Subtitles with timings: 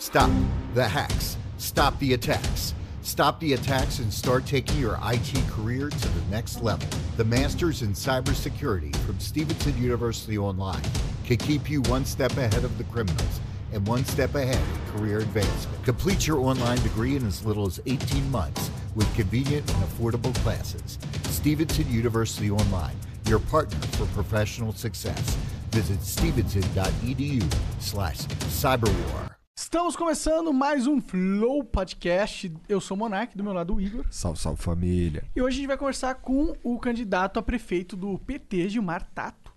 [0.00, 0.30] Stop
[0.74, 1.36] the hacks.
[1.56, 2.72] Stop the attacks.
[3.02, 6.88] Stop the attacks and start taking your IT career to the next level.
[7.16, 10.80] The Masters in Cybersecurity from Stevenson University Online
[11.24, 13.40] can keep you one step ahead of the criminals
[13.72, 15.84] and one step ahead in career advancement.
[15.84, 21.00] Complete your online degree in as little as 18 months with convenient and affordable classes.
[21.24, 22.96] Stevenson University Online,
[23.26, 25.36] your partner for professional success.
[25.72, 29.37] Visit stevenson.edu slash cyberwar.
[29.60, 32.54] Estamos começando mais um Flow Podcast.
[32.68, 34.04] Eu sou o Monark, do meu lado o Igor.
[34.08, 35.24] Salve, salve família.
[35.34, 39.52] E hoje a gente vai conversar com o candidato a prefeito do PT, Gilmar Tato.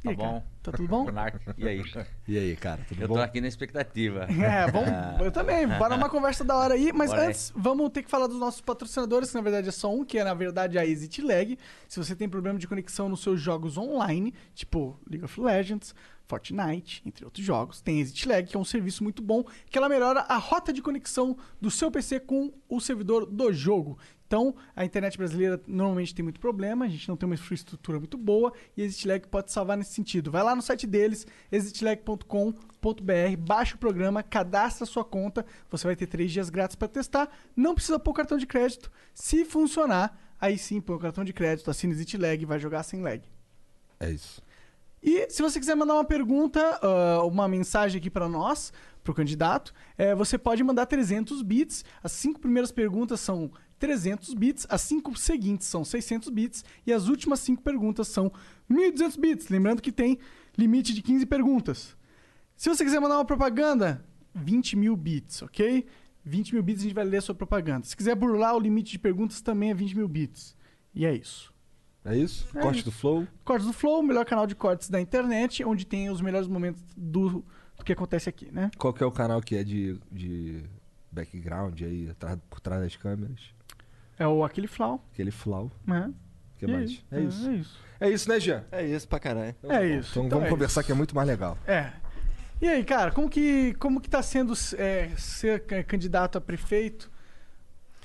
[0.00, 0.28] E Tá aí, cara?
[0.30, 0.42] bom.
[0.62, 1.04] Tá tudo bom?
[1.12, 1.82] Monark, e aí?
[2.26, 3.16] E aí, cara, tudo Eu bom?
[3.16, 4.24] tô aqui na expectativa.
[4.24, 4.88] É, vamos,
[5.22, 5.68] eu também.
[5.68, 6.90] Bora uma conversa da hora aí.
[6.94, 7.28] Mas Bora aí.
[7.28, 10.18] antes, vamos ter que falar dos nossos patrocinadores, que na verdade é só um, que
[10.18, 11.58] é na verdade a Exit Lag.
[11.86, 15.94] Se você tem problema de conexão nos seus jogos online, tipo League of Legends,
[16.26, 19.88] Fortnite, entre outros jogos, tem Exit Lag, que é um serviço muito bom, que ela
[19.88, 23.98] melhora a rota de conexão do seu PC com o servidor do jogo.
[24.26, 28.18] Então, a internet brasileira normalmente tem muito problema, a gente não tem uma infraestrutura muito
[28.18, 30.32] boa e a ExitLag pode salvar nesse sentido.
[30.32, 36.08] Vai lá no site deles, exitlag.com.br, baixa o programa, cadastra sua conta, você vai ter
[36.08, 37.30] três dias grátis para testar.
[37.54, 38.90] Não precisa pôr cartão de crédito.
[39.14, 43.00] Se funcionar, aí sim põe o cartão de crédito, assina ExitLag e vai jogar sem
[43.00, 43.22] lag.
[44.00, 44.42] É isso.
[45.06, 48.72] E se você quiser mandar uma pergunta, ah, uma mensagem aqui para nós,
[49.04, 51.84] para o candidato, eh, você pode mandar 300 bits.
[52.02, 57.06] As cinco primeiras perguntas são 300 bits, as cinco seguintes são 600 bits e as
[57.06, 58.32] últimas cinco perguntas são
[58.68, 59.48] 1.200 bits.
[59.48, 60.18] Lembrando que tem
[60.58, 61.96] limite de 15 perguntas.
[62.56, 65.86] Se você quiser mandar uma propaganda, 20 mil bits, ok?
[66.24, 67.86] 20 mil bits a gente vai ler a sua propaganda.
[67.86, 70.56] Se quiser burlar o limite de perguntas, também é 20 mil bits.
[70.92, 71.54] E é isso.
[72.06, 72.46] É isso?
[72.56, 72.84] É Corte isso.
[72.86, 73.26] do Flow.
[73.44, 76.82] Cortes do Flow, o melhor canal de cortes da internet, onde tem os melhores momentos
[76.96, 77.44] do,
[77.76, 78.70] do que acontece aqui, né?
[78.78, 80.62] Qual que é o canal que é de, de
[81.10, 83.40] background aí, atrás, por trás das câmeras?
[84.18, 85.70] É o aquele Flow, Aquele Flow.
[85.86, 87.04] O que E mais?
[87.10, 87.48] É isso.
[87.50, 87.80] É isso.
[88.00, 88.64] É isso, né, Jean?
[88.72, 89.54] É isso pra caralho.
[89.64, 90.10] É isso.
[90.12, 90.86] Então, Então vamos é conversar isso.
[90.86, 91.58] que é muito mais legal.
[91.66, 91.92] É.
[92.62, 97.10] E aí, cara, como que, como que tá sendo é, ser ca- candidato a prefeito?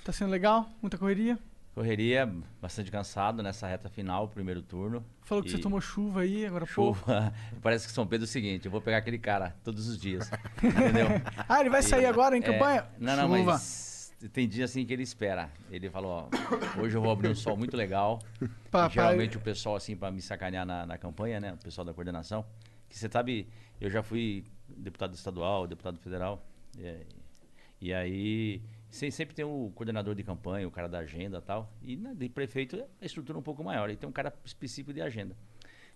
[0.03, 0.69] Tá sendo legal?
[0.81, 1.37] Muita correria?
[1.73, 2.29] Correria,
[2.61, 5.05] bastante cansado nessa reta final, primeiro turno.
[5.21, 6.65] Falou que E você tomou chuva aí, agora.
[6.65, 7.33] Chuva.
[7.61, 10.29] Parece que São Pedro é o seguinte, eu vou pegar aquele cara todos os dias.
[10.61, 11.07] Entendeu?
[11.47, 12.85] Ah, ele vai sair E- agora em é, campanha?
[12.99, 13.51] Não, não, chuva.
[13.53, 15.49] mas tem dia assim que ele espera.
[15.71, 18.19] Ele falou, ó, hoje eu vou abrir um sol muito legal.
[18.41, 21.53] E geralmente o pessoal, assim, pra me sacanear na, na campanha, né?
[21.53, 22.45] O pessoal da coordenação.
[22.89, 23.47] Que você sabe,
[23.79, 26.45] eu já fui deputado estadual, deputado federal.
[26.77, 26.99] é,
[27.79, 28.61] e aí,
[28.91, 31.73] sempre tem o coordenador de campanha, o cara da agenda e tal.
[31.81, 33.89] E né, de prefeito é a estrutura um pouco maior.
[33.89, 35.35] E tem um cara específico de agenda.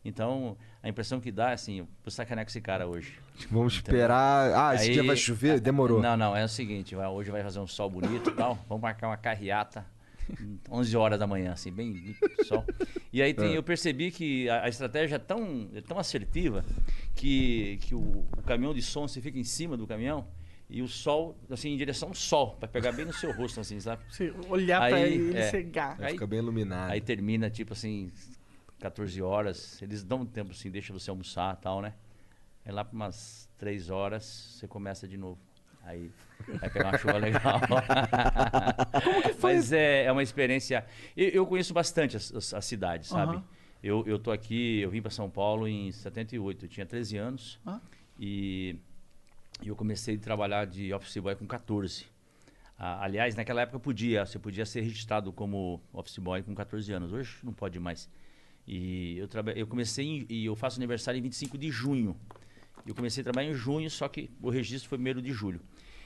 [0.03, 3.19] Então, a impressão que dá é assim, vou sacanear com esse cara hoje.
[3.49, 4.53] Vamos esperar.
[4.53, 5.59] Ah, esse Aí- dia vai chover?
[5.59, 5.99] Demorou.
[5.99, 9.07] Não, não, é o seguinte, hoje vai fazer um sol bonito e tal, vamos marcar
[9.07, 9.83] uma carreata,
[10.69, 12.63] 11 horas da manhã, assim, bem sol.
[13.11, 16.63] E aí tem, eu percebi que a, a estratégia é tão, é tão assertiva
[17.15, 20.27] que, que o, o caminhão de som, você fica em cima do caminhão
[20.75, 23.79] e o sol, assim, em direção ao sol, vai pegar bem no seu rosto, assim,
[23.79, 24.03] sabe?
[24.11, 25.49] Você olhar pra Aí, ele é.
[25.49, 25.95] cegar.
[26.01, 26.91] Aí- ficar bem iluminado.
[26.91, 28.11] Aí termina, tipo assim,
[28.81, 29.81] 14 horas.
[29.81, 31.93] Eles dão um tempo assim, deixa você almoçar e tal, né?
[32.65, 35.39] Aí lá para umas 3 horas você começa de novo.
[35.81, 36.11] Aí
[36.59, 37.61] vai pegar uma chuva legal.
[39.41, 40.85] Mas é, é uma experiência.
[41.15, 43.37] Eu, eu conheço bastante as, as, as cidades, sabe?
[43.37, 43.45] Aham.
[43.81, 47.59] Eu, eu tô aqui, eu vim para São Paulo em 78, eu tinha 13 anos.
[47.65, 47.79] Ah.
[48.19, 48.75] E,
[49.63, 52.05] e eu comecei a trabalhar de office boy com 14.
[52.77, 57.13] Ah, aliás, naquela época podia, você podia ser registrado como office boy com 14 anos.
[57.13, 58.09] Hoje não pode mais.
[58.67, 62.15] E eu, eu comecei em- e eu faço aniversário em 25 de junho.
[62.85, 65.61] Eu comecei a trabalhar em junho, só que o registro foi 1 de julho.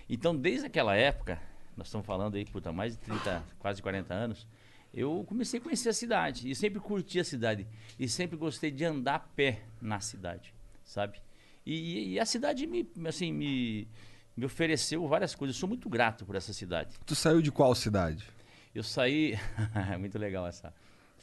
[0.08, 1.42] Então, desde aquela época,
[1.76, 4.48] nós estamos falando aí, puta, mais de 30, quase 40 anos,
[4.94, 6.50] eu comecei a conhecer a cidade.
[6.50, 7.68] E sempre curti a cidade.
[7.98, 11.20] E sempre gostei de andar a pé na cidade, sabe?
[11.66, 13.88] E, e a cidade me, assim, me,
[14.36, 15.56] me ofereceu várias coisas.
[15.56, 16.96] Eu sou muito grato por essa cidade.
[17.06, 18.26] Tu saiu de qual cidade?
[18.74, 19.38] Eu saí.
[19.92, 20.74] é muito legal essa.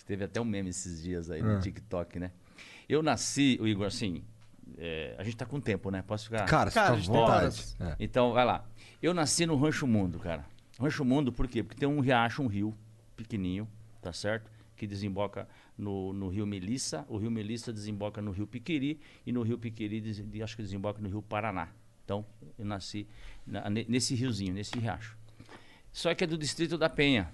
[0.06, 1.60] Teve até um meme esses dias aí no Ah.
[1.60, 2.30] TikTok, né?
[2.88, 4.22] Eu nasci, o Igor, assim.
[4.78, 6.02] é, a gente tá com tempo, né?
[6.06, 6.44] Posso ficar.
[6.44, 7.62] Cara, Cara, tem vontade.
[7.80, 7.96] É.
[7.98, 8.64] Então, vai lá.
[9.02, 10.44] Eu nasci no Rancho Mundo, cara.
[10.78, 11.62] Rancho Mundo, por quê?
[11.64, 12.72] Porque tem um riacho, um rio
[13.16, 13.66] pequenininho,
[14.00, 14.48] tá certo?
[14.76, 17.04] Que desemboca no, no rio Melissa.
[17.08, 19.00] O rio Melissa desemboca no rio Piquiri.
[19.24, 21.68] E no rio Piquiri, des- acho que desemboca no rio Paraná.
[22.04, 22.24] Então,
[22.58, 23.06] eu nasci
[23.46, 25.16] na- ne- nesse riozinho, nesse riacho.
[25.92, 27.32] Só que é do distrito da Penha,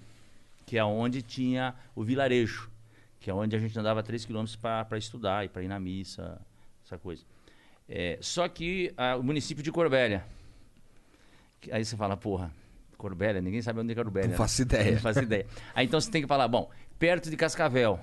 [0.65, 2.71] que é onde tinha o vilarejo,
[3.21, 6.41] que é onde a gente andava 3 quilômetros para estudar e para ir na missa,
[6.85, 7.25] essa coisa.
[7.89, 10.25] É, só que ah, o município de Corbélia.
[11.71, 12.53] Aí você fala, porra,
[12.97, 14.31] Corbélia, ninguém sabe onde é Corbélia.
[14.31, 14.93] Não faço ideia.
[14.93, 15.47] Não faço ideia.
[15.75, 16.71] Aí então você tem que falar, bom,
[17.03, 17.99] perto de Cascavel.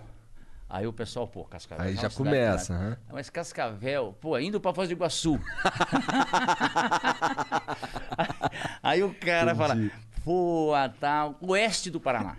[0.68, 1.86] Aí o pessoal, pô, Cascavel.
[1.86, 2.98] Aí é já começa, né?
[3.10, 5.40] Mas Cascavel, pô, indo pra Foz do Iguaçu.
[8.84, 9.94] Aí o cara fala, Entendi.
[10.22, 12.36] pô, tá oeste do Paraná.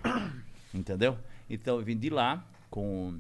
[0.75, 1.17] Entendeu?
[1.49, 3.19] Então eu vim de lá com.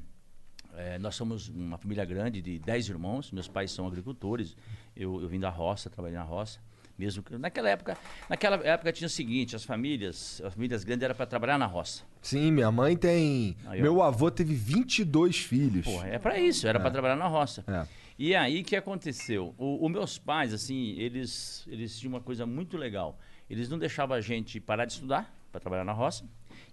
[0.74, 4.54] eh, nós somos uma família grande de 10 irmãos, meus pais são agricultores,
[4.94, 6.58] eu, eu vim da roça, trabalhei na roça.
[6.98, 7.96] Mesmo que, naquela época,
[8.28, 12.09] naquela época tinha o seguinte, as famílias, as famílias grandes era para trabalhar na roça.
[12.20, 13.56] Sim, minha mãe tem.
[13.66, 13.80] Aí.
[13.80, 15.84] Meu avô teve 22 filhos.
[15.84, 17.64] Pô, é para isso, era para trabalhar na roça.
[17.66, 17.86] É.
[18.18, 19.54] E aí o que aconteceu?
[19.56, 23.18] Os meus pais, assim, eles, eles tinham uma coisa muito legal.
[23.48, 26.24] Eles não deixavam a gente parar de estudar para trabalhar na roça,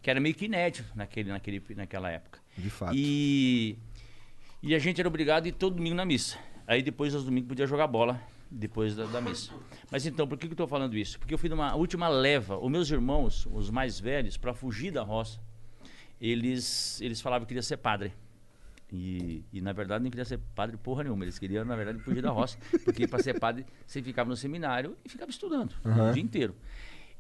[0.02, 2.40] que era meio que inédito naquele, naquele, naquela época.
[2.58, 2.94] De fato.
[2.96, 3.78] E,
[4.62, 6.38] e a gente era obrigado a ir todo domingo na missa.
[6.68, 9.52] Aí depois, aos domingos, podia jogar bola depois da, da missa.
[9.92, 11.20] Mas então, por que, que eu estou falando isso?
[11.20, 12.58] Porque eu fui numa última leva.
[12.58, 15.40] Os meus irmãos, os mais velhos, para fugir da roça,
[16.20, 18.14] eles, eles falavam que queria ser padre.
[18.92, 21.24] E, e, na verdade não queria ser padre porra nenhuma.
[21.26, 22.58] Eles queriam, na verdade, fugir da roça.
[22.86, 26.10] Porque para ser padre, você ficava no seminário e ficava estudando Uhum.
[26.10, 26.56] o dia inteiro.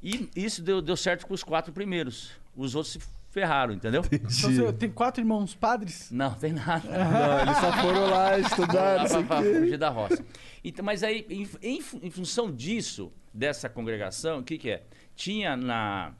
[0.01, 2.31] E isso deu, deu certo com os quatro primeiros.
[2.55, 4.01] Os outros se ferraram, entendeu?
[4.11, 6.09] Então você tem quatro irmãos padres?
[6.11, 6.87] Não, tem nada.
[6.87, 10.25] Não, eles só foram lá estudar, não sei pra, fugir da roça.
[10.63, 14.83] Então, mas aí, em, em em função disso, dessa congregação, o que, que é?
[15.15, 16.13] Tinha na.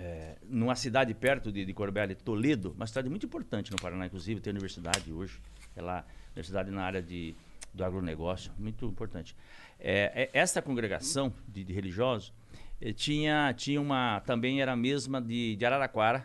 [0.00, 4.40] é, numa cidade perto de, de Corbélia, Toledo, uma cidade muito importante no Paraná, inclusive,
[4.40, 5.40] tem universidade hoje.
[5.74, 7.34] É lá, universidade na área de,
[7.72, 9.36] do agronegócio, muito importante.
[9.78, 12.32] É, é, essa congregação de, de religiosos
[12.80, 14.20] eh, tinha, tinha uma.
[14.20, 16.24] também era a mesma de, de Araraquara.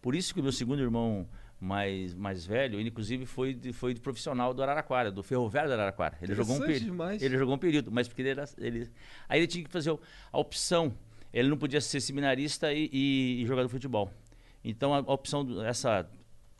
[0.00, 1.26] Por isso que o meu segundo irmão
[1.60, 5.74] mais, mais velho, ele inclusive foi, de, foi de profissional do Araraquara, do ferroviário do
[5.74, 6.18] Araraquara.
[6.20, 6.84] Ele jogou um período.
[6.84, 7.22] demais.
[7.22, 8.44] Ele jogou um período, mas porque ele era.
[8.58, 8.90] Ele,
[9.28, 9.96] aí ele tinha que fazer
[10.32, 10.94] a opção.
[11.32, 14.10] Ele não podia ser seminarista e, e, e jogador de futebol.
[14.62, 16.08] Então a, a opção, do- essa,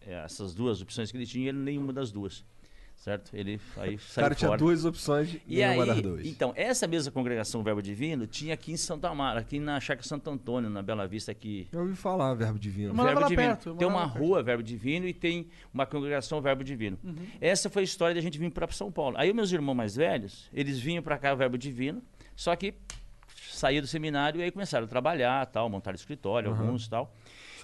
[0.07, 2.45] eh, essas duas opções que ele tinha, ele nenhuma das duas.
[3.05, 3.37] Certo?
[3.37, 4.59] Ele aí O saiu cara tinha fora.
[4.59, 6.25] duas opções E aí, das duas.
[6.25, 10.31] então, essa mesma congregação Verbo Divino tinha aqui em Santa Amaro, aqui na Chácara Santo
[10.31, 11.69] Antônio, na Bela Vista aqui.
[11.71, 12.95] Eu ouvi falar, verbo divino.
[12.95, 13.49] Verbo lá Divino.
[13.49, 14.19] perto, Tem uma perto.
[14.25, 16.99] rua Verbo Divino e tem uma congregação Verbo Divino.
[17.05, 17.15] Uhum.
[17.43, 19.19] Essa foi a história da gente vir para São Paulo.
[19.19, 22.03] Aí os meus irmãos mais velhos, eles vinham para cá o Verbo Divino,
[22.35, 22.73] só que
[23.51, 26.59] saíam do seminário e aí começaram a trabalhar, tal, montaram escritório, Uhum.
[26.59, 27.15] alguns tal,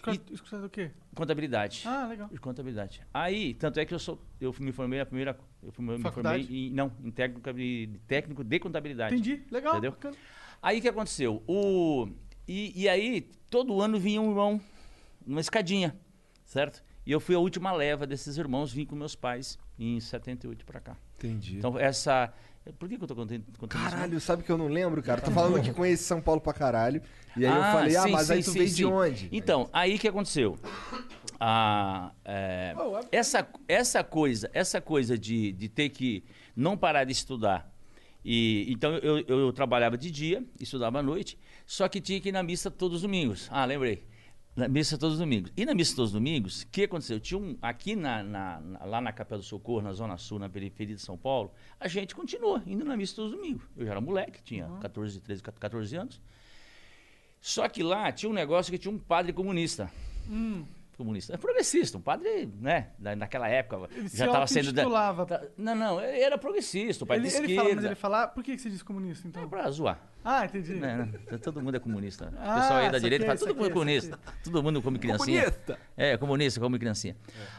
[0.08, 0.91] Escuta- Escuta do quê?
[1.14, 1.82] contabilidade.
[1.87, 2.29] Ah, legal.
[2.29, 3.02] De contabilidade.
[3.12, 6.47] Aí, tanto é que eu sou, eu me formei a primeira, eu me formei Faculdade?
[6.55, 9.14] em, não, em técnico de, técnico de contabilidade.
[9.14, 9.43] Entendi.
[9.50, 9.73] Legal.
[9.75, 9.91] Entendeu?
[9.93, 10.17] bacana.
[10.62, 11.43] Aí o que aconteceu?
[11.47, 12.08] O,
[12.47, 14.61] e, e aí, todo ano vinha um irmão
[15.26, 15.97] numa escadinha,
[16.44, 16.82] certo?
[17.06, 20.81] E eu fui a última leva desses irmãos, vim com meus pais em 78 pra
[20.81, 20.96] cá.
[21.17, 21.56] Entendi.
[21.58, 22.32] Então, essa.
[22.78, 23.90] Por que, que eu tô contando, contando isso?
[23.90, 25.20] Caralho, sabe que eu não lembro, cara?
[25.20, 27.02] Tô falando que conhece São Paulo pra caralho.
[27.37, 28.75] E aí eu Ah, falei, ah, sim, mas sim, aí tu sim, veio sim.
[28.76, 29.28] de onde?
[29.32, 30.58] Então, aí o que aconteceu?
[31.38, 32.75] Ah, é,
[33.11, 36.22] essa, essa coisa, essa coisa de, de ter que
[36.55, 37.70] não parar de estudar.
[38.22, 42.28] E, então eu, eu, eu trabalhava de dia, estudava à noite, só que tinha que
[42.28, 43.49] ir na missa todos os domingos.
[43.50, 44.05] Ah, lembrei.
[44.56, 45.52] Na missa todos os domingos.
[45.56, 47.20] E na missa todos os domingos, o que aconteceu?
[47.20, 50.49] Tinha um, aqui na, na- na- lá na Capela do Socorro, na Zona Sul, na
[50.49, 53.62] periferia de São Paulo, a gente continua indo na missa todos os domingos.
[53.76, 56.20] Eu já era moleque, tinha 14, 13, 14 anos.
[57.41, 59.91] Só que lá tinha um negócio que tinha um padre comunista.
[60.29, 60.65] Hum.
[60.96, 61.32] Comunista.
[61.32, 62.91] É progressista, um padre, né?
[62.98, 64.70] na- Naquela época Ele já estava sendo.
[64.72, 67.63] da- tá- Não, não, ele era progressista, o pai Ele, de ele esquerda.
[67.63, 68.27] fala, mas ele fala.
[68.29, 69.43] Por que que você diz comunista, então?
[69.43, 69.98] É pra zoar.
[70.24, 70.74] Ah, entendi.
[70.74, 71.10] Né?
[71.43, 72.27] Todo mundo é comunista.
[72.36, 74.19] O Ah, pessoal aí da saquei, direita fala, todo mundo é comunista.
[74.44, 75.43] Todo mundo come criancinha.
[75.44, 75.79] Comunista!
[75.96, 77.17] É, comunista, come criancinha.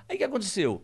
[0.08, 0.84] Aí o que aconteceu?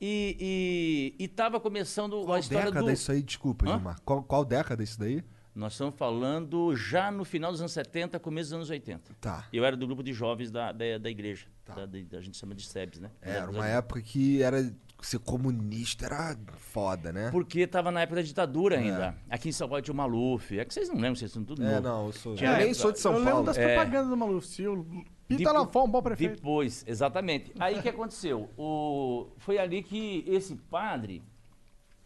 [0.00, 2.92] E, e, e tava começando Qual a história década do.
[2.92, 3.22] isso aí?
[3.22, 3.72] Desculpa, Hã?
[3.74, 4.00] Gilmar.
[4.04, 5.24] Qual, qual década isso daí?
[5.54, 9.12] Nós estamos falando já no final dos anos 70, começo dos anos 80.
[9.20, 9.48] Tá.
[9.52, 11.46] Eu era do grupo de jovens da, da, da igreja.
[11.64, 11.74] Tá.
[11.74, 13.10] Da, da- a gente chama de SEBS, né?
[13.20, 14.72] Era Da- uma da- época que era
[15.06, 17.30] ser comunista era foda, né?
[17.30, 19.16] Porque tava na época da ditadura ainda.
[19.30, 20.58] Aqui em São Paulo tinha o Maluf.
[20.58, 21.80] É que vocês não lembram, vocês são tudo É, novo.
[21.82, 22.34] não, eu sou.
[22.34, 23.46] Tinha- eu nem sou de São eu lembro Paulo.
[23.46, 23.66] das É.
[23.74, 24.46] propagandas do Maluf.
[24.46, 24.84] Se o
[25.28, 26.36] Pita Depo- Lafon, um bom prefeito.
[26.36, 27.52] Depois, exatamente.
[27.60, 28.48] Aí o que aconteceu?
[28.56, 31.22] O, foi ali que esse padre,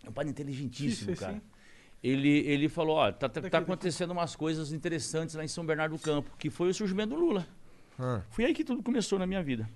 [0.05, 1.33] é um padre inteligentíssimo, Sim, sim, cara.
[1.35, 1.41] sim.
[2.03, 3.71] Ele, ele falou, ó, tá, tá, Daqui, tá daqui.
[3.71, 7.21] acontecendo umas coisas interessantes lá em São Bernardo do Campo, que foi o surgimento do
[7.21, 7.47] Lula.
[7.97, 9.71] Ah, Foi aí que tudo começou na minha vida.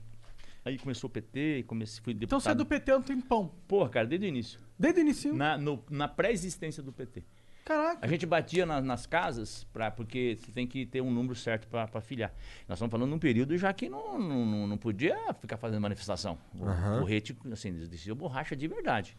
[0.67, 2.43] Aí começou o PT, comecei, fui Então deputado.
[2.43, 3.55] você é do PT há um tempão.
[3.69, 4.59] Porra, cara, desde o início.
[4.77, 5.33] Desde o início.
[5.33, 7.23] Na, no- na pré-existência do PT.
[7.65, 8.05] Caraca.
[8.05, 11.69] A gente batia na- nas casas, pra, porque você tem que ter um número certo
[11.69, 12.33] para filiar.
[12.69, 16.37] Nós estamos falando num período já que não, não, não- podia ficar fazendo manifestação.
[16.59, 17.01] O, Aham.
[17.03, 19.17] o rete, assim, eles decidiam borracha de verdade.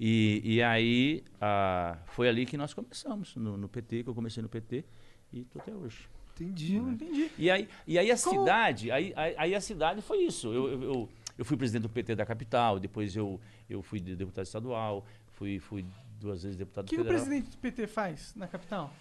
[0.00, 4.42] E, e aí ah, foi ali que nós começamos, no, no PT, que eu comecei
[4.42, 4.84] no PT
[5.32, 6.08] e tô até hoje.
[6.40, 6.78] Entendi.
[6.80, 7.30] Não entendi.
[7.38, 10.52] E aí, e aí a Qual- cidade, aí, aí, aí a cidade foi isso.
[10.52, 14.16] Eu, eu, eu, eu fui presidente do PT da capital, depois eu, eu fui de-
[14.16, 15.84] deputado estadual, fui, fui
[16.20, 17.24] duas vezes deputado O que, que o federal.
[17.24, 18.92] presidente do PT faz na capital?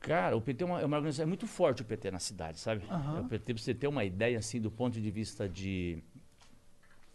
[0.00, 2.58] Cara, o PT é uma, é uma organização é muito forte o PT na cidade,
[2.58, 2.84] sabe?
[2.90, 3.22] Aham.
[3.22, 5.98] O PT, pra você ter uma ideia, assim, do ponto de vista de,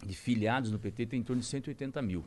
[0.03, 2.25] de filiados no PT, tem em torno de 180 mil.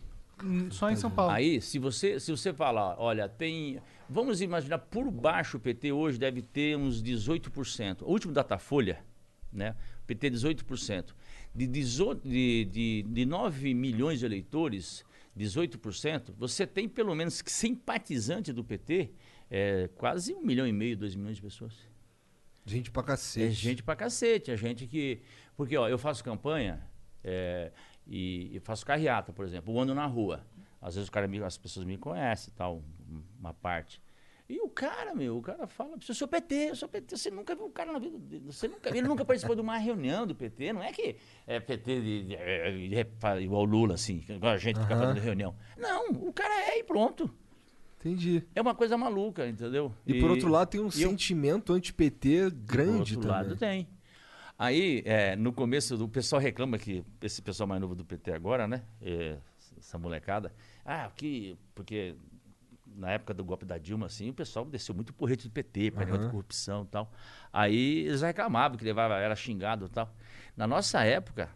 [0.70, 1.32] Só em São Paulo.
[1.32, 3.80] Aí, se você, se você falar, olha, tem.
[4.08, 8.02] Vamos imaginar, por baixo o PT hoje deve ter uns 18%.
[8.02, 9.04] O último Datafolha,
[9.52, 9.75] né?
[10.02, 11.14] O PT 18%.
[11.54, 15.04] De, 18 de, de, de 9 milhões de eleitores,
[15.38, 19.11] 18%, você tem pelo menos que simpatizante do PT,
[19.50, 21.75] é, quase um milhão e meio, dois milhões de pessoas.
[22.64, 23.46] Gente pra cacete.
[23.46, 25.20] É gente pra cacete, é gente que.
[25.56, 26.80] Porque, ó, eu faço campanha
[27.25, 27.72] é,
[28.06, 30.44] e, e faço carreata, por exemplo, eu ando na rua.
[30.80, 32.76] Às vezes o cara me- as pessoas me conhecem e tal,
[33.11, 34.00] um- uma parte.
[34.49, 37.16] E o cara, meu, o cara fala, eu sou PT, eu sou PT.
[37.16, 38.44] Você nunca viu o cara na vida dele.
[38.52, 40.73] Você nunca, ele nunca participou de uma reunião do PT.
[40.75, 41.16] Não é que
[41.47, 45.06] é PT de, de- é, de- é, igual o Lula, assim, a gente fica Aham.
[45.06, 45.54] fazendo reunião.
[45.78, 47.30] Não, o cara é e pronto.
[48.00, 48.42] Entendi.
[48.54, 49.94] É uma coisa maluca, entendeu?
[50.04, 53.30] E, por outro lado, tem um e sentimento anti-PT grande do outro também.
[53.49, 53.88] lado tem.
[54.62, 58.69] Aí, é, no começo, o pessoal reclama que esse pessoal mais novo do PT agora,
[58.69, 58.85] né?
[59.02, 59.37] é,
[59.76, 60.52] essa molecada.
[60.85, 61.59] Ah, que.
[61.75, 62.14] Porque
[62.95, 66.04] na época do golpe da Dilma, assim, o pessoal desceu muito porrete do PT, para
[66.04, 67.12] negócio de corrupção e tal.
[67.52, 70.09] Aí eles reclamavam que levava, era xingado e tal.
[70.57, 71.50] Na nossa época,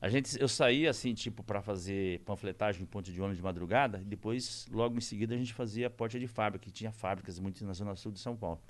[0.00, 4.00] a gente, eu saía assim, tipo, para fazer panfletagem em ponte de ônibus de madrugada,
[4.00, 7.64] e depois, logo em seguida, a gente fazia porta de fábrica, que tinha fábricas muito
[7.64, 8.60] na Zona Sul de São Paulo.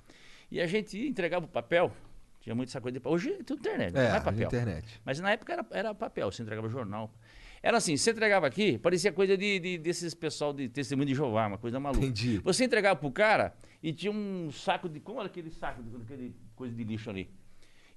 [0.51, 1.91] E a gente ia, entregava o papel,
[2.39, 4.47] tinha muito essa coisa de Hoje é tudo internet, não É, é papel.
[4.47, 5.01] internet.
[5.05, 7.13] Mas na época era, era papel, você entregava jornal.
[7.61, 11.47] Era assim, você entregava aqui, parecia coisa de, de- desses pessoal de testemunho de Jeová,
[11.47, 12.05] uma coisa maluca.
[12.05, 12.37] Entendi.
[12.39, 13.53] Você entregava pro cara
[13.83, 14.99] e tinha um saco de.
[15.01, 17.29] Como era aquele saco, de, aquele coisa de lixo ali?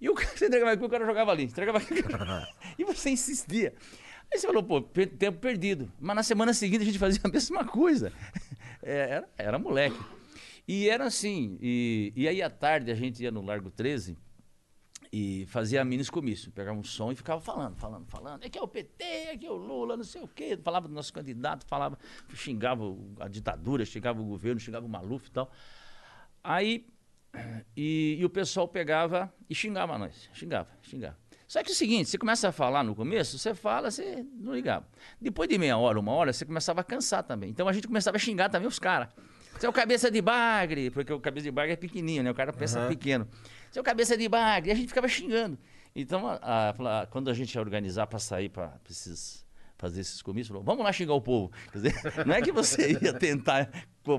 [0.00, 1.44] E o cara, você entregava aqui, o cara jogava ali.
[1.44, 1.94] Entregava aqui,
[2.76, 3.72] e você insistia.
[4.32, 5.92] Aí você falou, pô, tempo perdido.
[6.00, 8.12] Mas na semana seguinte a gente fazia a mesma coisa.
[8.82, 9.98] É, era, era moleque.
[10.66, 14.16] E era assim, e, e aí à tarde a gente ia no Largo 13
[15.12, 16.50] e fazia mini comício.
[16.50, 18.44] Pegava um som e ficava falando, falando, falando.
[18.44, 19.04] Aqui é o PT,
[19.34, 20.58] aqui é o Lula, não sei o quê.
[20.62, 21.98] Falava do nosso candidato, falava,
[22.32, 22.82] xingava
[23.20, 25.52] a ditadura, xingava o governo, xingava o Maluf e tal.
[26.42, 26.86] Aí,
[27.76, 30.30] e, e o pessoal pegava e xingava nós.
[30.32, 31.18] Xingava, xingava.
[31.46, 34.54] Só que é o seguinte, você começa a falar no começo, você fala, você não
[34.54, 34.88] ligava.
[35.20, 37.50] Depois de meia hora, uma hora, você começava a cansar também.
[37.50, 39.10] Então a gente começava a xingar também os caras.
[39.58, 42.30] Seu cabeça de bagre, porque o cabeça de bagre é pequenininho, né?
[42.30, 42.88] O cara pensa Aham.
[42.88, 43.28] pequeno.
[43.70, 45.56] Seu cabeça de bagre, e a gente ficava xingando.
[45.94, 49.42] Então, a- a- quando a gente ia organizar para sair para esses
[49.78, 51.50] fazer esses comícios, falou, vamos lá xingar o povo.
[51.74, 51.92] Dizer,
[52.24, 53.68] não é que você ia tentar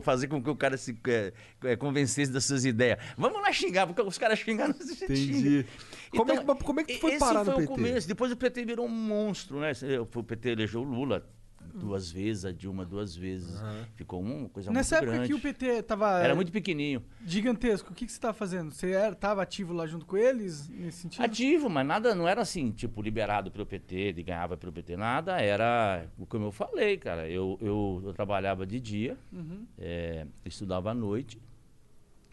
[0.02, 1.32] fazer com que o cara se é,
[1.64, 3.00] é, convencesse das suas ideias.
[3.18, 5.14] Vamos lá xingar, porque os caras xingaram, a gente xinga.
[5.14, 5.66] Entendi.
[6.12, 7.68] Como, é, que- Então, como é que tu foi esse parar foi no o PT?
[7.74, 8.08] começo.
[8.10, 9.72] Depois o PT virou um monstro, né?
[10.02, 11.26] O PT elegeu o Lula
[11.74, 13.60] duas vezes, a Dilma duas vezes.
[13.96, 15.34] Ficou uma coisa Nessa muito época grande.
[15.42, 17.04] que o PT tava Era muito pequenininho.
[17.26, 18.72] gigantesco, o que, que você tava fazendo?
[18.72, 21.24] Você era, tava ativo lá junto com eles, nesse sentido?
[21.24, 25.40] Ativo, mas nada, não era assim, tipo, liberado pelo PT, de ganhava pelo PT, nada.
[25.42, 29.66] Era, como eu falei, cara, eu, eu, eu trabalhava de dia, Uhum.
[29.78, 31.42] é, estudava à noite.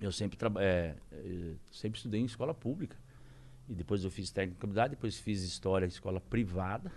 [0.01, 0.95] Eu sempre, é,
[1.71, 2.97] sempre estudei em escola pública.
[3.69, 6.91] E depois eu fiz técnico contabilidade, depois fiz história em escola privada.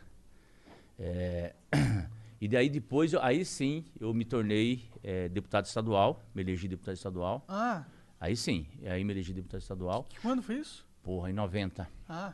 [0.98, 1.54] É,
[2.44, 6.96] e daí depois, eu- aí sim, eu me tornei é, deputado estadual, me elegi deputado
[6.96, 7.44] estadual.
[7.48, 7.86] Ah,
[8.20, 10.08] Aí sim, aí me elegi deputado estadual.
[10.22, 10.86] quando foi isso?
[11.02, 11.90] Porra, em 90.
[12.08, 12.34] Ah,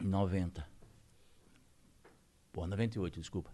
[0.00, 0.64] Em 90.
[2.52, 3.50] Pô, 98, desculpa.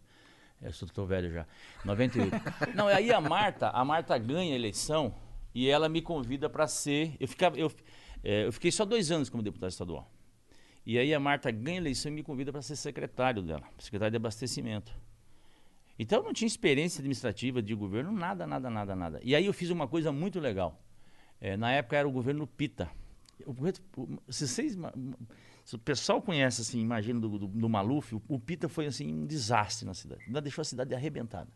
[0.61, 1.46] Eu sou, tô velho já.
[1.84, 2.30] 98.
[2.76, 5.14] Não, aí a Marta, a Marta ganha a eleição
[5.54, 7.16] e ela me convida para ser.
[7.18, 7.72] Eu, ficava, eu,
[8.22, 10.11] é, eu fiquei só dois anos como deputado estadual.
[10.87, 14.11] E aí a Marta ganha a eleição e me convida para ser secretário dela, secretário
[14.12, 14.92] de abastecimento.
[15.99, 19.20] Então não tinha experiência administrativa de governo, nada, nada, nada, nada.
[19.22, 20.82] E aí eu fiz uma coisa muito legal.
[21.40, 22.90] É, na época era o governo Pita.
[23.46, 23.54] O
[24.32, 24.76] se vocês
[25.64, 29.12] se o pessoal conhece, assim, imagina do, do, do Maluf, o, o Pita foi assim
[29.12, 30.22] um desastre na cidade.
[30.26, 31.49] Ainda deixou a cidade arrebentada.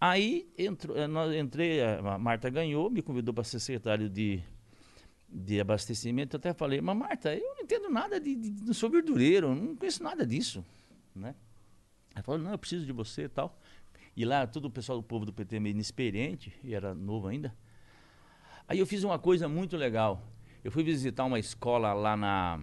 [0.00, 4.42] Aí entrou, eh, entrei, a Marta ganhou, me convidou para ser secretário de,
[5.28, 6.36] de abastecimento.
[6.36, 9.74] Eu até falei, mas Marta, eu não entendo nada de, de, não sou verdureiro, não
[9.76, 10.64] conheço nada disso,
[11.14, 11.34] né?
[12.14, 13.58] Ela falou, não, eu preciso de você e tal.
[14.16, 17.54] E lá, todo o pessoal do povo do PT meio inexperiente, e era novo ainda.
[18.68, 20.22] Aí eu fiz uma coisa muito legal.
[20.62, 22.60] Eu fui visitar uma escola lá na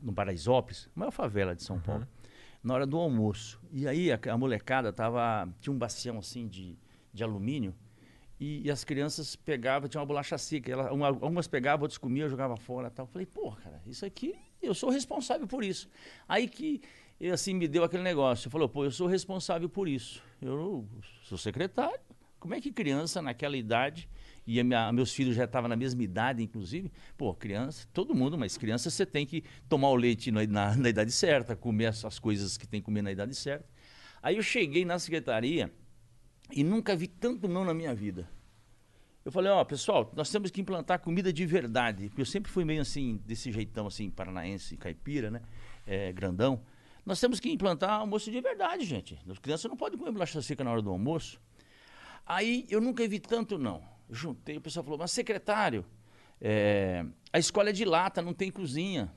[0.00, 2.06] no Paraisópolis, maior favela de São Paulo.
[2.62, 3.60] na hora do almoço.
[3.72, 6.78] E aí a, a molecada tava, tinha um bacião assim de,
[7.12, 7.74] de alumínio
[8.38, 12.28] e, e as crianças pegavam, tinha uma bolacha seca, ela, uma, algumas pegavam, outras comiam,
[12.28, 13.06] jogavam fora tal.
[13.06, 15.88] Eu falei, pô, cara, isso aqui, eu sou responsável por isso.
[16.28, 16.80] Aí que,
[17.20, 18.50] e, assim, me deu aquele negócio.
[18.50, 20.22] Falou, pô, eu sou responsável por isso.
[20.40, 20.86] Eu
[21.22, 22.00] sou secretário.
[22.38, 24.08] Como é que criança naquela idade
[24.46, 26.90] e minha, meus filhos já estavam na mesma idade, inclusive.
[27.18, 30.88] Pô, criança, todo mundo, mas criança você tem que tomar o leite na, na, na
[30.88, 33.68] idade certa, comer as, as coisas que tem que comer na idade certa.
[34.22, 35.70] Aí eu cheguei na secretaria
[36.50, 38.26] e nunca vi tanto não na minha vida.
[39.22, 42.08] Eu falei, ó, oh, pessoal, nós temos que implantar comida de verdade.
[42.08, 45.42] Porque eu sempre fui meio assim, desse jeitão assim, paranaense, caipira, né?
[45.86, 46.62] É, grandão.
[47.08, 49.18] Nós temos que implantar almoço de verdade, gente.
[49.28, 51.40] As crianças não podem comer bolacha seca na hora do almoço.
[52.24, 55.84] Aí eu nunca vi tanto não juntei, o pessoal falou, mas secretário,
[56.40, 59.12] é, a escola é de lata, não tem cozinha.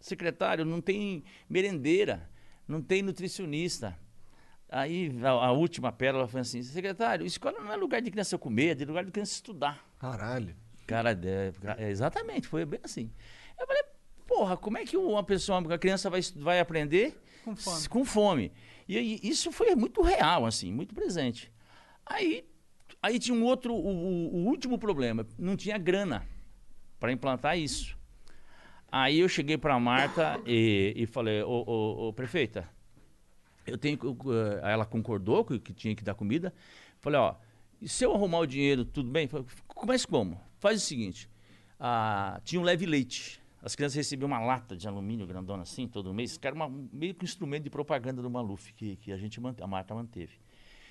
[0.00, 2.30] Secretário, não tem merendeira,
[2.66, 3.98] não tem nutricionista.
[4.68, 8.80] Aí a, a última pérola foi assim, secretário, escola não é lugar de criança comer,
[8.80, 9.84] é lugar de criança estudar.
[9.98, 10.54] Caralho.
[10.86, 13.10] Cara, é, é, exatamente, foi bem assim.
[13.58, 13.82] Eu falei,
[14.28, 17.88] porra, como é que uma pessoa, uma criança vai, vai aprender com fome?
[17.88, 18.52] Com fome.
[18.86, 21.50] E, e isso foi muito real, assim, muito presente.
[22.06, 22.44] Aí
[23.00, 26.26] Aí tinha um outro, o, o, o último problema, não tinha grana
[26.98, 27.96] para implantar isso.
[28.90, 32.68] Aí eu cheguei para a Marta e, e falei, ô, ô, ô, prefeita,
[33.66, 36.52] eu tenho uh, ela concordou que, que tinha que dar comida.
[37.00, 37.36] Falei, ó,
[37.84, 39.28] se eu arrumar o dinheiro, tudo bem?
[39.86, 40.40] Mas como?
[40.58, 41.30] Faz o seguinte,
[41.78, 43.40] ah, tinha um leve leite.
[43.62, 47.14] As crianças recebiam uma lata de alumínio grandona assim todo mês, que era uma, meio
[47.14, 50.36] que um instrumento de propaganda do Maluf que, que a gente a Marta manteve.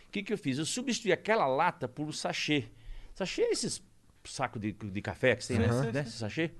[0.08, 0.58] O que, que eu fiz?
[0.58, 2.66] Eu substituí aquela lata por um sachê.
[3.14, 3.82] Sachê é esses
[4.24, 5.92] saco de, de café que tem, uhum.
[5.92, 6.04] né?
[6.04, 6.52] Sachê.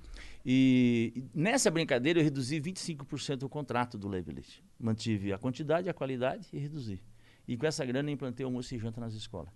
[0.44, 4.64] E, e nessa brincadeira eu reduzi 25% o contrato do Levelit.
[4.78, 7.02] Mantive a quantidade, a qualidade e reduzi.
[7.46, 9.52] E com essa grana implantei almoço e janta nas escolas.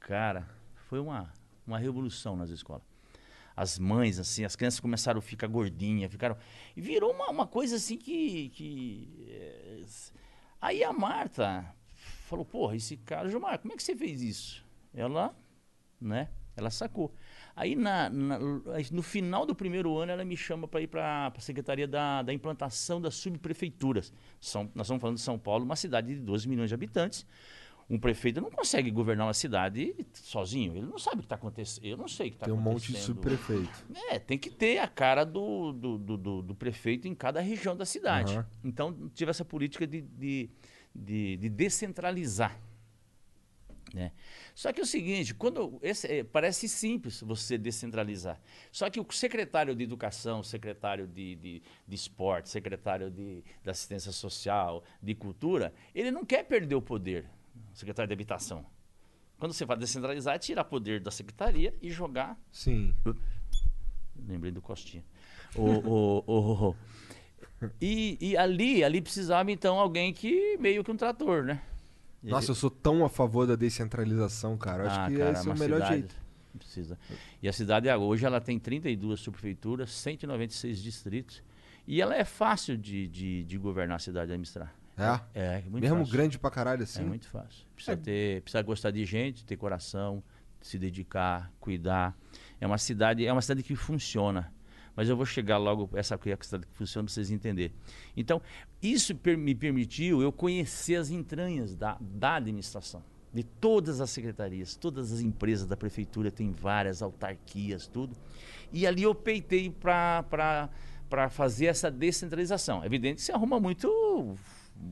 [0.00, 0.48] Cara,
[0.88, 1.32] foi uma,
[1.66, 2.84] uma revolução nas escolas.
[3.56, 6.36] As mães, assim, as crianças começaram a ficar gordinhas, ficaram.
[6.76, 8.50] E virou uma, uma coisa assim que.
[8.50, 9.82] que é...
[10.60, 11.74] Aí a Marta,
[12.26, 14.64] falou, porra, esse cara, Gilmar, como é que você fez isso?
[14.92, 15.34] Ela,
[16.00, 17.14] né, ela sacou.
[17.54, 18.38] Aí na, na
[18.90, 22.32] no final do primeiro ano ela me chama para ir para a Secretaria da, da
[22.32, 24.12] Implantação das Subprefeituras.
[24.40, 27.26] São, nós estamos falando de São Paulo, uma cidade de 12 milhões de habitantes.
[27.88, 30.76] Um prefeito não consegue governar uma cidade sozinho.
[30.76, 31.84] Ele não sabe o que está acontecendo.
[31.84, 32.64] Eu não sei o que está acontecendo.
[32.64, 33.86] Tem um monte de subprefeito.
[34.10, 37.86] É, tem que ter a cara do, do, do, do, prefeito em cada região da
[37.86, 38.36] cidade.
[38.36, 38.44] Uhum.
[38.64, 40.50] Então, tive essa política de, de
[40.96, 42.58] de, de descentralizar.
[43.94, 44.12] Né?
[44.54, 48.40] Só que é o seguinte, quando esse, é, parece simples você descentralizar.
[48.72, 54.12] Só que o secretário de educação, secretário de, de, de esporte, secretário de, de, assistência
[54.12, 57.30] social, de cultura, ele não quer perder o poder,
[57.76, 58.64] secretário de habitação.
[59.38, 62.38] Quando você vai descentralizar, é tirar poder da secretaria e jogar.
[62.50, 62.94] Sim.
[64.26, 65.04] Lembrei do Costinha.
[65.54, 66.76] o, o, o,
[67.80, 71.62] e, e, ali, ali precisava então alguém que meio que um trator, né?
[72.22, 74.84] Nossa, eu sou tão a favor da descentralização, cara.
[74.84, 76.16] Eu acho ah, que cara, esse é o melhor cidade, jeito.
[76.58, 76.98] Precisa.
[77.42, 81.42] E a cidade hoje ela tem 32 subprefeituras, 196 distritos.
[81.86, 84.74] E ela é fácil de, de, de governar a cidade e administrar.
[84.96, 85.20] É?
[85.34, 86.12] É, é muito Mesmo fácil.
[86.12, 87.02] grande pra caralho assim?
[87.02, 87.66] É muito fácil.
[87.74, 87.96] Precisa, é.
[87.96, 90.22] ter, precisa gostar de gente, ter coração,
[90.60, 92.16] se dedicar, cuidar.
[92.60, 94.52] É uma cidade, é uma cidade que funciona
[94.96, 97.76] mas eu vou chegar logo essa questão que funciona para vocês entenderem.
[98.16, 98.40] Então,
[98.82, 104.74] isso per me permitiu eu conhecer as entranhas da, da administração, de todas as secretarias,
[104.74, 108.16] todas as empresas da prefeitura, tem várias autarquias, tudo.
[108.72, 110.68] E ali eu peitei para
[111.30, 112.82] fazer essa descentralização.
[112.82, 114.34] É evidente você arruma muito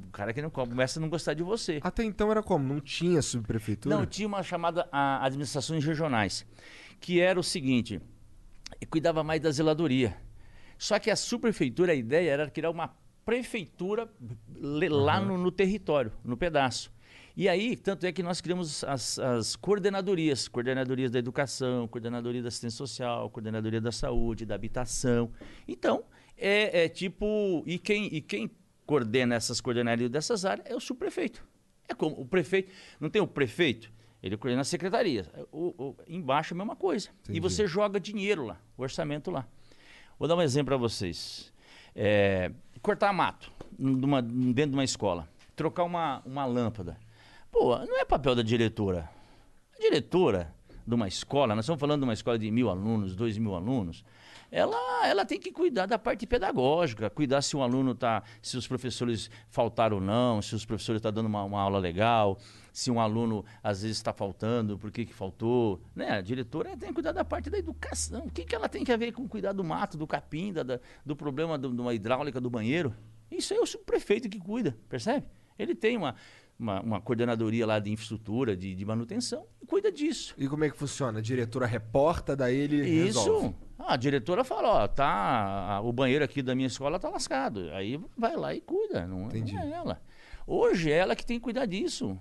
[0.06, 1.80] o cara que não começa a não gostar de você.
[1.82, 2.66] Até então era como?
[2.66, 3.94] Não tinha subprefeitura?
[3.94, 6.46] Não, tinha uma chamada administrações regionais,
[7.00, 8.00] que era o seguinte:
[8.90, 10.16] cuidava mais da zeladoria.
[10.78, 12.94] Só que a subprefeitura, a ideia era criar uma
[13.24, 14.08] prefeitura
[14.60, 15.26] lá uhum.
[15.26, 16.92] no, no, território, no pedaço.
[17.36, 22.48] E aí, tanto é que nós criamos as, as, coordenadorias, coordenadorias da educação, coordenadoria da
[22.48, 25.32] assistência social, coordenadoria da saúde, da habitação.
[25.66, 26.04] Então,
[26.36, 28.48] é, é tipo, e quem, e quem
[28.86, 31.44] coordena essas coordenadorias dessas áreas é o subprefeito.
[31.88, 33.90] É como o prefeito, não tem o prefeito?
[34.22, 35.26] Ele coordena a secretaria.
[35.52, 37.10] O, o, embaixo é a mesma coisa.
[37.24, 37.38] Entendi.
[37.38, 39.46] E você joga dinheiro lá, o orçamento lá.
[40.18, 41.52] Vou dar um exemplo para vocês.
[41.94, 45.28] É, cortar mato numa, dentro de uma escola.
[45.54, 46.98] Trocar uma, uma lâmpada.
[47.52, 49.10] Pô, não é papel da diretora.
[49.76, 50.54] A diretora
[50.86, 54.04] de uma escola, nós estamos falando de uma escola de mil alunos, dois mil alunos,
[54.56, 58.68] ela, ela tem que cuidar da parte pedagógica, cuidar se um aluno está, se os
[58.68, 62.38] professores faltaram ou não, se os professores estão dando uma, uma aula legal,
[62.72, 65.80] se um aluno às vezes está faltando, por que, que faltou.
[65.94, 66.10] Né?
[66.10, 68.26] A diretora tem que cuidar da parte da educação.
[68.26, 70.62] O que, que ela tem que a ver com cuidar do mato, do capim, da,
[70.62, 72.94] da- do problema do- de uma hidráulica do banheiro?
[73.30, 75.26] Isso é o subprefeito que cuida, percebe?
[75.58, 76.14] Ele tem uma,
[76.58, 80.34] uma, uma coordenadoria lá de infraestrutura, de, de manutenção, e cuida disso.
[80.38, 81.18] E como é que funciona?
[81.18, 83.46] A diretora reporta, daí ele resolve.
[83.48, 83.54] Isso.
[83.86, 87.70] Ah, a diretora fala, ó, tá, o banheiro aqui da minha escola tá lascado.
[87.72, 90.00] Aí vai lá e cuida, não, não é ela.
[90.46, 92.18] Hoje é ela que tem que cuidar disso.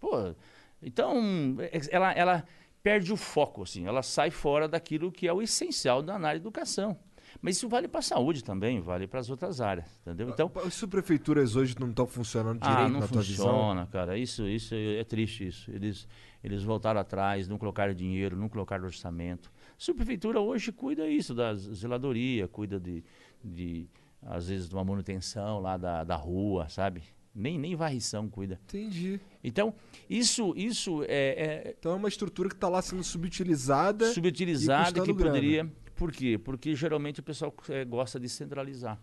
[0.00, 0.34] Pô,
[0.82, 2.44] então é- ela, ela
[2.82, 6.36] perde o foco, assim, ela sai fora daquilo que é o essencial da área de
[6.36, 6.98] educação.
[7.40, 10.28] Mas isso vale para a saúde também, vale para as outras áreas, entendeu?
[10.28, 13.46] Então, As subprefeituras hoje não estão funcionando direito ah, não na tua visão?
[13.46, 14.16] funciona, cara.
[14.18, 15.70] Isso, isso é triste isso.
[15.70, 16.06] Eles,
[16.42, 19.50] eles voltaram atrás, não colocaram dinheiro, não colocaram orçamento.
[19.84, 23.04] A subprefeitura hoje cuida isso da zeladoria, cuida de,
[23.44, 23.86] de
[24.22, 27.02] às vezes de uma manutenção lá da, da rua, sabe?
[27.34, 28.58] Nem nem varrição cuida.
[28.64, 29.20] Entendi.
[29.42, 29.74] Então
[30.08, 34.10] isso isso é, é Então é uma estrutura que está lá sendo subutilizada.
[34.10, 35.34] subutilizada que grana.
[35.34, 35.72] poderia.
[35.94, 36.38] Por quê?
[36.38, 38.98] Porque geralmente o pessoal eh, gosta de centralizar.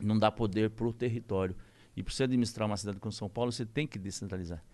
[0.00, 1.54] Não dá poder para o território.
[1.96, 4.64] E para você administrar uma cidade como São Paulo, você tem que descentralizar.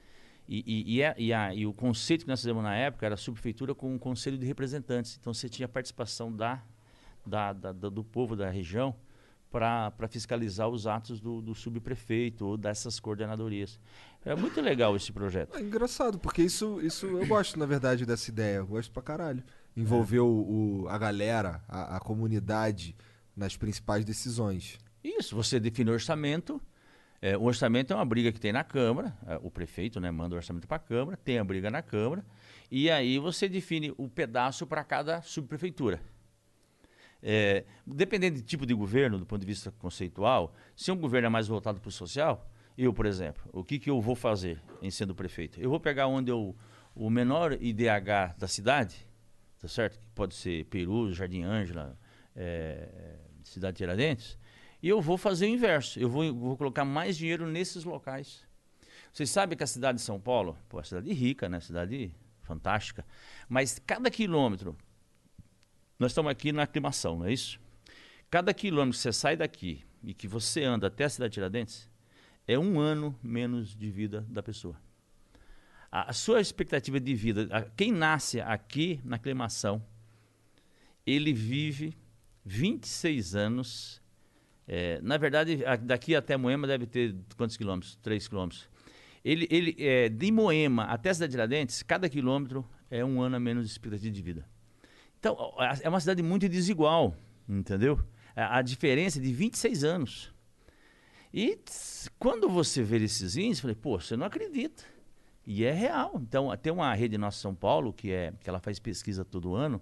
[0.48, 3.14] E, e, e, é- e a- e o conceito que nós fizemos na época era
[3.14, 5.18] a subprefeitura com um conselho de representantes.
[5.20, 6.62] Então você tinha a participação da,
[7.26, 8.94] da, da- da- do povo da região
[9.50, 13.78] para fiscalizar os atos do, do subprefeito ou dessas coordenadorias.
[14.24, 15.56] É muito legal esse projeto.
[15.56, 18.56] É engraçado, porque isso, isso eu gosto, na verdade, dessa ideia.
[18.58, 19.42] Eu gosto pra caralho.
[19.76, 22.94] Envolver o, o- a galera, a, a comunidade
[23.36, 24.78] nas principais decisões.
[25.04, 26.60] Isso, você define o orçamento.
[27.20, 29.16] É, o orçamento é uma briga que tem na Câmara.
[29.26, 32.24] é, o prefeito né, manda o orçamento para a Câmara, tem a briga na Câmara.
[32.70, 36.00] E aí você define o pedaço para cada subprefeitura.
[37.20, 41.28] É, dependendo do tipo de governo, do ponto de vista conceitual, se um governo é
[41.28, 44.90] mais voltado para o social, eu, por exemplo, o que, que eu vou fazer em
[44.90, 45.60] sendo prefeito?
[45.60, 46.54] Eu vou pegar onde eu,
[46.94, 49.04] o menor IDH da cidade,
[49.60, 49.98] tá certo?
[49.98, 51.98] Que pode ser Peru, Jardim Ângela,
[52.36, 54.38] é, Cidade Tiradentes,
[54.82, 55.98] e eu vou fazer o inverso.
[55.98, 58.44] Eu vou, vou colocar mais dinheiro nesses locais.
[59.12, 61.60] Vocês sabem que a cidade de São Paulo, pô, é cidade rica, né?
[61.60, 62.12] Cidade
[62.42, 63.04] fantástica.
[63.48, 64.76] Mas cada quilômetro,
[65.98, 67.58] nós estamos aqui na aclimação, não é isso?
[68.30, 71.88] Cada quilômetro que você sai daqui e que você anda até a cidade de Tiradentes,
[72.46, 74.80] é um ano menos de vida da pessoa.
[75.90, 79.82] A, a sua expectativa de vida, a- quem nasce aqui na aclimação,
[81.06, 81.96] ele vive
[82.44, 84.00] 26 anos.
[84.68, 87.96] É, na verdade, a- daqui até Moema deve ter quantos quilômetros?
[88.02, 88.68] 3 quilômetros.
[89.24, 93.40] Ele, ele, é, de Moema até cidade de Tiradentes, cada quilômetro é um ano a
[93.40, 94.46] menos de expectativa de vida.
[95.18, 95.36] Então,
[95.82, 97.16] é uma cidade muito desigual,
[97.48, 97.98] entendeu?
[98.36, 100.32] A, a diferença é de 26 anos.
[101.32, 101.58] E
[102.18, 104.84] quando você vê esses índices, eu falei, pô, você não acredita.
[105.46, 106.12] E é real.
[106.22, 109.80] Então, tem uma rede Nossa São Paulo, que, é, que ela faz pesquisa todo ano,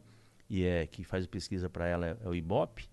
[0.49, 2.89] e é que faz pesquisa para ela é, é o Ibope,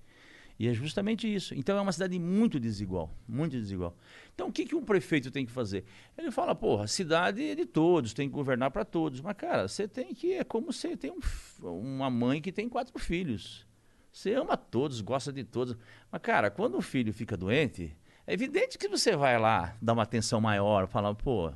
[0.60, 1.56] e é justamente isso.
[1.56, 3.96] Então, é uma cidade muito desigual, muito desigual.
[4.34, 5.84] Então, o que, que um prefeito tem que fazer?
[6.18, 9.20] Ele fala, porra, a cidade é de todos, tem que governar para todos.
[9.22, 11.20] Mas, cara, você tem que, é como você tem um
[11.64, 13.66] uma mãe que tem quatro filhos.
[14.12, 15.76] Você ama todos, gosta de todos.
[16.12, 17.96] Mas, cara, quando o filho fica doente,
[18.28, 21.52] é evidente que você vai lá dar uma atenção maior, falar, pô.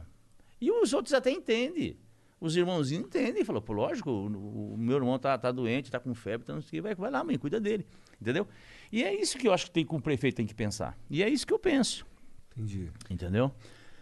[0.60, 1.98] E os outros até entendem.
[2.40, 3.44] Os irmãozinhos entendem.
[3.44, 6.62] Falam, pô, lógico, o, o meu irmão tá, tá doente, tá com febre, então não
[6.62, 7.86] sei o que, vai, vai lá, mãe, cuida dele.
[8.20, 8.48] Entendeu?
[8.92, 10.98] E é isso que eu acho que, tem, que o prefeito tem que pensar.
[11.10, 12.06] E é isso que eu penso.
[12.56, 12.90] Entendi.
[13.10, 13.52] Entendeu?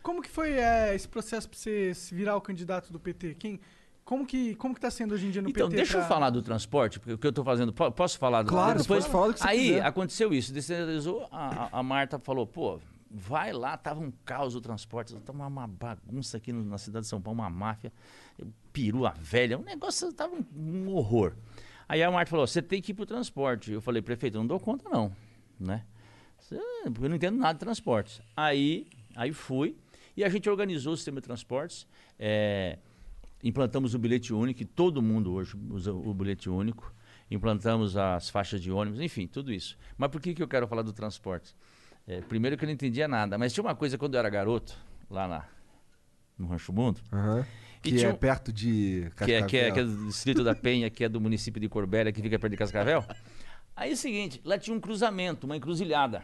[0.04, 3.36] Como que foi é, esse processo pra você se virar o candidato do PT?
[3.36, 3.60] Quem,
[4.04, 5.78] como, que, como que tá sendo hoje em dia no Então, PT?
[5.78, 7.74] deixa eu pra- falar do transporte, porque o que eu estou fazendo.
[7.74, 9.04] po- Posso falar do Claro, depois?
[9.04, 9.86] pode falar do que você Aí quiser.
[9.86, 11.28] aconteceu isso, descentralizou.
[11.32, 15.68] A, a- a Marta falou: pô, vai lá, tava um caos o transporte, tava uma
[15.68, 17.92] bagunça aqui no- na cidade de São Paulo, uma máfia,
[18.72, 21.34] perua velha, um negócio, tava um, um horror.
[21.88, 23.72] Aí a Marta falou: você tem que ir pro transporte.
[23.72, 25.16] Eu falei: prefeito, eu não dou conta, não,
[25.60, 25.86] né?
[26.84, 28.22] Porque eu não entendo nada de transportes.
[28.36, 29.76] Aí, aí fui
[30.16, 31.88] e a gente organizou o sistema de transportes.
[32.20, 32.78] é,
[33.44, 36.94] implantamos o bilhete único, que todo mundo hoje usa o bilhete único.
[37.30, 39.78] Implantamos as faixas de ônibus, enfim, tudo isso.
[39.98, 41.56] Mas por que, que eu quero falar do transporte?
[42.08, 44.78] É, primeiro que eu não entendia nada, mas tinha uma coisa quando eu era garoto,
[45.10, 45.46] lá na,
[46.38, 47.46] no Rancho Mundo, Aham.
[47.92, 49.88] Que tinha é perto de que é, que, é, que é Cascavel.
[49.88, 53.04] do distrito da Penha, que é do município de Corbélia, que fica perto de Cascavel.
[53.76, 56.24] Aí é o seguinte, lá tinha um cruzamento, uma encruzilhada.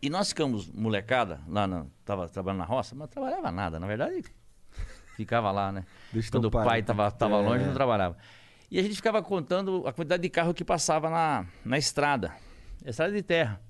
[0.00, 4.24] E nós ficamos molecada, lá na, tava trabalhando na roça, mas trabalhava nada, na verdade.
[5.16, 5.84] ficava lá, né?
[6.12, 7.40] Deixa Quando o pai pai, estava tava é.
[7.40, 8.16] longe, não trabalhava.
[8.70, 12.34] E a gente ficava contando a quantidade de carro que passava na, na estrada,
[12.84, 13.60] estrada de terra.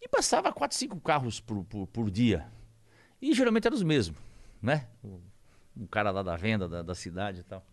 [0.00, 2.46] E passava quatro, cinco carros por, por, por dia.
[3.20, 4.18] E geralmente eram os mesmos,
[4.62, 4.86] né?
[5.78, 7.64] O, o cara lá da venda da, da cidade e tal.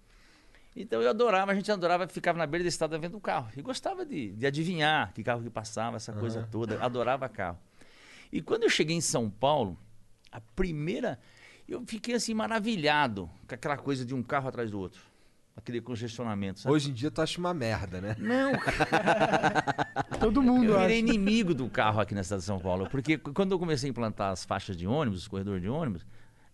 [0.75, 3.49] Então eu adorava, a gente adorava, ficava na beira da estrada vendo o carro.
[3.55, 6.83] E gostava de, de adivinhar que carro que passava, essa coisa toda.
[6.83, 7.57] Adorava carro.
[8.31, 9.77] E quando eu cheguei em São Paulo,
[10.31, 11.19] a primeira.
[11.67, 15.01] Eu fiquei assim maravilhado com aquela coisa de um carro atrás do outro.
[15.55, 16.75] Aquele congestionamento, sabe?
[16.75, 18.15] Hoje em dia tu acha uma merda, né?
[18.19, 18.51] Não,
[20.19, 20.81] Todo mundo eu acha.
[20.81, 22.89] virei inimigo do carro aqui na cidade de São Paulo.
[22.89, 26.05] Porque quando eu comecei a implantar as faixas de ônibus, os corredores de ônibus,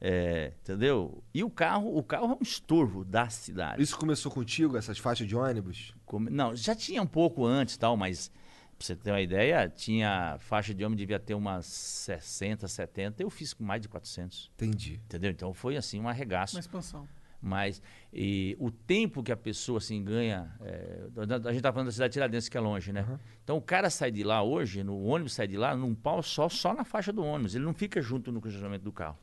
[0.01, 1.23] é, entendeu?
[1.33, 3.81] E o carro, o carro é um estorvo da cidade.
[3.83, 5.93] Isso começou contigo, essas faixas de ônibus?
[6.05, 8.29] Come- Não, já tinha um pouco antes tal, mas
[8.77, 13.21] pra você ter uma ideia, tinha faixa de homem, devia ter umas 60, 70.
[13.21, 14.49] Eu fiz com mais de 400.
[14.55, 14.99] Entendi.
[15.05, 15.29] Entendeu?
[15.29, 16.55] Então foi assim um arregaço.
[16.55, 17.07] Uma expansão.
[17.43, 17.81] Mas
[18.13, 20.51] e, o tempo que a pessoa assim ganha.
[20.61, 21.07] é,
[21.47, 23.03] a gente tá falando da cidade de Tiradentes, que é longe, né?
[23.43, 26.21] Então o cara sai de lá hoje, no o ônibus sai de lá num pau
[26.21, 27.55] só, só na faixa do ônibus.
[27.55, 29.17] Ele não fica junto no congestionamento do carro.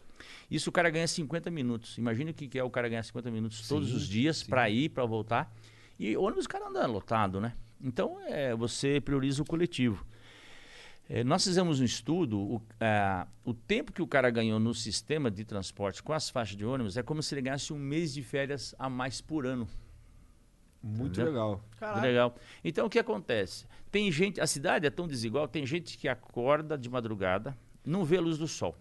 [0.51, 1.99] Isso o cara ganha 50 minutos.
[1.99, 4.69] Imagina o que que é o cara ganhar 50 minutos todos Sim, os dias para
[4.71, 5.53] ir, para voltar.
[5.99, 7.55] E ônibus o cara anda lotado, né?
[7.81, 10.07] Então é, você prioriza o coletivo.
[11.09, 15.31] É, nós fizemos um estudo, o, ah, o tempo que o cara ganhou no sistema
[15.31, 18.23] de transporte com as faixas de ônibus é como se ele ganhasse um mês de
[18.23, 19.67] férias a mais por ano.
[20.83, 21.33] Muito Entendeu?
[21.33, 21.65] legal.
[21.79, 22.03] Caralho.
[22.03, 22.35] Legal.
[22.63, 23.67] Então o que acontece?
[23.91, 28.19] Tem gente, a cidade é tão desigual, tem gente que acorda de madrugada, não vê
[28.19, 28.77] a luz do sol.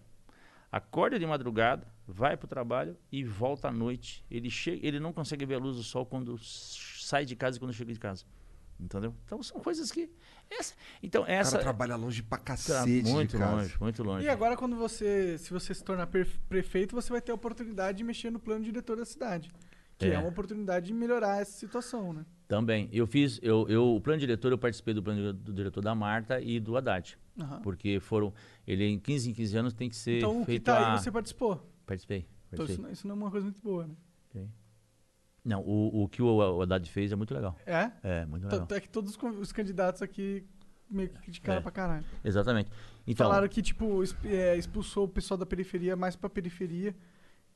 [0.70, 4.24] Acorda de madrugada, vai para o trabalho e volta à noite.
[4.30, 7.60] Ele chega, ele não consegue ver a luz do sol quando sai de casa e
[7.60, 8.24] quando chega de casa.
[8.78, 9.12] Entendeu?
[9.24, 10.08] Então são coisas que
[10.48, 13.56] essa, então O essa cara trabalha longe pra Tá cacete muito de casa.
[13.56, 14.24] longe, muito longe.
[14.24, 16.06] E agora, quando você, se você se tornar
[16.48, 19.50] prefeito, você vai ter a oportunidade de mexer no plano diretor da cidade.
[19.98, 20.18] Que é, É.
[20.18, 22.24] uma oportunidade de melhorar essa situação, né?
[22.46, 22.88] Também.
[22.92, 26.40] Eu fiz, eu, eu, o plano diretor, eu participei do plano do diretor da Marta
[26.40, 27.18] e do Haddad.
[27.40, 27.60] Aham.
[27.62, 28.32] Porque foram,
[28.72, 30.92] ele em 15 em 15 anos tem que ser Então, o que feito tá a...
[30.94, 31.60] aí, você participou.
[31.86, 33.94] Participei, Então, isso, não- isso não é uma coisa muito boa, né?
[35.44, 37.56] Não, o, o que o, Haddad fez é muito legal.
[37.64, 37.90] É?
[38.02, 38.60] É, muito legal.
[38.60, 40.44] Tanto é que todos os candidatos aqui
[40.90, 41.62] meio que criticaram É.
[41.62, 42.04] pra caralho.
[42.22, 42.70] Exatamente.
[43.06, 46.94] Então, Falaram que, tipo, é, expulsou o pessoal da periferia mais pra periferia.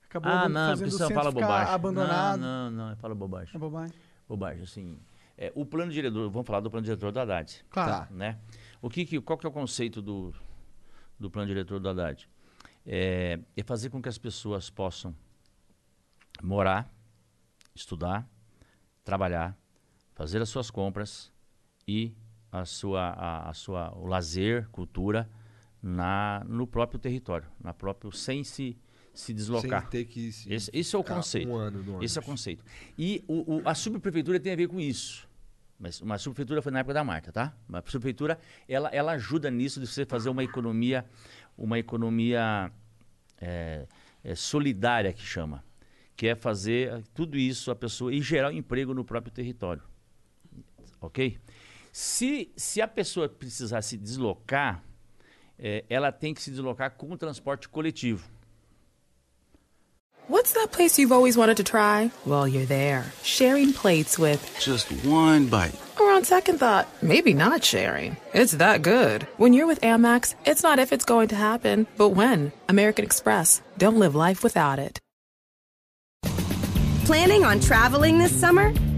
[0.04, 1.74] Acabou ah, não, fazendo o você centro fala bobagem.
[1.74, 2.40] abandonado.
[2.40, 3.54] Não, não, não, fala bobagem.
[3.54, 3.94] É bobagem.
[4.28, 4.98] Bobagem, assim.
[5.36, 7.64] É, o plano diretor, vamos falar do plano diretor do Haddad.
[7.68, 7.90] Claro.
[8.06, 8.14] Tá.
[8.14, 8.38] né?
[8.80, 10.32] O que, que- qual que é o conceito do,
[11.22, 12.28] do plano diretor do Haddad?
[12.84, 15.14] É, é fazer com que as pessoas possam
[16.42, 16.92] morar,
[17.74, 18.28] estudar,
[19.04, 19.56] trabalhar,
[20.14, 21.32] fazer as suas compras
[21.86, 22.12] e
[22.50, 25.30] a sua, a, a sua, o lazer, cultura
[25.82, 28.76] na, no próprio território, na próprio, sem se,
[29.14, 29.82] se deslocar.
[29.82, 31.48] Sem ter que se- Esse, esse é o conceito.
[31.48, 32.64] Um ano no Esse é o conceito.
[32.98, 35.28] E o, o- a subprefeitura tem a ver com isso.
[35.82, 37.52] Mas uma subprefeitura foi na época da Marta, tá?
[37.68, 41.04] Uma subprefeitura, ela, ela ajuda nisso de você fazer uma economia,
[41.58, 42.70] uma economia
[43.40, 43.88] é,
[44.22, 45.64] é, solidária que chama.
[46.14, 49.82] Que é fazer tudo isso a pessoa e gerar um emprego no próprio território.
[51.00, 51.36] Ok?
[51.90, 54.84] Se, se a pessoa precisar se deslocar,
[55.58, 58.30] é, ela tem que se deslocar com o transporte coletivo.
[60.28, 62.10] What's that place you've always wanted to try?
[62.24, 64.56] Well, you're there, sharing plates with.
[64.60, 65.74] Just one bite.
[66.00, 68.16] Or on second thought, maybe not sharing.
[68.32, 69.24] It's that good.
[69.36, 72.52] When you're with Amex, it's not if it's going to happen, but when.
[72.68, 73.62] American Express.
[73.78, 75.00] Don't live life without it.
[77.04, 78.72] Planning on traveling this summer?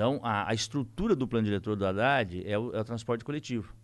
[0.00, 3.74] Então, a, a estrutura do plano diretor do Haddad é o, é o transporte coletivo.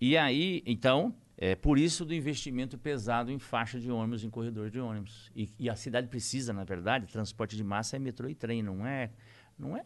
[0.00, 4.70] E aí, então, é por isso do investimento pesado em faixa de ônibus, em corredor
[4.70, 5.30] de ônibus.
[5.36, 8.86] E, e a cidade precisa, na verdade, transporte de massa é metrô e trem, não
[8.86, 9.10] é...
[9.58, 9.84] Não é,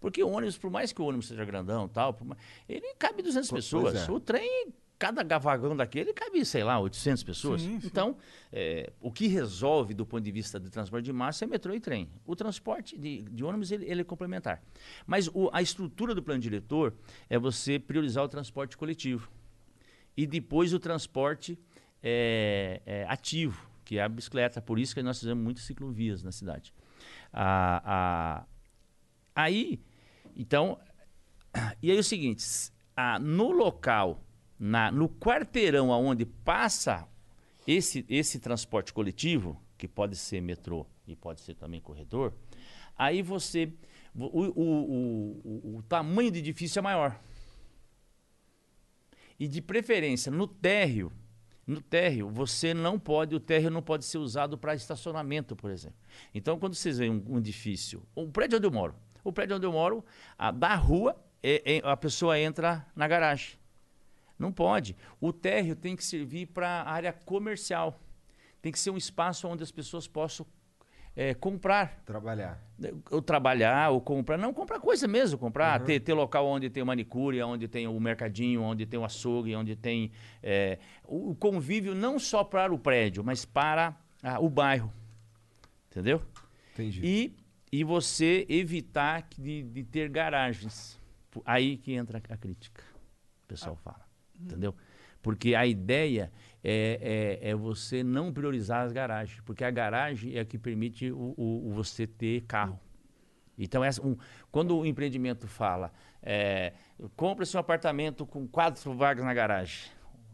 [0.00, 3.48] porque o ônibus, por mais que o ônibus seja grandão tal, mais- ele cabe 200
[3.50, 4.08] Pois pessoas.
[4.08, 4.10] é.
[4.10, 4.72] O trem,
[5.10, 7.60] cada vagão daquele cabe, sei lá, 800 pessoas.
[7.62, 7.86] Sim, sim.
[7.88, 8.16] Então,
[8.52, 11.80] é, o que resolve do ponto de vista do transporte de massa é metrô e
[11.80, 12.08] trem.
[12.24, 14.62] O transporte de, de ônibus ele, ele é complementar.
[15.06, 16.94] Mas o- a estrutura do plano diretor
[17.28, 19.28] é você priorizar o transporte coletivo.
[20.16, 21.58] E depois o transporte
[22.02, 24.62] é, é, ativo, que é a bicicleta.
[24.62, 26.72] Por isso que nós fizemos muitas ciclovias na cidade.
[27.32, 28.44] A,
[29.34, 29.80] Aí,
[30.36, 30.78] então,
[31.82, 32.44] e aí é o seguinte,
[32.96, 34.22] ah, no local,
[34.64, 37.08] na, no quarteirão onde passa
[37.66, 42.32] esse, esse transporte coletivo, que pode ser metrô e pode ser também corredor,
[42.96, 43.72] aí você,
[44.14, 45.40] o, o, o,
[45.72, 47.20] o, o tamanho do edifício é maior.
[49.36, 51.10] E de preferência, no térreo,
[51.66, 55.98] no térreo, você não pode, o térreo não pode ser usado para estacionamento, por exemplo.
[56.32, 58.94] Então, quando vocês veem um, um edifício, o prédio onde eu moro,
[59.24, 60.04] o prédio onde eu moro,
[60.38, 63.60] a, da rua, é- é- a pessoa entra na garagem.
[64.42, 64.96] Não pode.
[65.20, 68.00] O térreo tem que servir para área comercial.
[68.60, 70.44] Tem que ser um espaço onde as pessoas possam
[71.14, 72.62] é, comprar Trabalhar.
[73.10, 77.42] ou trabalhar, ou comprar, não comprar coisa mesmo, comprar, ter, ter local onde tem manicure,
[77.42, 80.10] onde tem o mercadinho, onde tem o açougue, onde tem
[80.42, 84.92] é, o, convívio não só para o prédio, mas para ah, o bairro,
[85.90, 86.22] entendeu?
[86.72, 87.00] Entendi.
[87.04, 87.36] E,
[87.70, 90.98] e você evitar de, de ter garagens,
[91.44, 92.82] aí que entra a crítica,
[93.44, 94.11] o pessoal fala,
[94.42, 94.74] entendeu?
[95.22, 96.32] Porque a ideia
[96.64, 101.10] é, é, é você não priorizar as garagens, porque a garagem é a que permite
[101.12, 102.78] o, o- o você ter carro.
[103.56, 104.16] Então, essa, um,
[104.50, 106.72] quando o empreendimento fala, é,
[107.16, 109.90] compra-se um apartamento com quatro vagas na garagem.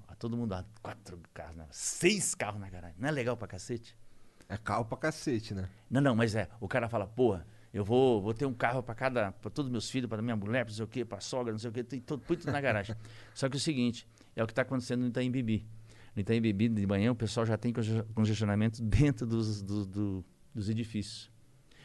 [0.06, 2.96] Ah, Todo mundo, ah, quatro carros, na- seis carros na garagem.
[2.98, 3.96] Não é legal pra cacete?
[4.48, 5.68] É carro pra cacete, né?
[5.90, 8.94] Não, não, mas é, o cara fala, porra, eu vou, vou ter um carro para
[8.94, 11.20] cada, para todos os meus filhos, para minha mulher, para não sei o quê, para
[11.20, 12.96] sogra, não sei o quê, tem tudo, tudo na garagem.
[13.34, 15.66] Só que é o seguinte, é o que está acontecendo no Itaim Bibi.
[16.16, 20.24] No Itaim Bibi, de manhã, o pessoal já tem conge- congestionamento dentro dos, do- do-
[20.54, 21.30] dos edifícios.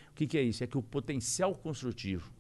[0.09, 0.63] O que, que é isso?
[0.63, 2.31] É que o potencial construtivo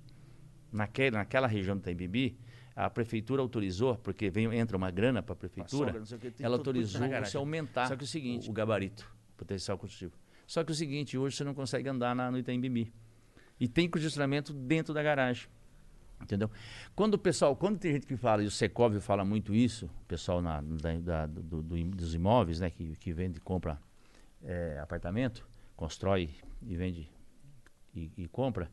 [0.71, 2.37] naquele, naquela região do Itaim Bibi,
[2.75, 7.01] a prefeitura autorizou, porque vem, entra uma grana para a prefeitura, sogra, o ela autorizou
[7.25, 10.13] você aumentar Só que é o seguinte- o gabarito, potencial construtivo.
[10.47, 12.91] Só que é o seguinte, hoje você não consegue andar na, no Itaim Bibi.
[13.59, 15.47] E tem congestionamento dentro da garagem.
[16.21, 16.49] Entendeu?
[16.95, 20.05] Quando o pessoal, quando tem gente que fala, e o Secov fala muito isso, o
[20.05, 23.77] pessoal na, da- da- do- do dos imóveis, né, que, que vende e compra
[24.41, 26.29] é, apartamento, constrói
[26.61, 27.11] e vende
[27.93, 28.71] e, e compra,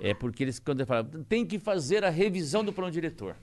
[0.00, 3.36] é porque eles, quando ele fala, tem que fazer a revisão do plano diretor.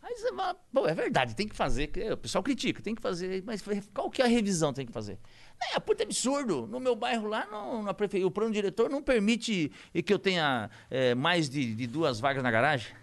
[0.00, 0.56] Aí você fala,
[0.88, 1.90] é verdade, tem que fazer.
[2.12, 3.62] O pessoal critica, tem que fazer, mas
[3.94, 5.18] qual que é a revisão que tem que fazer?
[5.74, 6.66] É, puta absurdo.
[6.66, 8.24] No meu bairro lá, não, na prefe...
[8.24, 9.70] o plano diretor não permite
[10.04, 12.94] que eu tenha é, mais de, de duas vagas na garagem.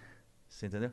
[0.47, 0.91] Você entendeu?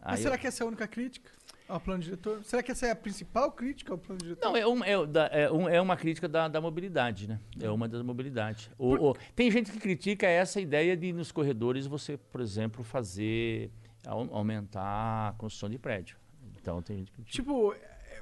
[0.00, 1.30] Mas Aí será eu- que essa é a única crítica
[1.68, 2.42] ao plano diretor?
[2.44, 4.46] Será que essa é a principal crítica ao plano diretor?
[4.48, 7.40] Não, é, um- é, da- é um- é uma crítica da, da mobilidade, né?
[7.60, 8.70] É uma das mobilidades.
[8.78, 13.70] O- o- tem gente que critica essa ideia de nos corredores você, por exemplo, fazer
[14.06, 16.16] au- aumentar a construção de prédio.
[16.60, 17.42] Então tem gente que critica.
[17.42, 17.74] Tipo,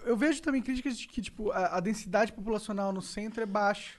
[0.07, 3.95] eu vejo também críticas de que tipo, a, a densidade populacional no centro é baixa.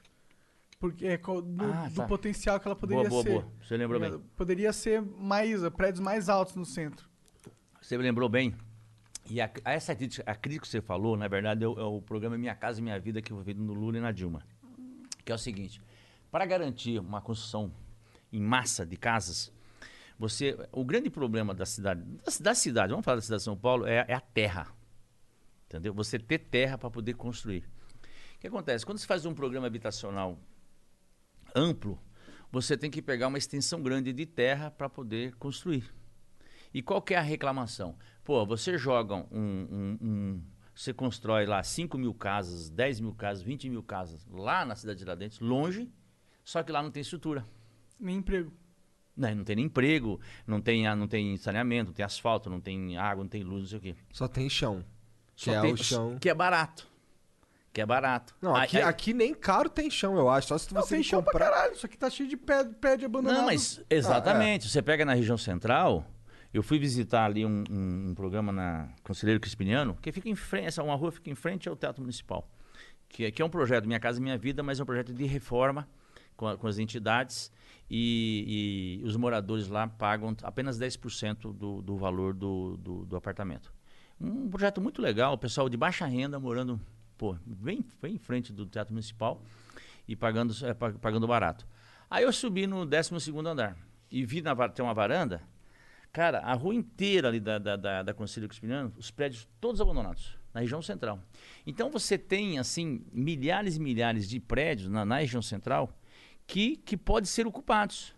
[0.80, 2.06] Porque é do, Ah, do tá.
[2.06, 3.30] potencial que ela poderia boa, ser.
[3.30, 3.54] boa, boa.
[3.63, 4.20] Você lembrou bem.
[4.36, 7.10] Poderia ser mais, prédios mais altos no centro.
[7.82, 8.56] Você me lembrou bem.
[9.30, 11.84] E a, a essa crítica, a crítica que você falou, na verdade, é o, é
[11.84, 14.43] o programa Minha Casa Minha Vida que foi feito no Lula e na Dilma.
[15.26, 15.82] Que é o seguinte:
[16.32, 17.72] para garantir uma construção
[18.32, 19.52] em massa de casas,
[20.20, 23.58] você, o grande problema da cidade, da, da cidade, vamos falar da cidade de São
[23.58, 24.67] Paulo, é, é a terra.
[25.67, 25.93] Entendeu?
[25.93, 27.63] Você ter terra para poder construir.
[28.36, 28.86] O que acontece?
[28.86, 30.39] Quando você faz um programa habitacional
[31.56, 31.99] amplo,
[32.51, 35.93] você tem que pegar uma extensão grande de terra para poder construir.
[36.73, 37.97] E qual que é a reclamação?
[38.23, 40.43] Pô, você joga um, um- um-
[40.75, 44.99] Você constrói lá 5 mil casas, 10 mil casas, 20 mil casas lá na cidade
[44.99, 45.91] de Tiradentes, longe,
[46.45, 47.43] só que lá não tem estrutura.
[47.99, 48.53] Nem emprego.
[49.15, 49.34] Né?
[49.34, 52.95] Não tem nem emprego, não tem, a- não tem saneamento, não tem asfalto, não tem
[52.95, 53.95] água, não tem luz, não sei o quê.
[54.13, 54.86] Só tem chão.
[55.38, 56.17] Que é tem- o chão.
[56.19, 56.88] Que é barato.
[57.71, 58.36] Que é barato.
[58.41, 60.47] Não, aqui, aí- aqui nem caro tem chão, eu acho.
[60.47, 61.52] Só se Não, você tem chão pra comprar.
[61.52, 61.73] caralho.
[61.73, 63.38] Isso aqui tá cheio de pé- prédio abandonado.
[63.39, 64.67] Não, mas exatamente.
[64.67, 66.06] Você pega na região central.
[66.54, 70.65] Eu fui visitar ali um, um- um programa na Conselheiro Crispiniano, que fica em frente,
[70.67, 72.50] essa uma rua fica em frente ao Teatro Municipal.
[73.08, 75.26] Que, é- que é um projeto Minha Casa Minha Vida, mas é um projeto de
[75.26, 75.88] reforma
[76.36, 77.52] com, a- com as entidades
[77.91, 83.71] e, e os moradores lá pagam apenas 10% do, do valor do, do, do apartamento.
[84.19, 86.80] Um projeto muito legal, o pessoal de baixa renda morando
[87.17, 89.41] pô, bem, bem em frente do Teatro Municipal
[90.08, 91.68] e pagando, é, pa- pagando barato.
[92.09, 93.11] Aí eu subi no 12
[93.45, 93.78] andar
[94.09, 95.41] e vi na tem uma varanda.
[96.13, 100.38] Cara, a rua inteira ali da, da, da, da Conselho Crispiniano, os prédios todos abandonados,
[100.53, 101.20] na região central.
[101.65, 105.95] Então você tem, assim, milhares e milhares de prédios na, na região central
[106.47, 108.15] que, que podem ser ocupados.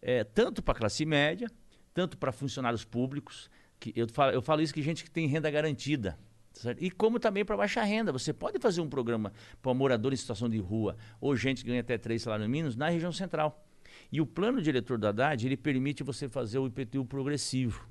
[0.00, 1.50] É, tanto para classe média,
[1.92, 3.50] tanto para funcionários públicos.
[3.82, 6.16] Que eu, falo, eu falo isso que gente que tem renda garantida.
[6.52, 6.80] certo?
[6.80, 8.12] E como também para baixa renda.
[8.12, 11.80] Você pode fazer um programa para morador em situação de rua ou gente que ganha
[11.80, 13.66] até três salários mínimos na região central.
[14.12, 17.84] E o plano diretor do Haddad, ele permite você fazer o IPTU progressivo.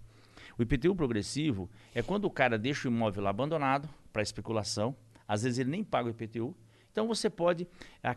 [0.58, 4.96] O IPTU progressivo é quando o cara deixa o imóvel abandonado para especulação,
[5.28, 6.56] às vezes ele nem paga o IPTU.
[6.90, 7.68] Então você pode,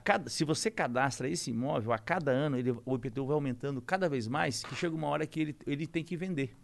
[0.05, 4.09] cada, se você cadastra esse imóvel, a cada ano ele, o IPTU vai aumentando cada
[4.09, 6.57] vez mais, que chega uma hora que ele, ele tem que vender.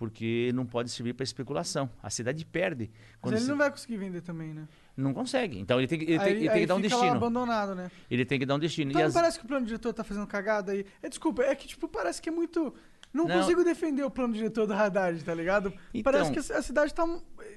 [0.00, 1.90] Porque não pode servir para especulação.
[2.02, 2.90] A cidade perde.
[3.22, 4.66] Mas ele se- não vai conseguir vender também, né?
[4.96, 5.58] não consegue.
[5.58, 7.16] Então ele tem, que- ele tem, aí ele tem que dar um fica lá destino.
[7.18, 7.90] abandonado, né?
[8.10, 8.90] Ele tem que dar um destino.
[8.90, 10.84] Então E não as- parece que o plano diretor tá fazendo cagada aí.
[11.02, 12.74] É, desculpa, é que, tipo, parece que é muito.
[13.12, 13.40] Não, Não.
[13.40, 15.72] consigo defender o plano diretor do Haddad, tá ligado?
[15.92, 17.04] Então- Parece que a cidade tá.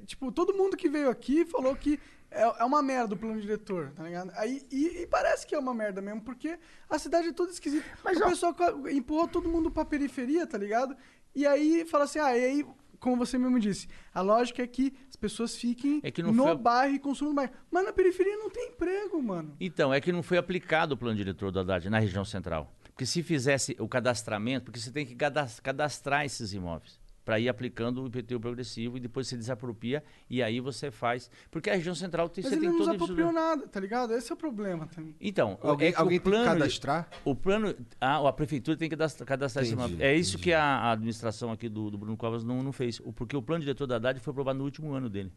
[0.05, 1.97] Tipo, todo mundo que veio aqui falou que
[2.31, 4.31] é, é uma merda o plano diretor, tá ligado?
[4.35, 6.57] Aí, e, e parece que é uma merda mesmo, porque
[6.89, 7.85] a cidade é toda esquisita.
[8.03, 8.55] Mas, o ó- pessoal
[8.91, 10.95] empurrou todo mundo pra periferia, tá ligado?
[11.35, 12.65] E aí fala assim, ah, e aí,
[12.99, 16.43] como você mesmo disse, a lógica é que as pessoas fiquem É que não no
[16.43, 17.49] foi- bairro e consumam mais.
[17.71, 19.55] Mas na periferia não tem emprego, mano.
[19.59, 22.71] Então, é que não foi aplicado o plano diretor do Haddad na região central.
[22.93, 27.47] Porque se fizesse o cadastramento, porque você tem que cadas- cadastrar esses imóveis para ir
[27.49, 31.29] aplicando o IPTU progressivo e depois você desapropria e aí você faz.
[31.49, 34.13] Porque a região central tem, Mas você ele tem não todo apropriou nada, tá ligado?
[34.13, 35.15] Esse é o problema também.
[35.21, 37.09] Então, Alguém, é que alguém o tem que plano, cadastrar?
[37.23, 37.75] O plano.
[37.99, 40.05] A, a prefeitura tem que cadastrar, cadastrar esse Entendi, imóvel.
[40.05, 42.99] É isso que a, a administração aqui do, do Bruno Covas não, não fez.
[43.15, 45.31] Porque o plano diretor da Haddad foi aprovado no último ano dele.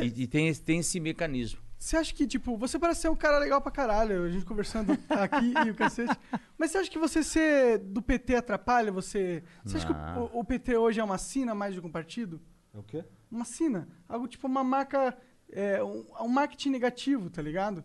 [0.00, 1.60] E, e tem, esse- tem esse mecanismo.
[1.78, 4.92] Você acha que, tipo, você parece ser um cara legal pra caralho, a gente conversando
[5.10, 6.16] aqui e o cacete.
[6.56, 9.44] Mas você acha que você ser do PT atrapalha você?
[9.62, 12.40] Você acha que o, o PT hoje é uma sina mais do que um partido?
[12.74, 13.04] É o quê?
[13.30, 13.88] Uma sina.
[14.08, 15.16] Algo tipo uma marca.
[15.50, 17.84] É, um, um marketing negativo, tá ligado?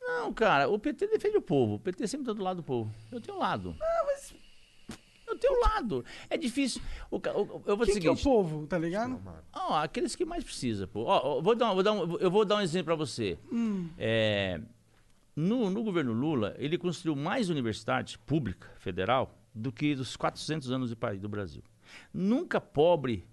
[0.00, 1.74] Não, cara, o PT defende o povo.
[1.74, 2.94] O PT sempre tá do lado do povo.
[3.10, 3.76] Eu tenho lado.
[3.80, 4.34] Ah, mas.
[5.44, 6.04] Eu tenho um lado.
[6.30, 6.80] É difícil.
[7.10, 8.24] O, ca- o- eu vou dizer Quem o que é o seguinte.
[8.24, 9.20] povo, tá ligado?
[9.52, 11.04] Ó, aqueles que mais precisam, pô.
[11.04, 13.38] Ó, ó, vou dar, um- vou dar um- eu vou dar um exemplo pra você.
[13.98, 14.60] É,
[15.36, 20.90] no, no governo Lula, ele construiu mais universidade pública, federal, do que dos 400 anos
[20.90, 21.62] de país do Brasil.
[22.12, 23.26] Nunca pobre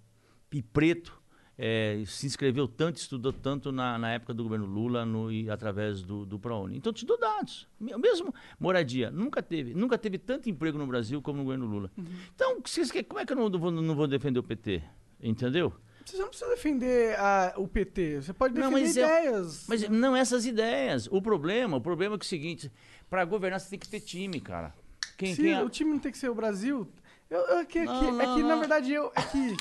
[0.52, 1.21] e preto
[1.64, 6.02] é, se inscreveu tanto, estudou tanto na, na época do governo Lula no, e através
[6.02, 6.76] do, do ProUni.
[6.78, 7.68] Então, te dou dados.
[7.80, 11.92] Me- Mesmo moradia, nunca teve, nunca teve tanto emprego no Brasil como no governo Lula.
[12.34, 14.82] Então, vocês querem- como é que eu não vou, não vou defender o PT?
[15.22, 15.72] Entendeu?
[16.04, 19.66] Você não precisa defender a- o PT, você pode Não, defender mas é- ideias.
[19.68, 21.08] Mas não essas ideias.
[21.12, 22.72] O problema, o problema é, é o seguinte:
[23.08, 24.74] para governar você tem que ter time, cara.
[25.16, 26.88] Quem, Se quem é- o time não tem que ser o Brasil.
[27.30, 28.60] Eu, eu- é que, Não, que- é não, que, na não.
[28.60, 29.12] verdade, eu.
[29.16, 29.56] É que.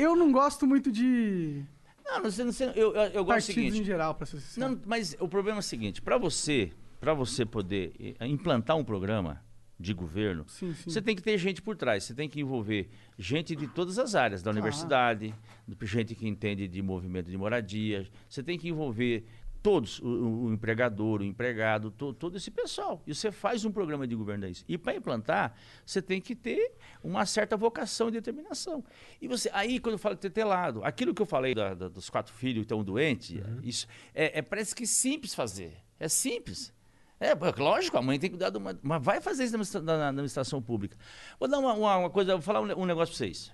[0.00, 1.62] Eu não gosto muito de
[2.04, 3.80] Não, não sei, não sei, eu, eu, eu gosto do seguinte.
[3.80, 4.70] em geral, pra ser sincero.
[4.70, 6.70] Não, mas o problema é o seguinte: para você,
[7.00, 9.42] para você poder eh, implantar um programa
[9.80, 10.90] de governo, Sim, sim.
[10.90, 12.02] você tem que ter gente por trás.
[12.04, 15.32] Você tem que envolver gente de todas as áreas, da universidade,
[15.66, 18.04] do- gente que entende de movimento de moradia.
[18.28, 19.24] Você tem que envolver
[19.62, 23.02] todos, o, o- empregador, o empregado, to- todo esse pessoal.
[23.06, 24.64] E você faz um programa de governo disso.
[24.68, 25.54] E para implantar,
[25.84, 28.84] você tem que ter uma certa vocação e determinação.
[29.20, 32.32] E você, aí, quando eu falo tetelado, aquilo que eu falei da- da- dos quatro
[32.32, 35.76] filhos que estão doentes, isso é, é- parece que simples fazer.
[35.98, 36.72] É simples.
[37.20, 38.78] É, pô, lógico, a mãe tem que cuidar uma.
[38.80, 40.96] Mas vai fazer isso na na, administração pública.
[41.40, 43.52] Vou dar uma, uma- uma coisa, vou falar um, um negócio pra vocês.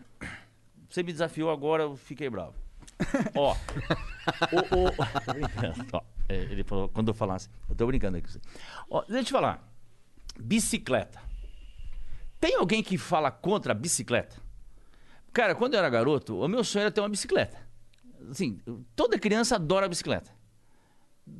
[0.90, 2.54] Você me desafiou agora, eu fiquei bravo.
[3.34, 3.54] Ó.
[4.52, 7.48] o, o- é, ele falou, quando eu falasse.
[7.68, 8.28] Eu tô brincando aqui.
[8.88, 9.66] Ó, deixa eu te falar.
[10.38, 11.20] Bicicleta.
[12.40, 14.36] Tem alguém que fala contra a bicicleta?
[15.32, 17.58] Cara, quando eu era garoto, o meu sonho era ter uma bicicleta.
[18.30, 18.60] Assim,
[18.94, 20.30] toda criança adora bicicleta.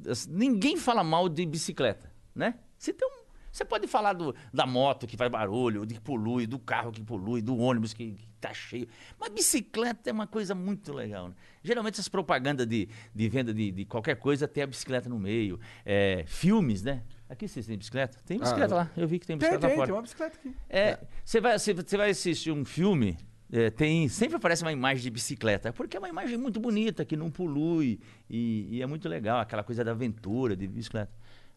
[0.09, 2.59] Assim, Ninguém fala mal de bicicleta, né?
[2.78, 3.23] Você, tem um-
[3.55, 7.02] você pode falar do- da moto que faz barulho, de que polui, do carro que
[7.02, 8.88] polui, do ônibus que, que tá cheio.
[9.18, 11.28] Mas bicicleta é uma coisa muito legal.
[11.28, 11.34] Né?
[11.62, 15.61] Geralmente as propagandas de, de venda de, de qualquer coisa tem a bicicleta no meio.
[15.84, 17.02] É, filmes, né?
[17.28, 18.18] Aqui vocês têm bicicleta?
[18.26, 18.90] Tem bicicleta eu- lá.
[18.96, 19.96] Eu vi que tem Tem, bicicleta tem, lá tem fora.
[19.98, 20.55] uma bicicleta aqui.
[20.68, 23.16] É, você vai, você, você vai assistir um filme,
[23.52, 27.16] é, tem, sempre aparece uma imagem de bicicleta, porque é uma imagem muito bonita, que
[27.16, 31.12] não polui, e, e é muito legal, aquela coisa da aventura de bicicleta.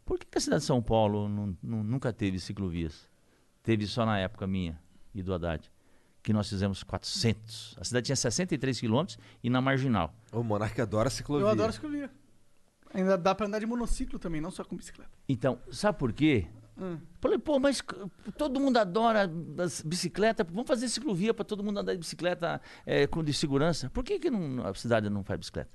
[0.08, 3.08] Por que, que a cidade de São Paulo não- não- nunca teve ciclovias?
[3.62, 4.80] Teve só na época minha
[5.14, 5.70] e do Haddad,
[6.24, 7.76] que nós fizemos 400.
[7.80, 10.14] A cidade tinha 63 quilômetros e na Marginal.
[10.32, 11.46] O Monark adora ciclovia.
[11.46, 12.10] Eu adoro ciclovia.
[12.94, 15.12] Ainda dá pra andar de monociclo também, não só com bicicleta.
[15.28, 16.48] Então, sabe por quê?
[16.80, 16.98] Hum.
[17.20, 17.84] Falei, pô, mas
[18.38, 19.30] todo mundo adora
[19.84, 23.90] bicicleta, vamos fazer ciclovia para todo mundo andar de bicicleta é, com de segurança.
[23.90, 25.72] Por que, que não- a cidade não faz bicicleta?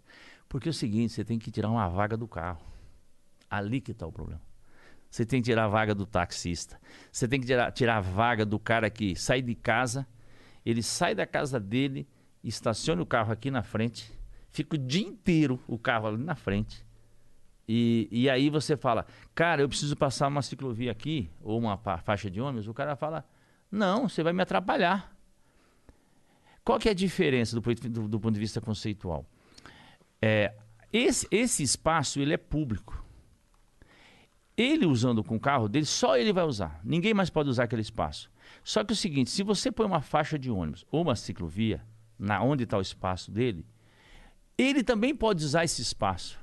[0.48, 2.64] Porque é o seguinte, você tem que tirar uma vaga do carro.
[3.54, 4.40] Ali que está o problema.
[5.10, 6.80] Você tem que tirar a vaga do taxista.
[7.10, 10.06] Você tem que tirar, tirar a vaga do cara que sai de casa,
[10.64, 12.08] ele sai da casa dele,
[12.42, 14.10] estaciona o carro aqui na frente,
[14.50, 16.84] fica o dia inteiro o carro ali na frente
[17.68, 21.98] E, e aí você fala, cara, eu preciso passar uma ciclovia aqui, ou uma fa-
[21.98, 22.66] faixa de ônibus.
[22.66, 23.24] O cara fala,
[23.70, 25.14] não, você vai me atrapalhar.
[26.64, 29.26] Qual que é a diferença do, ponto- do- do ponto de vista conceitual?
[30.20, 30.54] É,
[30.92, 33.01] esse, esse espaço ele é público.
[34.56, 36.80] Ele usando com o carro dele, só ele vai usar.
[36.84, 38.30] Ninguém mais pode usar aquele espaço.
[38.62, 41.82] Só que é o seguinte, se você põe uma faixa de ônibus ou uma ciclovia,
[42.18, 43.64] na onde está o espaço dele,
[44.56, 46.38] ele também pode usar esse espaço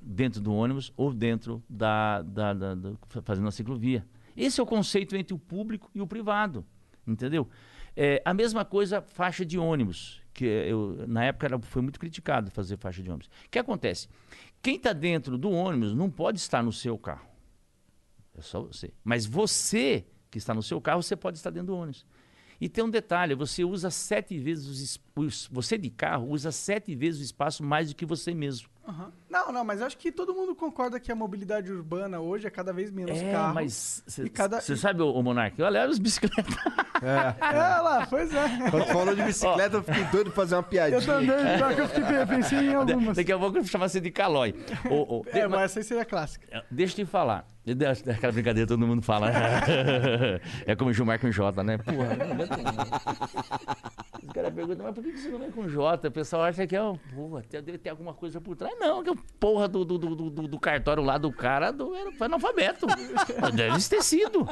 [0.00, 4.06] dentro do ônibus ou dentro da, da, da- da- fazendo a ciclovia.
[4.36, 6.64] Esse é o conceito entre o público e o privado,
[7.06, 7.48] entendeu?
[7.96, 12.50] É, a mesma coisa faixa de ônibus, que eu, na época era, foi muito criticado
[12.50, 13.26] fazer faixa de ônibus.
[13.46, 14.08] O que acontece?
[14.62, 17.28] Quem está dentro do ônibus não pode estar no seu carro.
[18.40, 18.92] É só você.
[19.04, 22.04] Mas você que está no seu carro, você pode estar dentro do ônibus.
[22.60, 26.94] E tem um detalhe, você usa sete vezes os, os- você de carro usa sete
[26.94, 28.68] vezes o espaço mais do que você mesmo.
[28.86, 29.12] Aham.
[29.30, 32.72] Não, não, mas acho que todo mundo concorda que a mobilidade urbana hoje é cada
[32.72, 33.54] vez menos É, carro.
[33.54, 36.44] mas você cada- sabe, ô, ô Monark, olha as bicicletas.
[37.02, 38.70] É, lá, pois é.
[38.70, 41.00] Quando falou de bicicleta, eu fiquei doido pra fazer uma piadinha.
[41.00, 43.16] Eu também, pior que eu fiquei, pensei em algumas.
[43.16, 44.54] Daqui a pouco eu vou chamar você de calói.
[44.90, 46.46] Ô, ô, É, de- mas essa aí seria clássica.
[46.50, 47.46] É, Deixa eu te falar.
[48.14, 49.30] Aquela brincadeira todo mundo fala.
[50.66, 51.78] é como Gilmar com J, né?
[51.78, 56.08] Porra, não é com- Os caras perguntam, mas por que você não é com J?
[56.08, 58.74] O pessoal acha que é, um, porra, tem- deve ter alguma coisa por trás.
[58.78, 61.94] Não, que é o porra do, do, do, do- do cartório lá do cara do,
[61.94, 62.86] era foi analfabeto.
[63.54, 64.44] Deve ter sido.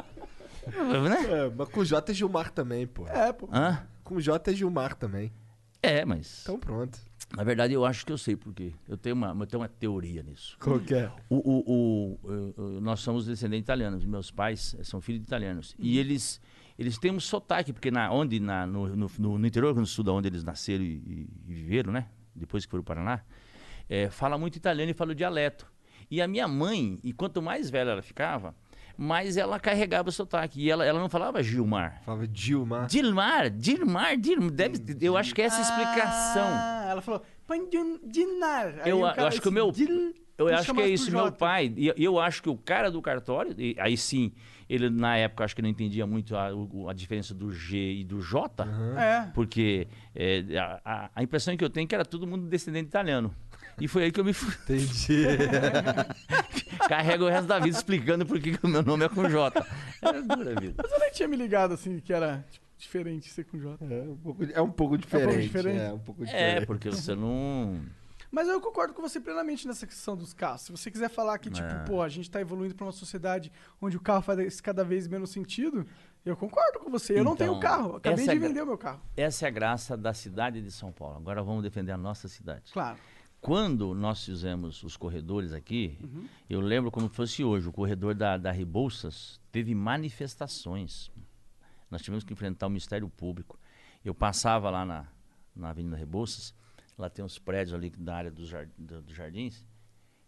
[0.67, 1.45] Né?
[1.45, 3.07] É, mas com J é Gilmar também, pô.
[3.07, 3.49] É, pô.
[3.51, 3.85] Hã?
[4.03, 5.31] Com J é Gilmar também.
[5.81, 6.41] É, mas.
[6.43, 6.99] Então pronto.
[7.35, 8.73] Na verdade, eu acho que eu sei por quê.
[8.87, 10.57] Eu tenho uma, eu tenho uma teoria nisso.
[10.59, 11.11] Qual que é?
[11.29, 14.03] O, o- o- o- nós somos descendentes italianos.
[14.03, 15.75] Meus pais são filhos de italianos.
[15.77, 16.41] E eles,
[16.77, 20.03] eles têm um sotaque, porque na, onde, na, no, no, no- no interior do sul,
[20.03, 22.07] da onde eles nasceram e, e- e viveram, né?
[22.35, 23.23] Depois que foram para o Paraná,
[23.89, 25.65] eh, fala muito italiano e fala o dialeto.
[26.11, 28.55] E a minha mãe, e quanto mais velha ela ficava,
[28.97, 30.59] mais ela carregava o sotaque.
[30.61, 32.01] E ela, ela não falava Gilmar.
[32.03, 32.87] Falava Dilmar.
[32.87, 34.51] Dilmar, Dilmar, Dilmar.
[34.51, 36.43] Deve, eu acho que é essa a explicação.
[36.47, 38.79] Ah, ela falou, pandinar.
[38.83, 39.71] Aí Eu, eu acho que o meu.
[39.71, 41.11] "Dil", Eu acho que é isso.
[41.11, 41.73] Meu pai.
[41.77, 43.53] E eu acho que o cara do cartório.
[43.57, 44.31] e aí sim,
[44.69, 46.47] ele na época acho que não entendia muito a,
[46.89, 48.65] a diferença do G e do J.
[48.97, 49.29] É.
[49.33, 52.87] Porque é, a, a- a impressão que eu tenho é que era todo mundo descendente
[52.87, 53.33] italiano.
[53.79, 54.53] E foi aí que eu me fui.
[54.63, 55.25] Entendi.
[56.87, 59.65] Carrego o resto da vida explicando por que o meu nome é com J.
[60.01, 60.75] É dura vida.
[60.81, 63.77] Mas eu nem tinha me ligado assim, que era tipo, diferente ser com J.
[63.85, 65.41] É um pouco, é um pouco diferente.
[65.43, 65.79] diferente.
[65.79, 66.65] É um pouco É, diferente.
[66.65, 67.81] porque você não.
[68.31, 70.61] Mas eu concordo com você plenamente nessa questão dos carros.
[70.61, 71.83] Se você quiser falar que, tipo, É.
[71.85, 73.51] pô, a gente tá evoluindo pra uma sociedade
[73.81, 75.83] onde o carro faz cada vez menos sentido,
[76.23, 77.19] eu concordo com você.
[77.19, 77.95] Eu não tenho Então, carro.
[77.95, 79.01] Acabei de é gra- vender o meu carro.
[79.17, 81.17] Essa é a graça da cidade de São Paulo.
[81.17, 82.71] Agora vamos defender a nossa cidade.
[82.71, 82.97] Claro.
[83.41, 85.97] Quando nós fizemos os corredores aqui,
[86.49, 91.09] eu lembro como fosse hoje, o corredor da, da Rebouças teve manifestações.
[91.89, 93.57] Nós tivemos que enfrentar o Ministério Público.
[94.03, 95.07] Eu passava lá na,
[95.55, 96.53] na Avenida Rebouças,
[96.97, 99.65] lá tem uns prédios ali da área dos, jar- do- dos jardins,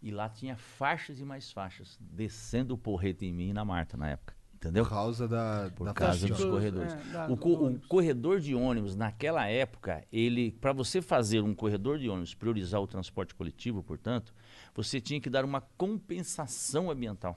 [0.00, 3.96] e lá tinha faixas e mais faixas, descendo o porrete em mim e na Marta
[3.96, 4.34] na época.
[4.62, 4.84] Entendeu?
[4.84, 6.92] Por causa da, Por da causa dos corredores.
[6.92, 11.52] é, da- o, do o corredor de ônibus, naquela época, ele, para você fazer um
[11.52, 14.32] corredor de ônibus, priorizar o transporte coletivo, portanto,
[14.72, 17.36] você tinha que dar uma compensação ambiental.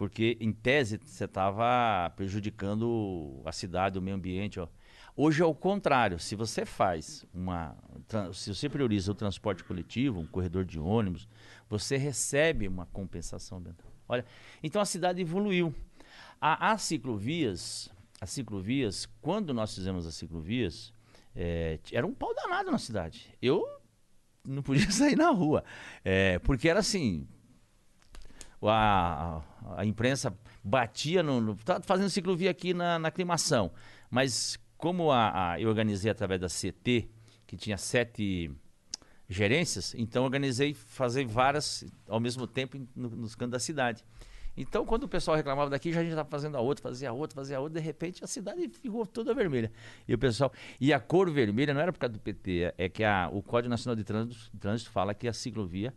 [0.00, 4.58] Porque, em tese, você estava prejudicando a cidade, o meio ambiente.
[4.58, 4.66] Ó.
[5.14, 6.18] Hoje é o contrário.
[6.18, 7.76] Se você faz uma.
[8.32, 11.28] Se você prioriza o transporte coletivo, um corredor de ônibus,
[11.68, 13.92] você recebe uma compensação ambiental.
[14.08, 14.24] Olha,
[14.62, 15.74] então a cidade evoluiu.
[16.40, 17.90] A- As ciclovias,
[18.22, 20.94] as ciclovias, quando nós fizemos as ciclovias,
[21.36, 23.26] é, era um pau danado na cidade.
[23.42, 23.62] Eu
[24.42, 25.62] não podia sair na rua.
[26.02, 27.28] É, porque era assim,
[28.68, 29.42] a,
[29.76, 31.40] a, imprensa batia no.
[31.40, 33.70] no tá fazendo ciclovia aqui na, na aclimação.
[34.10, 37.08] Mas como a, a- eu organizei através da CT,
[37.46, 38.50] que tinha sete
[39.28, 44.04] gerências, então organizei fazer várias ao mesmo tempo em- no- nos cantos da cidade.
[44.56, 47.12] Então, quando o pessoal reclamava daqui, já a gente estava fazendo a outra, fazia a
[47.12, 49.70] outra, fazia a outra, de repente a cidade ficou toda vermelha.
[50.08, 50.52] E o pessoal.
[50.80, 53.42] E a cor vermelha não era por causa do PT, é- é que a, o
[53.42, 55.94] Código Nacional de Trânsito, Trânsito fala que a ciclovia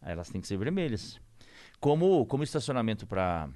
[0.00, 1.20] Elas têm que ser vermelhas.
[1.80, 3.48] Como, como estacionamento para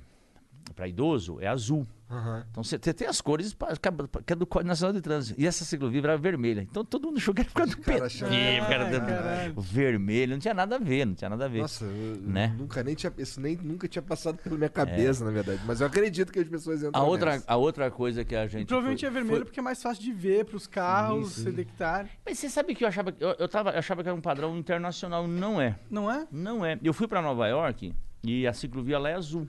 [0.86, 1.86] idoso é azul.
[2.10, 2.44] Aham.
[2.50, 5.40] Então você tem as cores que é que é do Código Nacional de Trânsito.
[5.40, 6.60] E essa ciclovia era vermelha.
[6.62, 9.52] Então todo mundo achou que era por causa do cara PT.
[9.54, 10.32] o vermelho.
[10.32, 11.60] Não tinha nada a ver, não tinha nada a ver.
[11.62, 12.52] Nossa, eu Né?
[12.58, 15.60] nunca nem tinha, isso nem nunca tinha passado pela minha cabeça, na verdade.
[15.64, 17.44] Mas eu acredito que as pessoas entram a, outra, nessa.
[17.46, 18.66] a outra coisa que a gente.
[18.66, 21.42] Provavelmente foi- é vermelho foi- porque é mais fácil de ver pros carros Sim, sim.
[21.44, 22.10] se detectarem.
[22.26, 24.56] Mas você sabe que eu achava, eu, eu, tava, eu achava que era um padrão
[24.58, 25.28] internacional.
[25.28, 25.78] Não é.
[25.88, 26.26] Não é?
[26.32, 26.76] Não é.
[26.82, 29.48] Eu fui para Nova York e a ciclovia lá é azul.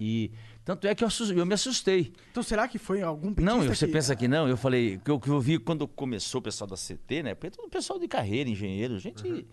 [0.00, 0.32] E
[0.64, 2.12] tanto é que eu, eu me assustei.
[2.30, 3.92] Então será que foi algum Não, você que...
[3.92, 4.48] pensa que não?
[4.48, 7.34] Eu falei, que eu, que eu vi quando começou o pessoal da CT, né?
[7.34, 9.46] Porque todo o pessoal de carreira, engenheiro, gente.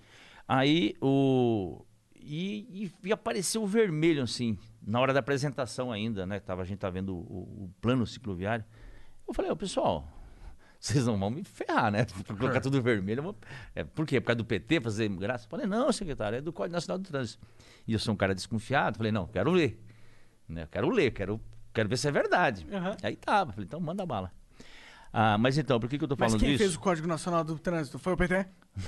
[0.48, 1.84] Aí o.
[2.16, 6.40] E, e, e apareceu o vermelho, assim, na hora da apresentação ainda, né?
[6.40, 8.66] Tava, a gente tá vendo o, o plano cicloviário.
[9.28, 10.08] Eu falei, ô pessoal,
[10.80, 12.06] vocês não vão me ferrar, né?
[12.38, 13.24] Colocar tudo vermelho.
[13.24, 13.36] vou-
[13.76, 14.20] É, por quê?
[14.22, 15.46] Por causa do PT, fazer graça?
[15.46, 17.46] Eu falei, não, secretário, é do Código Nacional do Trânsito.
[17.88, 19.82] E eu sou um cara desconfiado, falei, não, quero ler.
[20.48, 20.68] Né?
[20.72, 21.42] Quero ler, quero,
[21.74, 22.66] quero ver se é verdade.
[22.72, 22.96] Aham.
[23.04, 24.32] Aí tava, falei, então manda bala.
[25.12, 26.64] Ah, mas então, por que, que eu tô Mas falando quem disso?
[26.64, 27.98] fez o Código Nacional do Trânsito?
[27.98, 28.46] Foi o PT?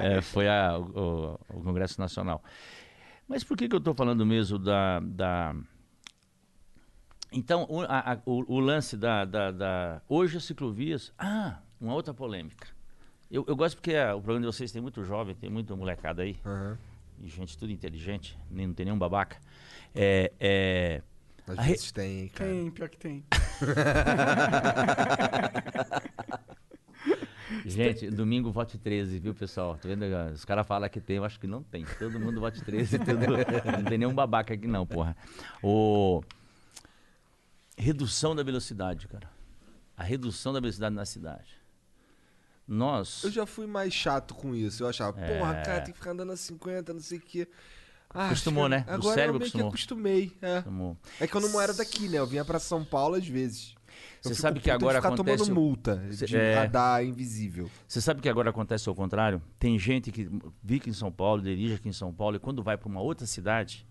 [0.00, 2.42] É, foi a- o, o Congresso Nacional.
[3.28, 5.00] Mas por que, que eu estou falando mesmo da.
[5.00, 5.54] da...
[7.34, 11.12] Então, o, a- o- o lance da, da, da- Hoje as ciclovias.
[11.18, 12.68] Ah, uma outra polêmica.
[13.30, 16.22] Eu, eu gosto porque ah, o programa de vocês tem muito jovem, tem muita molecada
[16.22, 16.36] aí.
[16.46, 16.78] Aham.
[17.20, 19.36] E gente tudo inteligente, nem, não tem nenhum babaca.
[19.94, 20.32] É.
[20.38, 21.02] é...
[21.46, 22.50] A re- vezes tem, cara.
[22.50, 23.24] Tem, pior que tem.
[27.66, 29.76] Gente, domingo vote 13, viu, pessoal?
[29.76, 30.04] Tá vendo?
[30.32, 31.84] Os caras falam que tem, eu acho que não tem.
[31.98, 33.20] Todo mundo vote 13, tudo...
[33.78, 35.16] não tem nenhum babaca aqui não, porra.
[35.62, 36.22] O...
[37.76, 39.28] Redução da velocidade, cara.
[39.96, 41.52] A redução da velocidade na cidade.
[42.66, 43.22] Nós...
[43.24, 44.82] Eu já fui mais chato com isso.
[44.82, 45.38] Eu achava, É.
[45.38, 47.48] porra, cara, tem que ficar andando a 50, não sei o quê.
[48.08, 48.92] Ah, Acostumou, acho que- né?
[48.92, 50.36] O Agora cérebro eu meio que acostumei.
[50.40, 50.62] É.
[50.62, 50.96] Tomou.
[51.20, 52.18] é que eu não era daqui, né?
[52.18, 53.74] Eu vinha pra São Paulo às vezes.
[53.76, 53.90] Eu
[54.22, 56.54] Você fico sabe que puto de agora ficar acontece tomando o- multa Cê- de é.
[56.54, 57.70] radar invisível.
[57.86, 59.42] Você sabe que agora acontece ao contrário?
[59.58, 60.28] Tem gente que
[60.66, 63.26] fica em São Paulo, dirige aqui em São Paulo, e quando vai para uma outra
[63.26, 63.86] cidade,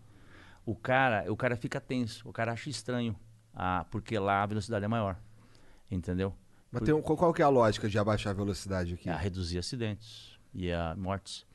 [0.66, 3.16] o cara, o cara fica tenso, o cara acha estranho,
[3.54, 5.18] ah, porque lá a velocidade é maior.
[5.90, 6.34] Entendeu?
[6.72, 9.10] Mas Por- tem um- qual, que é a lógica de abaixar a velocidade aqui?
[9.10, 11.46] A reduzir acidentes e a mortes.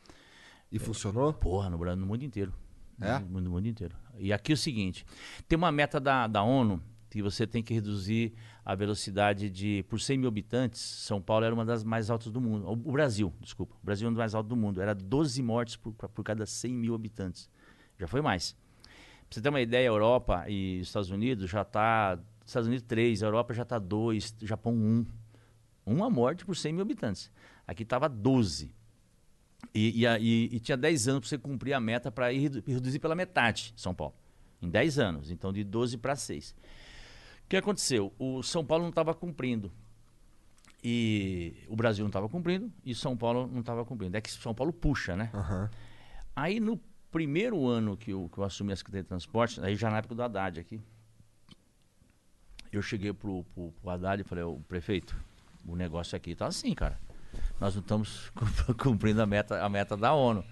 [0.70, 1.32] E funcionou?
[1.32, 2.52] Porra, no, no mundo inteiro.
[3.00, 3.18] É?
[3.20, 3.96] No, no mundo inteiro.
[4.16, 5.04] E aqui é o seguinte:
[5.48, 8.34] tem uma meta da, da ONU que você tem que reduzir
[8.64, 9.84] a velocidade de.
[9.88, 12.68] Por 100 mil habitantes, São Paulo era uma das mais altas do mundo.
[12.68, 13.74] O, Brasil, desculpa.
[13.82, 14.80] O Brasil é um dos mais altos do mundo.
[14.80, 17.48] Era 12 mortes por, por cada 100 mil habitantes.
[17.98, 18.56] Já foi mais.
[19.28, 22.18] Pra você ter uma ideia, Europa e os Estados Unidos já tá.
[22.46, 25.06] Estados Unidos 3, a Europa já tá 2, Japão 1.
[25.84, 27.30] Uma morte por 100 mil habitantes.
[27.66, 28.72] Aqui tava 12.
[29.74, 33.14] E, e, e- e tinha 10 anos para você cumprir a meta para reduzir pela
[33.14, 34.14] metade São Paulo.
[34.62, 35.30] Em 10 anos.
[35.30, 36.54] Então, de 12 para 6.
[37.44, 38.12] O que aconteceu?
[38.18, 39.70] O São Paulo não estava cumprindo.
[40.82, 44.16] E o Brasil não estava cumprindo e São Paulo não estava cumprindo.
[44.16, 45.30] É que São Paulo puxa, né?
[45.34, 45.68] Aham.
[46.36, 46.80] Aí no
[47.10, 50.14] primeiro ano que eu, que eu assumi a Secretaria de Transporte, aí já na época
[50.14, 50.80] do Haddad aqui,
[52.70, 55.16] eu cheguei pro, pro, pro Haddad e falei, ô prefeito,
[55.66, 56.98] o negócio aqui tá assim, cara.
[57.60, 58.30] Nós não estamos
[58.80, 60.44] cumprindo a meta, a meta da ONU.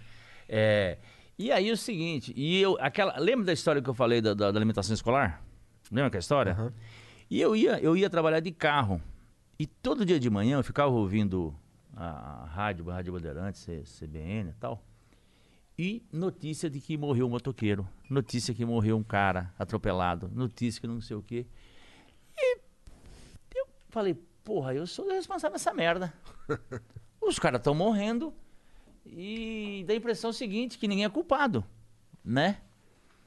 [0.48, 0.98] É,
[1.38, 4.50] e aí o seguinte, e eu, aquela, lembra da história que eu falei da, da-
[4.50, 5.42] da alimentação escolar?
[5.90, 6.52] Lembra aquela história?
[6.52, 6.72] Aham.
[7.28, 9.00] E eu ia, eu ia trabalhar de carro.
[9.58, 11.54] E todo dia de manhã eu ficava ouvindo
[11.94, 12.06] a,
[12.42, 13.66] a rádio, a Rádio Bandeirantes,
[13.98, 14.82] CBN e tal.
[15.78, 17.86] E notícia de que morreu um motoqueiro.
[18.08, 20.30] Notícia que morreu um cara atropelado.
[20.34, 21.46] Notícia que não sei o quê.
[22.38, 22.58] E
[23.54, 26.12] eu falei, porra, eu sou responsável dessa merda.
[27.20, 28.32] Os caras estão morrendo
[29.04, 31.64] e dá a impressão seguinte, que ninguém é culpado,
[32.24, 32.60] né?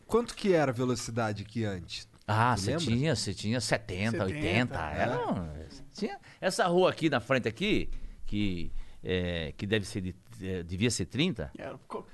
[0.08, 2.08] Quanto que era a velocidade aqui antes?
[2.28, 4.76] Ah, você tinha, você tinha 70, 70, 80.
[4.92, 5.00] é.
[5.02, 5.50] Era, um-
[5.94, 7.90] tinha essa rua aqui na frente aqui,
[8.26, 8.72] que,
[9.04, 11.52] é, que deve ser de, é, devia ser 30.
[11.58, 12.06] É, co-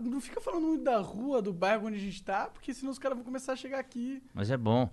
[0.00, 2.98] não, fica falando muito da rua, do bairro onde a gente tá, porque senão os
[2.98, 4.22] caras vão começar a chegar aqui.
[4.34, 4.90] Mas é bom.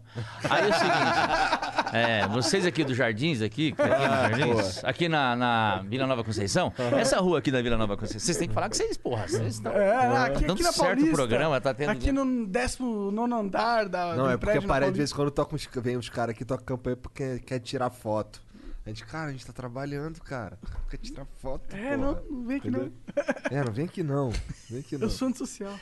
[0.50, 5.36] Aí é o seguinte, é, vocês aqui do Jardins, aqui, aqui, Ah, Jardins, aqui na,
[5.36, 8.70] na Vila Nova Conceição, essa rua aqui da Vila Nova Conceição, vocês têm que falar
[8.70, 9.72] que vocês, porra, vocês estão...
[9.74, 11.16] É, aqui, Dando aqui na certo o Paulista.
[11.16, 14.98] programa, tá tendo- Aqui no 19 andar da, Não, do é porque na parece de
[14.98, 18.42] vez em quando toca uns, vem uns caras aqui toca campanha porque quer tirar foto.
[18.86, 20.58] A gente, cara, a gente tá trabalhando, cara.
[20.90, 21.76] Quer tirar foto.
[21.76, 21.98] É, porra.
[21.98, 22.92] não, não vem aqui não.
[23.52, 24.32] É, não vem aqui não.
[24.70, 25.04] Vem aqui não.
[25.04, 25.80] Eu sou antissocial.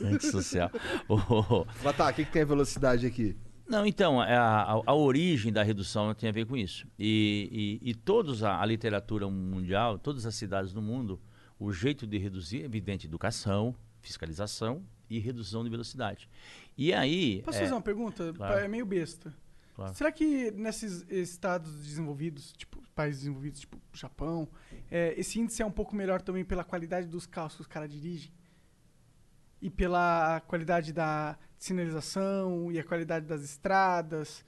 [0.00, 0.70] Antissocial.
[1.08, 3.36] Ô, Mas tá, o que, que tem a velocidade aqui?
[3.68, 6.86] Não, então, a, a, a origem da redução tem a ver com isso.
[6.98, 11.20] E, e, e todos a, a literatura mundial, todas as cidades do mundo,
[11.58, 16.30] O jeito de reduzir é evidente educação, fiscalização e redução de velocidade.
[16.78, 17.42] E aí.
[17.42, 18.32] Posso é, fazer uma pergunta?
[18.32, 18.60] claro.
[18.60, 19.34] É meio besta.
[19.78, 19.94] Claro.
[19.94, 24.48] Será que nesses estados desenvolvidos, tipo países desenvolvidos, tipo Japão,
[24.90, 27.88] é, esse índice é um pouco melhor também pela qualidade dos carros que os caras
[27.88, 28.32] dirigem?
[29.62, 34.44] E pela qualidade da sinalização e a qualidade das estradas?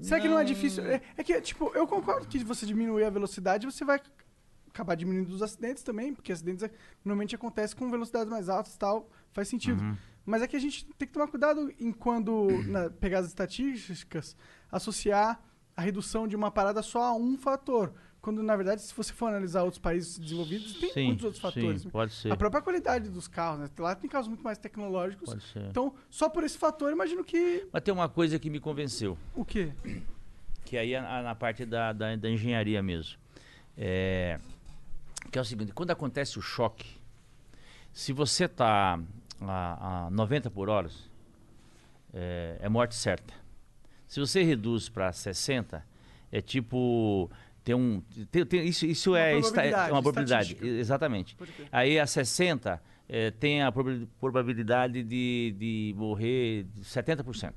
[0.00, 0.84] Será que não é difícil?
[0.84, 4.00] É, é que, tipo, eu concordo que se você diminuir a velocidade, você vai
[4.68, 6.70] acabar diminuindo os acidentes também, porque acidentes é-
[7.04, 9.80] normalmente acontecem com velocidades mais altas e tal, faz sentido.
[10.30, 14.36] Mas é que a gente tem que tomar cuidado em quando na- pegar as estatísticas,
[14.70, 15.40] associar
[15.76, 17.92] a redução de uma parada só a um fator.
[18.20, 21.82] Quando, na verdade, se você for analisar outros países desenvolvidos, tem Sim, muitos outros fatores.
[21.82, 22.30] sim, pode ser.
[22.30, 23.70] A própria qualidade dos carros, né?
[23.78, 25.30] Lá tem carros muito mais tecnológicos.
[25.30, 25.64] Pode ser.
[25.70, 27.66] Então, só por esse fator, imagino que.
[27.72, 29.16] Mas tem uma coisa que me convenceu.
[29.34, 29.72] O quê?
[30.66, 33.18] que aí é na parte da, da, da engenharia mesmo.
[33.76, 34.38] É,
[35.32, 36.86] que é o seguinte, quando acontece o choque,
[37.92, 39.00] se você está
[39.40, 40.88] a, a 90 por hora,
[42.12, 43.32] é, é morte certa.
[44.06, 45.84] Se você reduz para 60,
[46.32, 47.30] é tipo.
[47.62, 50.56] Tem um, tem- tem- isso isso Uma é, esta- é probabilidade uma probabilidade.
[50.66, 51.36] Exatamente.
[51.70, 57.52] Aí a 60 é, tem a proba- probabilidade de, de morrer de 70%.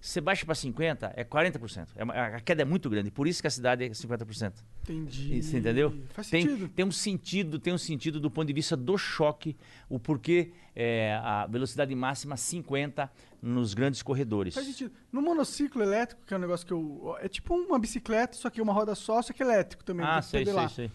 [0.00, 1.88] Se você baixa para 50, é 40%.
[1.96, 4.64] É uma- a queda é muito grande, por isso que a cidade é 50%.
[4.82, 5.42] Entendi.
[5.42, 5.92] Você entendeu?
[6.10, 6.68] Faz tem, sentido.
[6.68, 9.56] tem um sentido, tem um sentido do ponto de vista do choque,
[9.88, 13.10] o porquê é, a velocidade máxima 50
[13.42, 14.54] nos grandes corredores.
[14.54, 14.92] Faz sentido.
[15.10, 17.16] No monociclo elétrico, que é um negócio que eu.
[17.20, 20.06] É tipo uma bicicleta, só que uma roda só, só que elétrico também.
[20.06, 20.90] Ah, sei, sei, sei.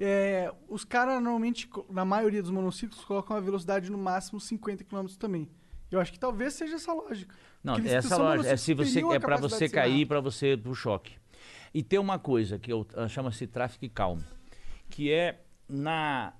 [0.00, 5.06] É, os caras normalmente, na maioria dos monociclos, colocam a velocidade no máximo 50 km
[5.18, 5.48] também.
[5.90, 7.34] Eu acho que talvez seja essa lógica.
[7.62, 10.56] Não, Porque eles essa loja é monociclos se você é para você cair, para você
[10.56, 11.16] pro choque.
[11.72, 14.24] E tem uma coisa que eu, ah, chama-se tráfego calmo,
[14.88, 16.32] que é na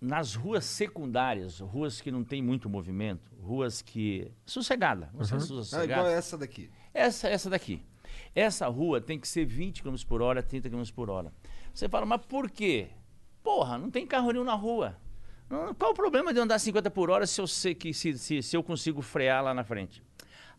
[0.00, 5.90] nas ruas secundárias, ruas que não tem muito movimento, ruas que sossegada, ruas É sossegadas.
[5.90, 6.70] igual essa daqui.
[6.92, 7.82] Essa, essa daqui.
[8.34, 11.32] Essa rua tem que ser 20 km por hora, 30 km por hora.
[11.72, 12.88] Você fala, mas por quê?
[13.42, 14.96] Porra, não tem carro nenhum na rua.
[15.78, 18.56] Qual o problema de andar 50 por hora se eu sei que se, se, se
[18.56, 20.02] eu consigo frear lá na frente?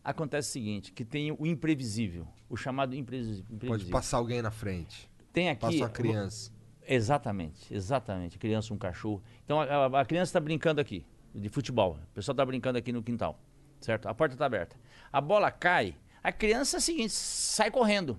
[0.02, 3.68] Acontece o seguinte, que tem o imprevisível, o chamado imprevis- imprevisível.
[3.70, 5.10] Pode passar alguém na frente.
[5.32, 6.52] Tem aqui Passa uma criança.
[6.86, 8.38] Exatamente, exatamente.
[8.38, 9.20] Criança, um cachorro.
[9.44, 11.98] Então a, a- criança está brincando aqui, de futebol.
[12.10, 13.38] O pessoal está brincando aqui no quintal,
[13.80, 14.06] certo?
[14.08, 14.76] A porta está aberta.
[15.12, 18.18] A bola cai, a criança é o seguinte, sai correndo.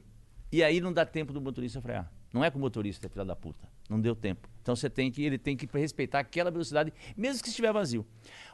[0.52, 2.12] E aí não dá tempo do motorista frear.
[2.34, 3.68] Não é com o motorista, filha da puta.
[3.90, 4.50] Não deu tempo.
[4.68, 8.06] Então você tem que, ele tem que respeitar aquela velocidade, mesmo que estiver vazio.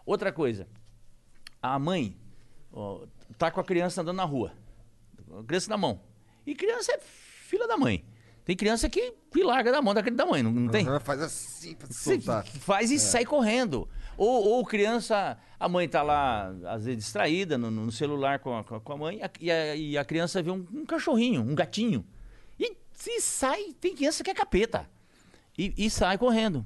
[0.05, 0.67] Outra coisa,
[1.59, 2.15] a mãe
[2.71, 4.53] ó, tá com a criança andando na rua.
[5.39, 5.99] A criança na mão.
[6.45, 8.05] E criança é filha da mãe.
[8.45, 10.85] Tem criança que, que larga da mão daquele da mãe, não, não tem?
[10.99, 12.45] Faz assim pra se soltar.
[12.45, 13.89] faz e sai correndo.
[14.15, 18.63] Ou, ou criança, a mãe tá lá, às vezes, distraída no, no celular com a,
[18.63, 22.05] com a mãe, e, a, e a criança vê um, um cachorrinho, um gatinho.
[22.59, 24.92] E se sai, tem criança que é capeta.
[25.57, 26.65] E, e sai correndo.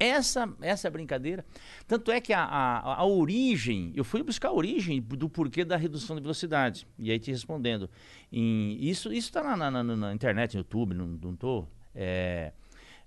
[0.00, 1.44] Essa, essa é brincadeira.
[1.86, 5.76] Tanto é que a, a, a origem, eu fui buscar a origem do porquê da
[5.76, 6.86] redução de velocidade.
[6.96, 7.90] E aí te respondendo.
[8.32, 11.66] Em, isso está na, na, na- internet, no YouTube, não, não tô.
[11.94, 12.52] É,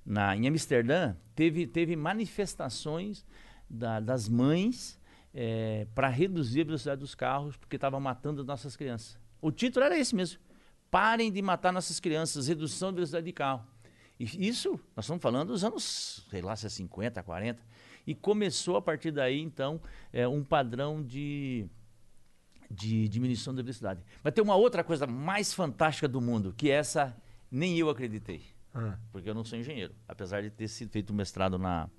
[0.05, 3.25] na, em Amsterdã, teve, teve manifestações
[3.69, 4.99] da- das mães
[5.95, 9.17] para reduzir a velocidade dos carros, porque estava matando as nossas crianças.
[9.41, 10.41] O título era esse mesmo.
[10.89, 13.65] Parem de matar nossas crianças, redução de velocidade de carro.
[14.23, 17.61] E isso, nós estamos falando dos anos, sei lá, se é 50, 40.
[18.05, 19.79] E começou a partir daí, então,
[20.11, 21.67] é, um padrão de,
[22.69, 24.03] de diminuição da velocidade.
[24.23, 27.15] Mas tem uma outra coisa mais fantástica do mundo, que essa
[27.49, 28.43] nem eu acreditei.
[28.73, 28.97] Ah.
[29.11, 29.93] Porque eu não sou engenheiro.
[30.07, 31.89] Apesar de ter sido feito um mestrado na,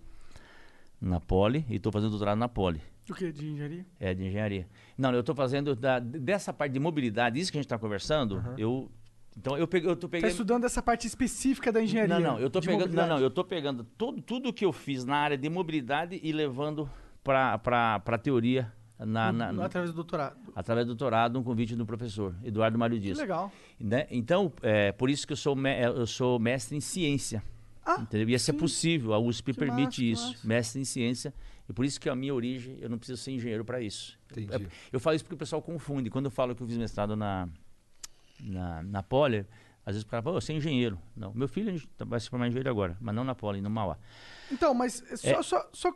[1.00, 2.80] na Poli, e estou fazendo doutorado na Poli.
[3.10, 3.30] O que?
[3.32, 3.86] De engenharia?
[4.00, 4.68] É, de engenharia.
[4.96, 8.42] Não, eu estou fazendo da- dessa parte de mobilidade, isso que a gente está conversando,
[8.56, 8.90] eu.
[9.36, 10.30] Então eu peguei, eu tô Tá pegando.
[10.30, 12.18] estudando essa parte específica da engenharia.
[12.18, 13.08] Não, não, eu tô pegando, não, mobilidade.
[13.10, 16.88] não, eu tô pegando tudo, tudo que eu fiz na área de mobilidade e levando
[17.24, 20.36] para para teoria na, na- No- Através do doutorado.
[20.54, 23.18] através do doutorado, um convite do professor Eduardo Mário Que Dias.
[23.18, 23.50] legal.
[23.80, 24.06] Né?
[24.10, 27.42] Então, é por isso que eu sou me- eu sou mestre em ciência.
[27.84, 28.28] Ah, Entendeu?
[28.28, 30.46] E isso é possível, a USP Que permite massa, que isso, massa.
[30.46, 31.34] mestre em ciência.
[31.68, 34.16] E por isso que a minha origem, eu não preciso ser engenheiro para isso.
[34.30, 34.54] Entendi.
[34.54, 36.08] É- eu falo isso porque o pessoal confunde.
[36.10, 37.48] Quando eu falo que eu fiz mestrado na,
[38.42, 39.46] na, na Poli,
[39.86, 40.98] às vezes o cara fala, "Ô, você é engenheiro.
[41.16, 43.96] Não, meu filho vai se formar engenheiro agora, mas não na Poli, no Mauá.
[44.50, 45.42] Então, mas só, É.
[45.42, 45.92] só, só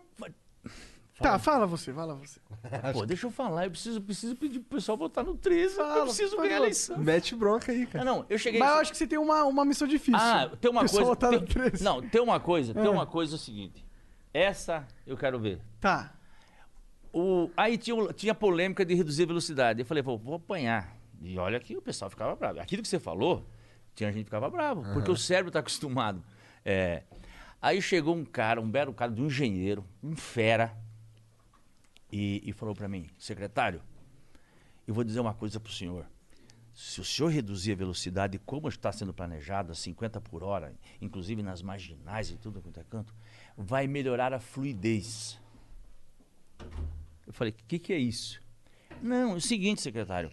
[1.19, 2.39] Tá, fala você, fala você.
[2.93, 3.65] Pô, deixa eu falar.
[3.65, 5.77] Eu preciso, preciso pedir pro pessoal votar no 13.
[5.77, 6.99] Fala, eu preciso ganhar a eleição.
[6.99, 8.03] Mete bronca aí, cara.
[8.03, 8.61] Ah, não, eu cheguei.
[8.61, 10.21] Mas eu acho que você tem uma, uma missão difícil.
[10.21, 11.05] Ah, tem uma coisa.
[11.05, 11.83] votar no tem- 13.
[11.83, 12.91] Não, tem uma coisa, tem É.
[12.91, 13.83] uma coisa é o seguinte.
[14.35, 15.59] Essa eu quero ver.
[15.81, 16.13] Tá.
[17.15, 19.81] O, aí tinha, tinha polêmica de reduzir a velocidade.
[19.81, 20.96] Eu falei, vou, vou apanhar.
[21.21, 22.61] E olha que o pessoal ficava bravo.
[22.61, 23.49] Aquilo que você falou,
[23.95, 26.23] tinha gente que ficava bravo, porque o cérebro está acostumado.
[26.65, 27.03] É,
[27.61, 30.77] aí chegou um cara, um belo cara de um engenheiro, um fera,
[32.11, 33.83] e, e falou para mim, secretário,
[34.87, 36.07] eu vou dizer uma coisa para o senhor.
[36.73, 41.43] Se o senhor reduzir a velocidade como está sendo planejado, a 50 por hora, inclusive
[41.43, 43.15] nas marginais e tudo quanto é canto,
[43.57, 45.41] vai melhorar a fluidez.
[47.27, 48.41] Eu falei, o que, que é isso?
[49.03, 50.31] Não, é o seguinte, secretário.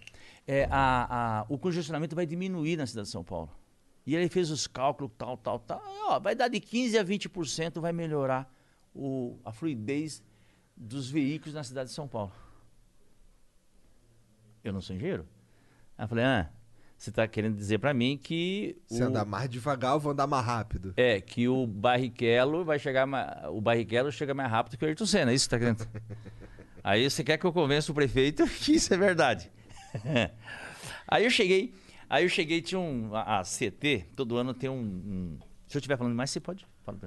[0.47, 3.49] É, a, a- o congestionamento vai diminuir na cidade de São Paulo.
[4.05, 5.81] E ele fez os cálculos, tal, tal, tal.
[6.09, 8.53] Ó, vai dar de 15% a 20%, vai melhorar
[8.93, 10.21] o, a fluidez
[10.75, 12.31] dos veículos na cidade de São Paulo.
[14.63, 15.25] Eu não sou engenheiro.
[15.97, 16.49] Aí eu falei, ah,
[16.97, 18.77] você está querendo dizer para mim que...
[18.87, 20.93] Se o- andar mais devagar, eu vou andar mais rápido.
[20.97, 25.05] é, que o Barrichello vai chegar mais, o Barrichello chega mais rápido que o Ayrton
[25.05, 26.03] Senna, é isso que você tá querendo?
[26.83, 29.49] Aí você quer que eu convença o prefeito que isso é verdade.
[31.07, 31.73] aí eu cheguei,
[32.09, 35.37] aí eu cheguei, tinha um, a, a CT, todo ano tem um, um-
[35.67, 36.99] se eu estiver falando mais, você pode falar.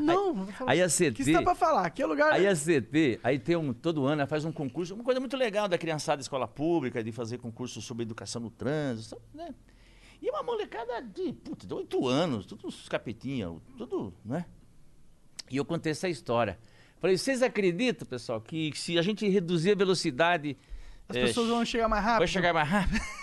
[0.00, 0.70] Não, vou falar.
[0.72, 1.86] Aí a O que CT, você tá pra falar?
[1.86, 2.32] Aqui é lugar.
[2.32, 5.36] aí a CT, aí tem um, todo ano ela faz um concurso, uma coisa muito
[5.36, 9.52] legal da criançada de escola pública, de fazer concurso sobre educação no trânsito, né?
[10.20, 14.44] E uma molecada de, putz, de 8 anos, tudo uns capetinha, tudo, né?
[15.50, 16.56] E eu contei essa história.
[17.00, 20.56] Falei, vocês acreditam, pessoal, que se a gente reduzir a velocidade.
[21.12, 22.18] As é, pessoas vão chegar mais rápido.
[22.20, 23.00] Vai chegar mais rápido?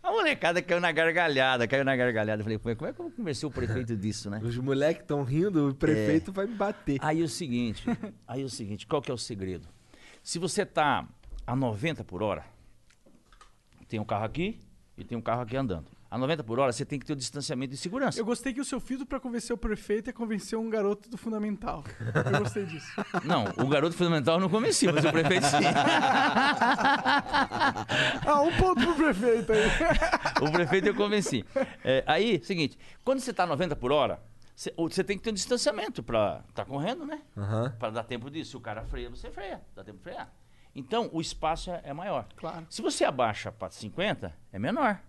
[0.00, 2.42] A molecada caiu na gargalhada, caiu na gargalhada.
[2.42, 4.40] Falei, como é, como é que eu vou convencer o prefeito disso, né?
[4.42, 6.98] Os moleques estão rindo, o prefeito vai me bater.
[7.00, 7.84] Aí é o seguinte,
[8.26, 9.68] aí é o seguinte, qual que é o segredo?
[10.22, 11.06] Se você tá
[11.46, 12.44] a 90 por hora,
[13.88, 14.60] tem um carro aqui
[14.96, 15.86] e tem um carro aqui andando.
[16.12, 18.20] A 90 por hora, você tem que ter o distanciamento de segurança.
[18.20, 21.16] Eu gostei que o seu filtro pra convencer o prefeito é convencer um garoto do
[21.16, 21.82] fundamental.
[22.30, 22.86] Eu gostei disso.
[23.24, 25.64] Não, o garoto fundamental eu não convenci, mas o prefeito sim.
[28.26, 29.62] Ah, um ponto pro prefeito aí.
[30.46, 31.46] O prefeito eu convenci.
[31.82, 34.20] É, aí, seguinte, quando você tá a 90 por hora,
[34.54, 37.22] você, tem que ter um distanciamento pra tá correndo, né?
[37.34, 37.74] Aham.
[37.78, 38.50] Para dar tempo disso.
[38.50, 39.62] Se o cara freia, você freia.
[39.74, 40.30] Dá tempo de frear.
[40.74, 42.26] Então, o espaço é, é maior.
[42.36, 42.66] Claro.
[42.68, 45.00] Se você abaixa para 50, é menor.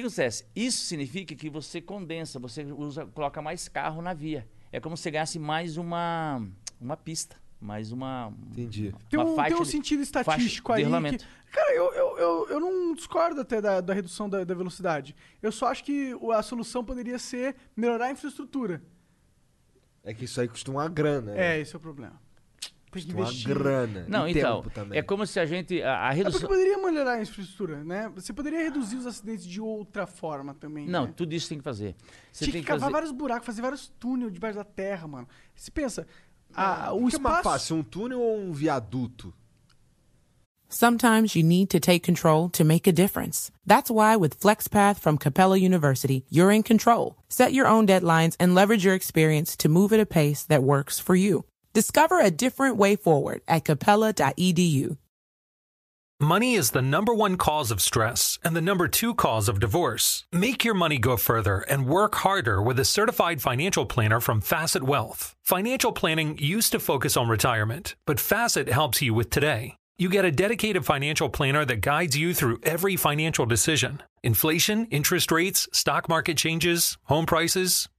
[0.02, 0.44] que acontece?
[0.54, 4.46] Isso significa que você condensa, você usa, coloca mais carro na via.
[4.70, 6.46] É como se você ganhasse mais uma,
[6.80, 8.32] uma pista, mais uma.
[8.50, 8.94] Entendi.
[9.08, 10.84] Tem uma um, faixa tem um sentido estatístico aí.
[10.84, 15.16] Que, cara, eu, eu, eu, eu não discordo até da, da redução da, da velocidade.
[15.42, 18.82] Eu só acho que a solução poderia ser melhorar a infraestrutura.
[20.04, 21.32] É que isso aí custa uma grana.
[21.32, 21.56] né?
[21.56, 22.20] É, esse é o problema.
[23.04, 23.48] Que Custa uma investir.
[23.54, 24.06] grana.
[24.08, 24.62] Não, e então.
[24.62, 24.98] tempo também.
[24.98, 25.82] É como se a gente.
[25.82, 26.48] A, a É porque redução.
[26.48, 28.10] poderia melhorar a infraestrutura, né?
[28.14, 30.86] Você poderia reduzir os acidentes de outra forma também.
[30.86, 31.12] Não, né?
[31.16, 31.94] tudo isso tem que fazer.
[32.32, 32.92] Você Tinha tem que que cavar fazer.
[32.92, 35.28] vários buracos, fazer vários túneis debaixo da terra, mano.
[35.54, 36.06] Você pensa,
[36.54, 37.42] a, o O que é mais espaço...
[37.42, 39.32] fácil, um túnel ou um viaduto?
[40.68, 43.52] Sometimes you need to take control to make a difference.
[43.64, 47.14] That's why with FlexPath from Capella University, you're in control.
[47.28, 50.98] Set your own deadlines and leverage your experience to move at a pace that works
[50.98, 51.44] for you.
[51.76, 54.96] Discover a different way forward at capella.edu.
[56.18, 60.24] Money is the number one cause of stress and the number two cause of divorce.
[60.32, 64.84] Make your money go further and work harder with a certified financial planner from Facet
[64.84, 65.36] Wealth.
[65.42, 69.76] Financial planning used to focus on retirement, but Facet helps you with today.
[69.98, 75.30] You get a dedicated financial planner that guides you through every financial decision inflation, interest
[75.30, 77.90] rates, stock market changes, home prices.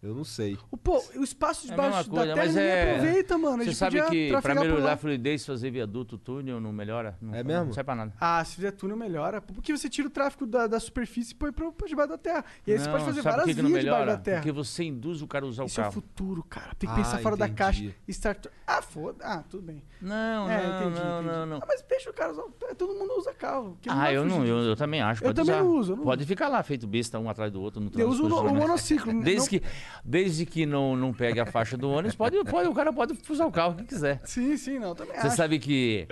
[0.00, 0.56] Eu não sei.
[0.70, 2.90] O, pô, o espaço É debaixo da coisa, terra mas ninguém é.
[2.92, 3.64] aproveita, mano.
[3.64, 7.18] Você sabe que pra melhorar a fluidez, fazer viaduto, túnel, não melhora?
[7.20, 7.64] Não, É mesmo?
[7.66, 8.12] Não serve pra nada.
[8.20, 9.40] Ah, se fizer túnel melhora.
[9.40, 12.44] Porque você tira o tráfego da, da superfície e põe pra, pra debaixo da terra.
[12.64, 14.06] E aí você Não, pode fazer várias vias debaixo melhora?
[14.12, 14.36] da terra.
[14.36, 15.92] Porque você induz o cara a usar Isso o é o carro.
[15.94, 16.74] futuro, cara.
[16.78, 17.58] Tem que Ah, pensar fora da entendi.
[17.58, 17.94] caixa.
[18.06, 18.46] Start...
[18.64, 19.24] Ah, foda.
[19.24, 19.82] Ah, tudo bem.
[20.00, 21.34] Não, é, não, entendi, não, entendi.
[21.36, 21.56] não, não.
[21.56, 22.44] Ah, mas deixa o cara usar.
[22.76, 23.76] Todo mundo usa carro.
[23.88, 25.24] Ah, eu não, eu, também acho.
[25.24, 28.08] Eu Pode também uso, Pode ficar lá, feito besta, um atrás do outro no Eu
[28.08, 28.52] uso o, né?
[28.60, 29.08] monociclo.
[29.24, 29.62] Desde que,
[30.04, 33.46] desde que não, não pegue a faixa do ônibus, pode, pode, o cara pode usar
[33.46, 34.20] o carro que quiser.
[34.24, 34.94] Sim, sim, não.
[34.94, 35.36] Também Você acho.
[35.36, 36.06] sabe que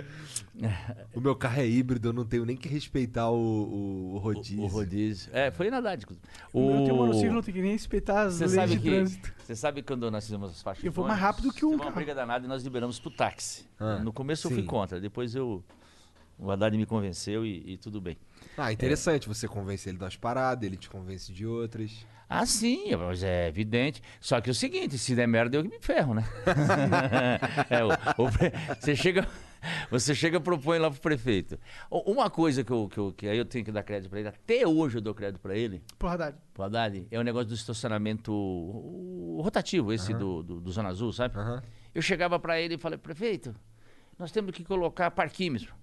[1.13, 4.61] O meu carro é híbrido, eu não tenho nem que respeitar o, o, o rodízio.
[4.61, 5.29] o, o rodízio.
[5.33, 6.25] É, foi na Haddad, inclusive.
[6.51, 8.71] O meu tem um O- monociclo, não tem que nem respeitar as Você leis sabe
[8.73, 9.33] de que trânsito.
[9.37, 11.65] você sabe que quando nós fizemos as faixas Eu vou de mais ônibus, rápido que
[11.65, 11.95] um uma carro.
[11.95, 13.65] briga danada e nós liberamos pro táxi.
[13.79, 14.67] Ah, no começo eu fui sim.
[14.67, 15.63] contra, depois eu
[16.39, 18.15] o Haddad me convenceu e, e tudo bem.
[18.55, 19.27] Ah, interessante.
[19.27, 22.05] Você convence ele de umas paradas, ele te convence de outras.
[22.29, 24.01] Ah, sim, mas é evidente.
[24.19, 26.23] Só que é o seguinte, se der merda, eu que me ferro, né?
[27.69, 28.29] É, o- o
[28.79, 29.27] você chega,
[29.89, 31.57] você chega e propõe lá pro prefeito.
[31.89, 34.27] Uma coisa que, eu, que, eu- que aí eu tenho que dar crédito pra ele,
[34.29, 36.37] até hoje eu dou crédito pra ele, Porra, Haddad.
[36.53, 40.89] pro Haddad, é o negócio do estacionamento o- o rotativo, esse do, do, do Zona
[40.89, 41.37] Azul, sabe?
[41.37, 41.61] Aham.
[41.95, 43.55] Eu chegava pra ele e falei, prefeito,
[44.19, 45.73] nós temos que colocar parquímetro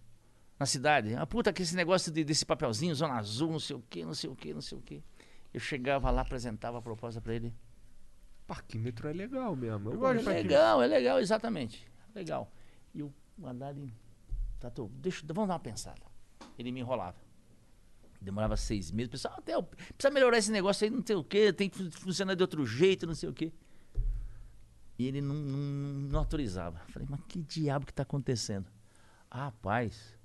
[0.60, 1.14] na cidade.
[1.16, 4.14] Ah, puta, que esse negócio de- desse papelzinho, Zona Azul, não sei o quê, não
[4.14, 5.02] sei o quê, não sei o quê.
[5.54, 7.54] Eu chegava lá, apresentava a proposta pra ele.
[8.46, 9.90] Parquímetro é legal mesmo.
[9.92, 10.28] Eu gosto.
[10.28, 11.86] É legal, é legal, exatamente.
[12.14, 12.52] Legal.
[12.92, 13.78] E o Haddad,
[14.60, 16.02] tá, tô, deixa, vamos dar uma pensada.
[16.58, 17.16] Ele me enrolava.
[18.20, 19.10] Demorava seis meses.
[19.10, 22.34] Pensava, até precisa melhorar esse negócio aí, não sei o quê, tem que fun- funcionar
[22.34, 23.52] de outro jeito, não sei o quê.
[24.98, 25.58] E ele não, não,
[26.10, 26.80] não autorizava.
[26.88, 28.66] Falei, mas que diabo que tá acontecendo?
[29.30, 30.16] Ah, rapaz,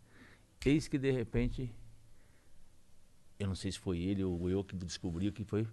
[0.65, 1.73] eis que de repente,
[3.39, 5.65] eu não sei se foi ele ou eu que descobriu que foi.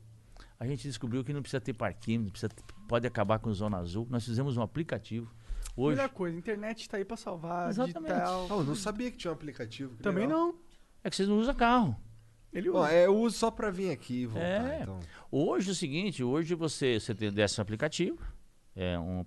[0.59, 2.51] A gente descobriu que não precisa ter parquinho, não precisa,
[2.89, 4.07] pode acabar com Zona Azul.
[4.09, 5.31] Nós fizemos um aplicativo.
[5.77, 8.13] Hoje, Melhor coisa, a internet tá aí pra salvar, Exatamente.
[8.13, 8.47] digital.
[8.49, 9.97] Ah, eu não sabia que tinha um aplicativo.
[9.97, 10.47] que Também legal.
[10.47, 10.55] não.
[11.05, 11.95] é que vocês não usam carro.
[12.53, 12.79] Ele usa.
[12.79, 14.79] Ó, é, eu uso só pra vir aqui e voltar, É.
[14.83, 15.01] então.
[15.31, 18.19] Hoje é o seguinte, hoje você, você tem, desce um aplicativo,
[18.75, 19.27] é um,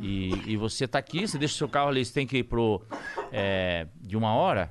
[0.00, 2.44] e, e você tá aqui, você deixa o seu carro ali, você tem que ir
[2.44, 2.82] pro
[3.32, 4.70] é, de uma hora,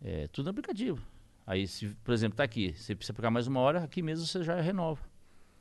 [0.00, 1.02] é, tudo no aplicativo.
[1.46, 4.42] Aí, se, por exemplo, tá aqui, você precisa ficar mais uma hora, aqui mesmo você
[4.42, 5.00] já renova.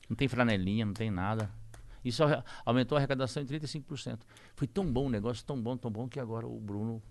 [0.10, 1.50] Não tem franelinha, não tem nada.
[2.04, 2.24] Isso
[2.66, 4.20] aumentou a arrecadação em 35%.
[4.56, 7.02] Foi tão bom o negócio, tão bom, tão bom, que agora o Bruno,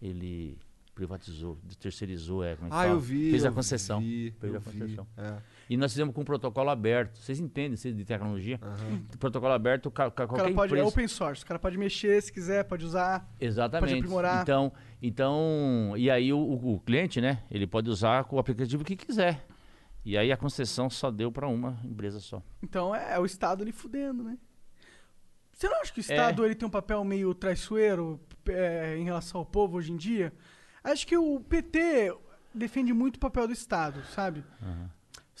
[0.00, 0.58] ele
[0.94, 3.30] privatizou, terceirizou, é, como é Ah, eu vi.
[3.30, 4.00] Fez a concessão.
[4.00, 5.06] vi, Fez eu a vi, concessão.
[5.16, 5.42] é.
[5.70, 7.16] E nós fizemos com um protocolo aberto.
[7.16, 8.58] Vocês entendem, vocês de tecnologia?
[9.20, 10.88] Protocolo aberto, ca- ca- O qualquer cara pode, é empresa.
[10.88, 11.44] open source.
[11.44, 13.32] O cara pode mexer se quiser, pode usar.
[13.40, 13.88] Exatamente.
[13.90, 14.42] pode aprimorar.
[14.42, 17.44] Então, então, e aí o, o- cliente, né?
[17.48, 19.46] Ele pode usar com o aplicativo que quiser.
[20.04, 22.42] E aí a concessão só deu para uma empresa só.
[22.60, 24.36] Então é, é o Estado ali fudendo, né?
[25.52, 25.80] Você não É.
[25.82, 28.18] acha que o Estado ele tem um papel meio traiçoeiro
[28.48, 30.32] é, em relação ao povo hoje em dia?
[30.82, 32.12] Acho que o PT
[32.52, 34.42] defende muito o papel do Estado, sabe?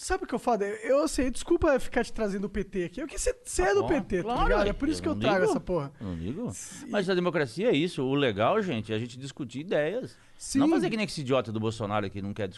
[0.02, 0.62] Sabe o que eu falo?
[0.62, 3.02] Eu sei, desculpa ficar te trazendo o PT aqui.
[3.02, 4.66] Eu que você você é do bom, PT, tá claro, ligado?
[4.68, 5.50] É por isso que eu trago ligo.
[5.50, 5.92] essa porra.
[6.00, 6.50] Não digo?
[6.88, 8.02] Mas a democracia é isso.
[8.02, 10.16] O legal, gente, é a gente discutir ideias.
[10.38, 10.60] Sim.
[10.60, 12.48] Não fazer que nem esse idiota do Bolsonaro que não quer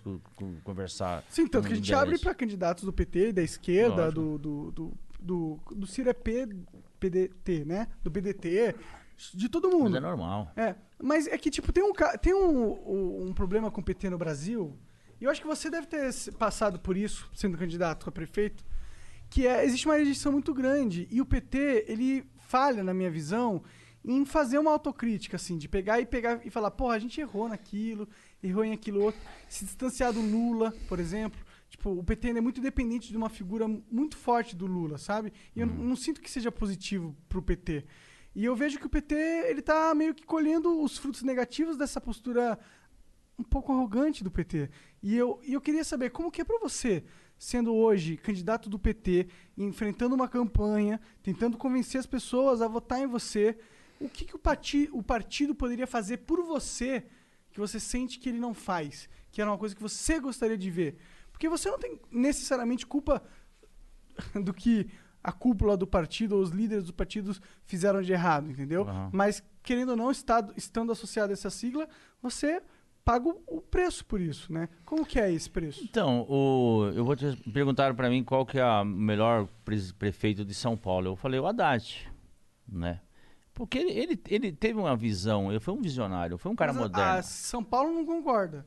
[0.62, 1.24] conversar.
[1.28, 2.03] Sim, tanto que a gente ideias.
[2.03, 4.20] abre pra candidatos do PT, da esquerda, Lógico.
[4.20, 6.49] do, do, do, do, do Ciro é P,
[7.01, 7.88] PDT, né?
[8.05, 8.76] Do PDT,
[9.34, 9.97] de todo Mas mundo.
[9.97, 10.53] é normal.
[10.55, 14.16] É, mas é que, tipo, tem um, tem um, um problema com o PT no
[14.16, 14.78] Brasil,
[15.22, 18.64] e eu acho que você deve ter passado por isso, sendo candidato a prefeito,
[19.30, 23.62] que é, existe uma rejeição muito grande, e o PT, ele falha, na minha visão,
[24.04, 27.48] em fazer uma autocrítica, assim, de pegar e pegar e falar, porra, a gente errou
[27.48, 28.08] naquilo,
[28.42, 31.40] errou em aquilo outro, se distanciar do Lula, por exemplo.
[31.70, 35.32] Tipo, o PT ainda é muito dependente de uma figura muito forte do Lula, sabe?
[35.54, 37.84] E eu não- não sinto que seja positivo pro PT.
[38.34, 42.00] E eu vejo que o PT, ele tá meio que colhendo os frutos negativos dessa
[42.00, 42.58] postura
[43.39, 44.70] um pouco arrogante do PT.
[45.03, 47.05] E eu, e eu queria saber como que é pra você,
[47.39, 53.07] sendo hoje candidato do PT, enfrentando uma campanha, tentando convencer as pessoas a votar em
[53.07, 53.59] você,
[54.01, 57.05] o que, que o, parti, o partido poderia fazer por você
[57.51, 60.70] que você sente que ele não faz, que era uma coisa que você gostaria de
[60.70, 60.97] ver?
[61.30, 63.22] Porque você não tem necessariamente culpa
[64.43, 64.89] do que
[65.22, 68.83] a cúpula do partido ou os líderes dos partidos fizeram de errado, entendeu?
[68.83, 69.11] Aham.
[69.12, 71.89] Mas, querendo ou não, estado, estando associado a essa sigla,
[72.20, 72.61] você
[73.05, 74.68] paga o, preço por isso, né?
[74.84, 75.82] Como que é esse preço?
[75.82, 80.44] Então, o, eu vou te perguntar para mim qual que é o melhor pres- prefeito
[80.44, 81.09] de São Paulo.
[81.09, 82.11] Eu falei o Haddad,
[82.68, 83.00] né?
[83.55, 86.82] Porque ele, ele, ele teve uma visão, ele foi um visionário, foi um cara Mas
[86.82, 87.18] moderno.
[87.18, 88.66] a São Paulo não concorda.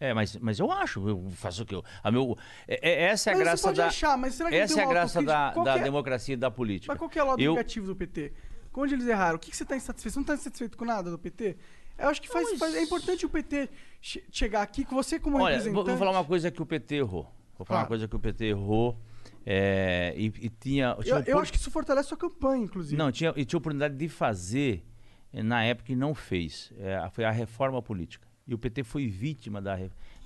[0.00, 1.84] É, mas, mas eu acho, eu faço o que eu.
[2.02, 3.86] A meu, é, é- essa é a Mas você graça pode da.
[3.86, 6.92] achar, mas será que essa é a graça da, é- democracia e da política.
[6.92, 8.32] Mas qual que é o lado eu, negativo do PT?
[8.76, 9.36] Onde eles erraram?
[9.36, 10.12] O que, que você está insatisfeito?
[10.14, 11.56] Você não está insatisfeito com nada do PT?
[11.98, 13.68] Eu acho que faz, mas- faz- é importante o PT
[14.00, 15.74] che- chegar aqui com você como Olha, representante.
[15.74, 17.24] vou, vou falar uma coisa que o PT errou.
[17.56, 17.80] Vou falar Fala.
[17.82, 18.98] uma coisa que o PT errou.
[19.46, 20.96] é, e, e tinha.
[21.02, 22.96] tinha Eu, eu acho que isso fortalece sua campanha, inclusive.
[22.96, 24.82] Não, tinha, e tinha oportunidade de fazer
[25.32, 26.72] eh, na época e não fez.
[26.78, 28.26] É, foi a reforma política.
[28.46, 29.78] E o PT foi vítima da,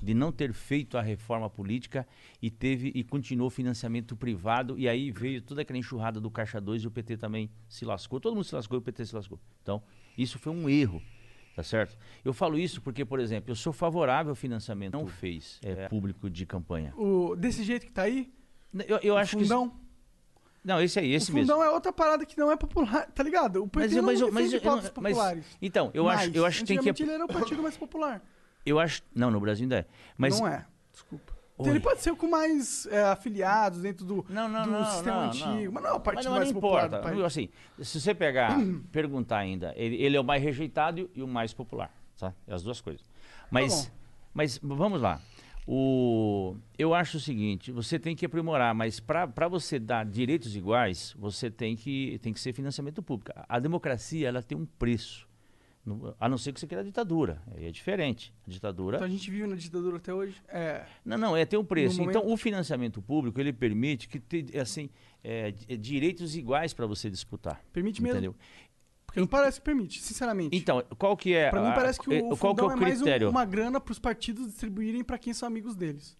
[0.03, 2.07] de não ter feito a reforma política
[2.43, 4.79] e teve e continuou financiamento privado.
[4.79, 8.19] E aí veio toda aquela enxurrada do Caixa 2 e o PT também se lascou.
[8.21, 9.39] Todo mundo se lascou e o PT se lascou.
[9.63, 9.83] Então,
[10.17, 11.01] isso foi um erro.
[11.59, 11.99] Tá certo?
[12.25, 14.93] Eu falo isso porque, por exemplo, eu sou favorável ao financiamento.
[14.93, 16.95] Não fez é, público de campanha.
[16.97, 18.33] O, desse jeito que tá aí,
[18.87, 19.43] Eu, eu o acho que.
[19.43, 19.73] fundão.
[20.65, 21.49] Não, esse aí, esse o mesmo.
[21.53, 23.65] fundão é outra parada que não é popular, tá ligado?
[23.65, 25.47] O Mas, não mas, eu- mas, não- pautas mas- populares.
[25.61, 27.77] então, eu acho, Mas, eu acho que tem que antigamente ele era o partido mais
[27.77, 28.23] popular.
[28.65, 29.87] eu acho, não, no Brasil ainda é.
[30.17, 31.37] Mas não é, desculpa.
[31.59, 31.71] Oi.
[31.71, 35.45] Ele pode ser com mais é, afiliados dentro do, Não, não, do não, sistema antigo.
[35.47, 35.73] não.
[35.73, 37.11] Mas não é partido mas, mais não popular importa.
[37.11, 37.25] do.
[37.25, 37.49] Assim,
[37.83, 38.57] se você pegar,
[38.93, 42.33] perguntar ainda, ele, ele é o mais rejeitado e o mais popular, tá?
[42.47, 43.05] É as duas coisas.
[43.51, 43.93] Mas, bom.
[44.33, 45.21] mas vamos lá.
[45.71, 51.15] O, eu acho o seguinte, você tem que aprimorar, mas para você dar direitos iguais,
[51.19, 53.33] você tem que, tem que ser financiamento público.
[53.37, 55.28] A, a democracia, ela tem um preço.
[55.89, 57.41] No- A não ser que você queira a ditadura.
[57.57, 58.35] É diferente.
[58.47, 58.97] A ditadura.
[58.99, 60.37] Então a gente vive na ditadura até hoje.
[60.49, 61.97] É, Não, não, é ter um preço.
[62.03, 64.91] No Então, momento- o financiamento público, ele permite que te, assim,
[65.25, 67.63] é, di- direitos iguais para você disputar.
[67.73, 68.17] permite mesmo.
[68.19, 68.35] Entendeu?
[69.07, 70.55] Porque não parece que permite, sinceramente.
[70.55, 72.77] Então, qual que é pra mim parece que o, o qual que é o é
[72.77, 73.31] mais um- critério?
[73.31, 76.15] uma grana para os partidos distribuírem para quem são amigos deles.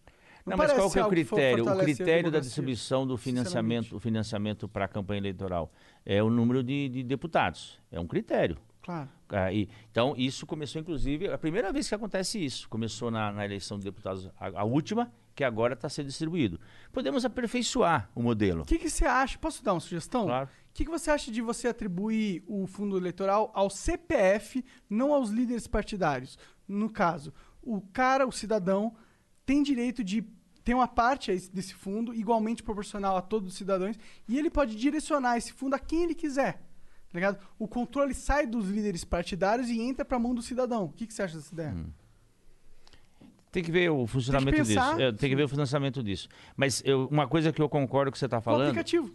[0.47, 1.71] Não, mas parece qual que é o critério?
[1.71, 5.71] O critério da distribuição do financiamento, o financiamento para a campanha eleitoral
[6.07, 7.79] é o número de, de deputados.
[7.93, 8.57] É um critério.
[8.89, 9.11] Claro.
[9.29, 12.67] Ah, então, isso começou, inclusive, a primeira vez que acontece isso.
[12.71, 16.59] Começou na, na eleição de deputados, a, a última, que agora está sendo distribuído.
[16.91, 18.63] Podemos aperfeiçoar o modelo.
[18.63, 19.39] O que, que você acha?
[19.39, 20.25] Posso dar uma sugestão?
[20.25, 20.47] Claro.
[20.49, 25.29] O que, que você acha de você atribuir o fundo eleitoral ao CPF, não aos
[25.29, 26.39] líderes partidários?
[26.67, 28.97] No caso, o cara, o cidadão,
[29.45, 30.23] tem direito de
[30.65, 35.37] ter uma parte desse fundo igualmente proporcional a todos os cidadãos e ele pode direcionar
[35.37, 36.68] esse fundo a quem ele quiser.
[37.11, 37.39] Tá ligado?
[37.59, 40.85] O controle sai dos líderes partidários e entra para a mão do cidadão.
[40.85, 41.71] O que, que você acha dessa ideia?
[41.73, 41.87] Hum.
[43.51, 44.91] Tem que ver o funcionamento pensar.
[44.91, 45.01] disso.
[45.03, 46.29] É, tem que ver o financiamento disso.
[46.55, 48.63] Mas eu- uma coisa que eu concordo com você está O falando.
[48.69, 49.11] aplicativo.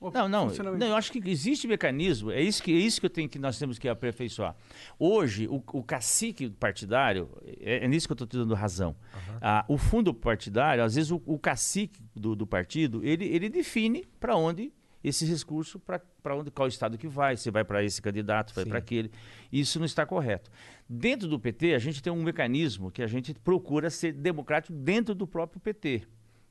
[0.00, 0.80] O Não, não, funcionamento.
[0.80, 3.38] não, eu acho que existe mecanismo, é isso que, é isso que, eu tenho, que
[3.38, 4.56] nós temos que aperfeiçoar.
[4.98, 7.28] Hoje, o, o cacique partidário,
[7.60, 8.96] é, é nisso que eu estou te dando razão.
[9.40, 14.04] Ah, o fundo partidário, às vezes o, o cacique do, do partido, ele, ele define
[14.18, 14.72] para onde
[15.02, 18.78] esse recurso, para onde qual estado que vai, se vai para esse candidato, vai para
[18.78, 19.10] aquele.
[19.52, 20.50] Isso não está correto.
[20.88, 25.14] Dentro do PT, a gente tem um mecanismo que a gente procura ser democrático dentro
[25.14, 26.02] do próprio PT.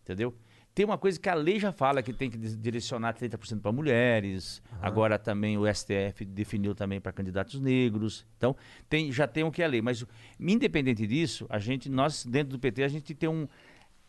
[0.04, 0.36] Entendeu?
[0.74, 4.64] Tem uma coisa que a lei já fala que tem que direcionar 30% para mulheres.
[4.82, 8.26] Agora também o STF definiu também para candidatos negros.
[8.38, 8.56] Então,
[8.88, 9.82] tem, já tem o que é a lei.
[9.82, 10.06] Mas,
[10.39, 13.49] independente disso, a gente, nós, dentro do PT, a gente tem um,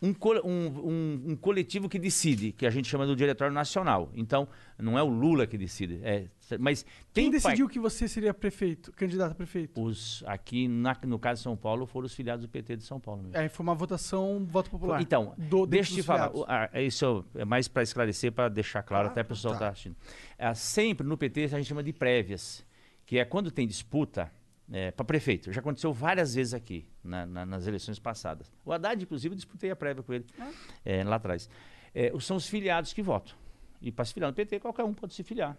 [0.02, 0.12] um,
[0.44, 4.10] um, um- coletivo que decide, que a gente chama do Diretório Nacional.
[4.14, 6.00] Então, não é o Lula que decide.
[6.02, 6.26] É,
[6.58, 6.84] mas
[7.14, 9.80] Quem par- decidiu que você seria prefeito, candidato a prefeito?
[9.80, 12.98] os aqui na- no caso de São Paulo foram os filiados do PT de São
[12.98, 13.22] Paulo.
[13.22, 13.38] mesmo.
[13.38, 15.00] Aí foi uma votação, voto popular.
[15.00, 16.32] Então, Do- deixa eu te falar.
[16.48, 19.58] ah, isso é mais para esclarecer, para deixar claro, Ah, até o pessoal tá.
[19.58, 19.96] está assistindo.
[20.38, 22.64] Ah, sempre no PT a gente chama de prévias,
[23.06, 24.30] que é quando tem disputa
[24.96, 25.52] para prefeito.
[25.52, 28.50] Já aconteceu várias vezes aqui, na- na- nas eleições passadas.
[28.64, 30.24] O Haddad, inclusive, eu disputei a prévia com ele
[30.84, 31.48] eh, lá atrás.
[31.94, 33.34] Eh, são os filiados que votam.
[33.80, 35.56] E para se filiar no PT, qualquer um pode se filiar.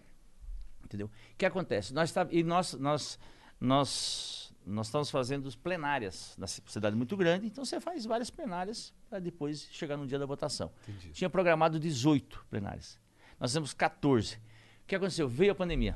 [0.84, 1.06] Entendeu?
[1.06, 1.92] O que acontece?
[1.94, 3.18] Nós, tá, e nós, nós,
[3.60, 8.92] nós, nós estamos fazendo as plenárias na cidade muito grande, então você faz várias plenárias
[9.08, 10.70] para depois chegar no dia da votação.
[11.12, 12.98] Tinha programado 18 plenárias.
[13.38, 14.36] Nós temos 14.
[14.36, 15.28] O que aconteceu?
[15.28, 15.94] Veio a pandemia.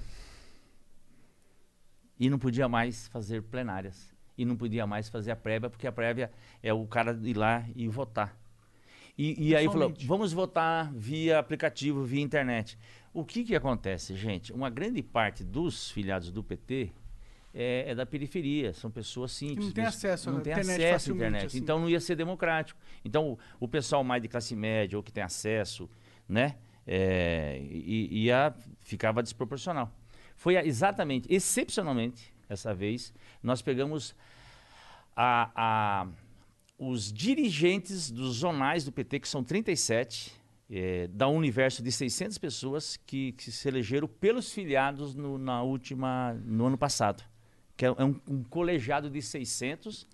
[2.18, 4.14] E não podia mais fazer plenárias.
[4.36, 6.30] E não podia mais fazer a prévia, porque a prévia
[6.62, 8.36] é o cara ir lá e votar.
[9.16, 12.78] E, e aí falou, vamos votar via aplicativo, via internet.
[13.12, 14.52] O que que acontece, gente?
[14.52, 16.92] Uma grande parte dos filiados do PT
[17.52, 19.66] é, é da periferia, são pessoas simples.
[19.66, 21.46] não tem acesso à não tem internet acesso à internet.
[21.46, 21.58] assim.
[21.58, 22.78] Então não ia ser democrático.
[23.04, 25.90] Então o, o pessoal mais de classe média ou que tem acesso,
[26.28, 26.54] né,
[26.86, 29.92] é, ia ficava desproporcional.
[30.38, 33.12] Foi exatamente, excepcionalmente, essa vez,
[33.42, 34.14] nós pegamos
[35.16, 36.08] a, a-
[36.78, 40.32] os dirigentes dos zonais do PT, que são 37,
[40.70, 45.60] eh, da um universo de 600 pessoas que, que se elegeram pelos filiados no, na
[45.62, 47.24] última, no ano passado.
[47.76, 50.06] Que é, é um, um colegiado de 600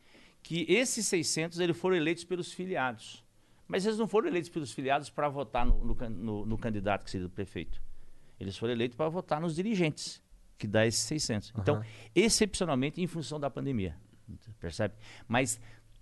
[0.43, 3.23] que esses 600 eles foram eleitos pelos filiados.
[3.69, 7.11] Mas eles não foram eleitos pelos filiados para votar no, no no- no candidato que
[7.11, 7.79] seria o prefeito.
[8.39, 10.23] Eles foram eleitos para votar nos dirigentes,
[10.59, 11.53] que dá esses 600.
[11.59, 11.83] Então,
[12.15, 13.97] excepcionalmente em função da pandemia.
[14.59, 14.95] Percebe?
[15.29, 15.61] Mas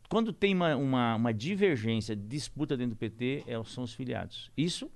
[0.09, 4.51] quando tem uma, uma, uma divergência, disputa dentro do PT, é, são os filiados.
[4.57, 4.91] Isso.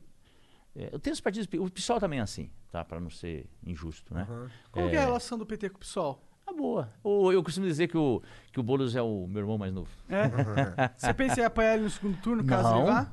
[0.74, 1.48] é, eu tenho os partidos.
[1.58, 2.84] O PSOL também é assim, tá?
[2.84, 4.26] Para não ser injusto, né?
[4.70, 6.22] Como que é a relação do PT com o PSOL?
[6.46, 6.92] Ah, boa.
[7.02, 8.22] O, eu costumo dizer que o,
[8.52, 9.90] que o Boulos é o meu irmão mais novo.
[10.08, 10.28] É?
[10.96, 12.82] Você pensa em apoiar ele no segundo turno, caso Não.
[12.82, 13.12] ele vá?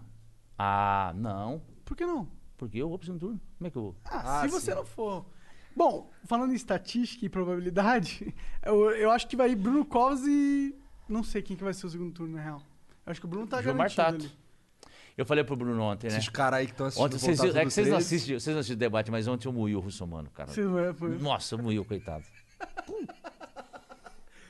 [0.57, 1.61] Ah, não.
[1.83, 2.27] Por que não?
[2.65, 3.41] Porque eu vou pro segundo turno.
[3.57, 3.95] Como é que eu vou?
[4.05, 4.59] Ah, Ah, se sim.
[4.59, 5.25] você não for.
[5.75, 8.33] Bom, falando em estatística e probabilidade,
[8.65, 10.75] eu, eu acho que vai ir Bruno Covas e.
[11.09, 12.61] Não sei quem que vai ser o segundo turno, na real.
[13.05, 14.25] Eu acho que o Bruno tá João garantido Martato.
[14.25, 14.31] ali.
[15.17, 16.17] Eu falei pro Bruno ontem, né?
[16.17, 18.15] Esses caras aí que estão assistindo Ontem, vocês, é que vocês não, 13.
[18.15, 20.49] assistem, vocês não assistem o debate, mas ontem eu moí o Russomano, cara.
[20.49, 22.23] Você não é, foi- Nossa, eu moí o coitado.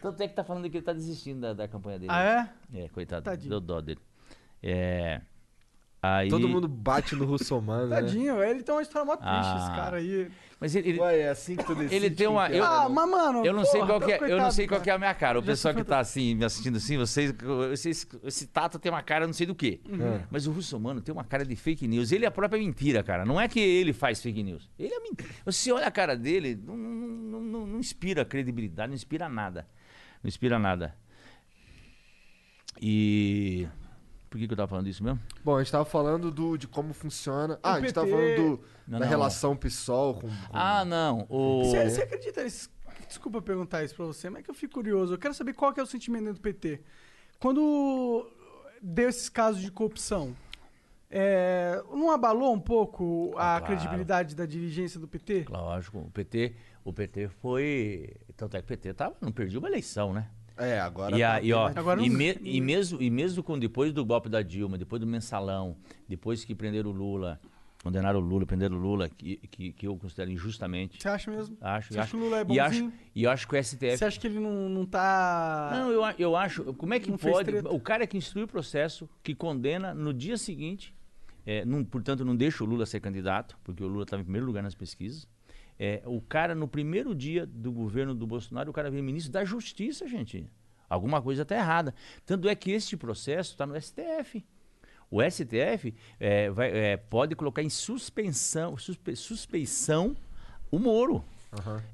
[0.02, 2.11] Tanto é que tá falando que ele tá desistindo da, da campanha dele.
[2.11, 2.84] Ah, é?
[2.84, 3.23] É, coitado.
[3.23, 3.49] Tadinho.
[3.49, 3.99] Deu dó dele.
[4.61, 5.22] É.
[6.05, 6.27] Aí...
[6.30, 7.95] Todo mundo bate no russomano, né?
[8.01, 9.57] Tadinho, ele tem uma história mó triste, Ah.
[9.57, 10.27] esse cara aí.
[10.59, 12.84] Mas ele, ele, Ué, é assim que tu decide Ele tem uma- é, eu- ah,
[12.84, 12.89] não?
[12.89, 13.45] mas mano.
[13.45, 15.13] Eu não sei porra, qual que é, eu não coitado, sei qual é a minha
[15.13, 15.39] cara.
[15.39, 17.34] O pessoal que tá assim, me assistindo assim, vocês,
[17.71, 19.80] esse, esse tato tem uma cara, não sei do que.
[19.89, 20.21] Uhum.
[20.30, 22.11] Mas o Russomano tem uma cara de fake news.
[22.11, 23.25] Ele é a própria mentira, cara.
[23.25, 24.69] Não é que ele faz fake news.
[24.77, 25.30] Ele é mentira.
[25.45, 29.65] Você olha a cara dele, não, não, não- não inspira credibilidade, não inspira nada.
[30.21, 30.95] Não inspira nada.
[32.81, 33.67] E.
[34.34, 35.19] Por que, que eu tava falando disso mesmo?
[35.45, 37.60] Bom, a gente tava falando do, de como funciona.
[37.61, 39.07] Ah, a gente tava falando do, Não, da não.
[39.07, 40.22] relação PSOL com.
[40.22, 41.27] com- Ah, não.
[41.30, 41.64] O...
[41.65, 42.68] Você, você acredita nisso?
[43.07, 45.14] Desculpa perguntar isso pra você, mas é que eu fico curioso.
[45.14, 46.81] Eu quero saber qual que é o sentimento dentro do PT.
[47.39, 48.27] Quando
[48.81, 50.35] deu esses casos de corrupção,
[51.11, 53.65] é, não abalou um pouco a Ah, claro.
[53.65, 55.45] credibilidade da dirigência do PT?
[55.47, 58.15] Lógico, o PT, o PT foi.
[58.35, 60.27] Tanto é que o PT tava, não perdia uma eleição, né?
[60.57, 61.15] É, agora.
[61.17, 63.57] E, tá a- e, bem ó, Agora e, não- me- e mesmo, e mesmo com
[63.57, 65.75] depois do golpe da Dilma, depois do mensalão,
[66.07, 67.39] depois que prenderam o Lula,
[67.84, 71.01] condenaram o Lula, prenderam o Lula, que, que, que eu considero injustamente.
[71.01, 71.57] Você acha mesmo?
[71.59, 72.93] Acho, Você e acha acho, que o Lula é e acho, bonzinho?
[73.15, 73.97] e acho que o STF.
[73.97, 75.69] Você acha que ele não, não tá.
[75.73, 76.73] Não, eu, eu acho.
[76.75, 77.51] Como é que Não pode.
[77.69, 80.93] O cara que instrui o processo, que condena no dia seguinte,
[81.45, 84.45] é, não- portanto, não deixa o Lula ser candidato, porque o Lula estava em primeiro
[84.47, 85.27] lugar nas pesquisas.
[85.79, 89.43] É, o cara, no primeiro dia do governo do Bolsonaro, o cara vem ministro da
[89.43, 90.47] Justiça, gente.
[90.89, 91.93] Alguma coisa está errada.
[92.25, 94.45] Tanto é que este processo está no STF.
[95.09, 100.15] O STF é, vai- é, pode colocar em suspensão, suspe- suspeição
[100.71, 101.23] o Moro.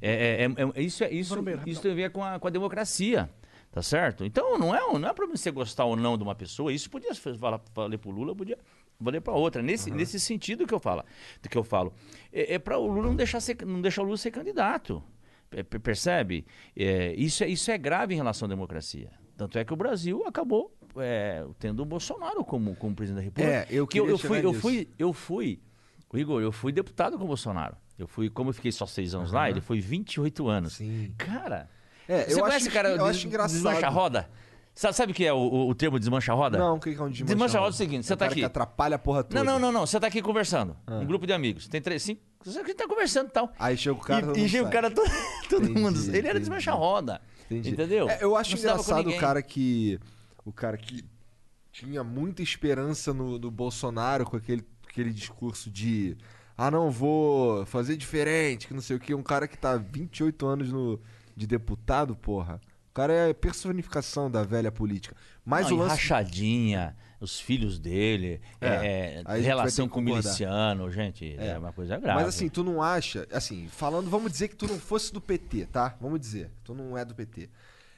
[0.01, 0.45] É,
[0.75, 1.33] é- isso é- isso,
[1.69, 3.29] isso tem a ver com a, com a democracia.
[3.71, 4.25] Tá certo?
[4.25, 6.73] Então não é, não é problema você gostar ou não de uma pessoa.
[6.73, 8.57] Isso podia fa- falar, valer pro Lula, podia
[8.99, 9.61] valer para outra.
[9.61, 11.03] Nesse, nesse sentido que eu falo.
[11.49, 11.93] Que eu falo.
[12.31, 15.01] É, é para o Lula não deixar, ser, não deixar o Lula ser candidato.
[15.49, 16.45] Pe- pe- Percebe?
[16.75, 19.09] É, isso, é, isso é grave em relação à democracia.
[19.37, 23.49] Tanto é que o Brasil acabou é, tendo o Bolsonaro como, como presidente da República.
[23.49, 25.59] É, eu que eu, eu fui, eu fui, eu fui,
[26.11, 27.77] o Igor, eu fui deputado com o Bolsonaro.
[27.97, 30.73] Eu fui, como eu fiquei só seis anos lá, ele foi 28 anos.
[30.73, 31.13] Sim.
[31.17, 31.69] Cara,
[32.07, 33.53] É, você eu conhece acho, cara eu acho engraçado.
[33.53, 34.29] desmancha roda?
[34.93, 36.57] Sabe, o que é o, o- termo desmancha a roda?
[36.57, 38.25] Não, o que é um desmancha Desmancha a roda é o seguinte, você o tá
[38.27, 38.35] aqui.
[38.35, 39.43] que atrapalha a porra toda.
[39.43, 39.85] Não, não, não, não.
[39.85, 40.73] Você tá aqui conversando.
[40.87, 40.99] Ah.
[40.99, 41.67] Um grupo de amigos.
[41.67, 42.21] Tem três, cinco.
[42.45, 43.51] Você que tá conversando e tal.
[43.59, 44.39] Aí chega o cara.
[44.39, 45.09] e e chega o cara todo,
[45.49, 45.99] todo Entendi, mundo.
[45.99, 46.39] Ele era entendi.
[46.39, 47.19] desmancha a roda.
[47.51, 47.71] Entendi.
[47.71, 48.09] Entendeu?
[48.09, 49.99] É, eu acho Não engraçado o cara que.
[50.45, 51.03] O cara que
[51.73, 56.15] tinha muita esperança no, no Bolsonaro com aquele, aquele discurso de.
[56.57, 59.13] Ah, não, vou fazer diferente, que não sei o que.
[59.13, 61.01] Um cara que tá 28 anos no,
[61.35, 62.61] de deputado, porra.
[62.99, 65.15] O cara é a personificação da velha política.
[65.45, 65.91] Mas Não, o lance.
[65.91, 70.21] rachadinha, os filhos dele, É, é, vai relação com o concordar.
[70.27, 71.57] miliciano, gente, é, É.
[71.57, 72.19] uma coisa grave.
[72.19, 75.67] Mas assim, tu não acha, assim, falando, vamos dizer que tu não fosse do PT,
[75.67, 75.95] tá?
[76.01, 77.49] Vamos dizer, tu não é do PT.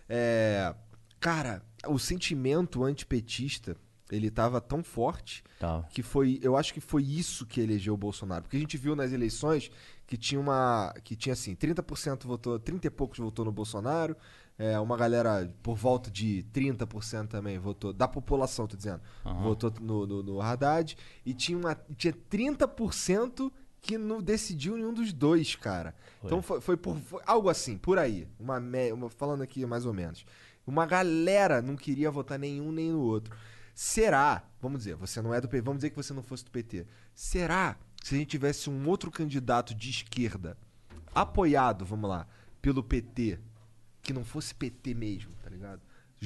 [0.08, 0.72] É,
[1.20, 3.76] cara, o sentimento antipetista,
[4.12, 5.84] ele tava tão forte Tá.
[5.90, 8.96] que foi, eu acho que foi isso que elegeu o Bolsonaro, porque a gente viu
[8.96, 9.72] nas eleições
[10.06, 14.16] que tinha uma, que tinha assim, 30% votou, 30 e poucos votou no Bolsonaro,
[14.64, 19.02] é, uma galera por volta de 30% também votou, da população, tô dizendo,
[19.44, 23.52] votou no, no, no Haddad, e tinha, uma, tinha 30%
[23.82, 25.96] que não decidiu nenhum dos dois, cara.
[26.24, 29.86] Então foi, foi por foi algo assim, por aí, uma, me- uma falando aqui mais
[29.86, 30.24] ou menos.
[30.68, 33.36] Uma galera não queria votar nenhum nem no outro.
[33.74, 36.52] Será, vamos dizer, você não é do PT, vamos dizer que você não fosse do
[36.52, 36.86] PT.
[37.16, 40.56] Será que se a gente tivesse um outro candidato de esquerda
[41.14, 42.28] apoiado, vamos lá,
[42.62, 43.40] pelo PT,
[44.02, 45.82] que não fosse PT mesmo, tá ligado?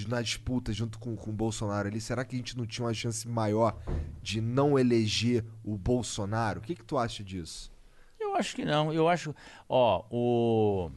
[0.09, 2.93] Na disputa junto com, com o Bolsonaro ali, será que a gente não tinha uma
[2.93, 3.77] chance maior
[4.21, 6.59] de não eleger o Bolsonaro?
[6.59, 7.71] O que, que tu acha disso?
[8.19, 8.91] Eu acho que não.
[8.91, 9.33] Eu acho.
[9.69, 10.91] Ó, o.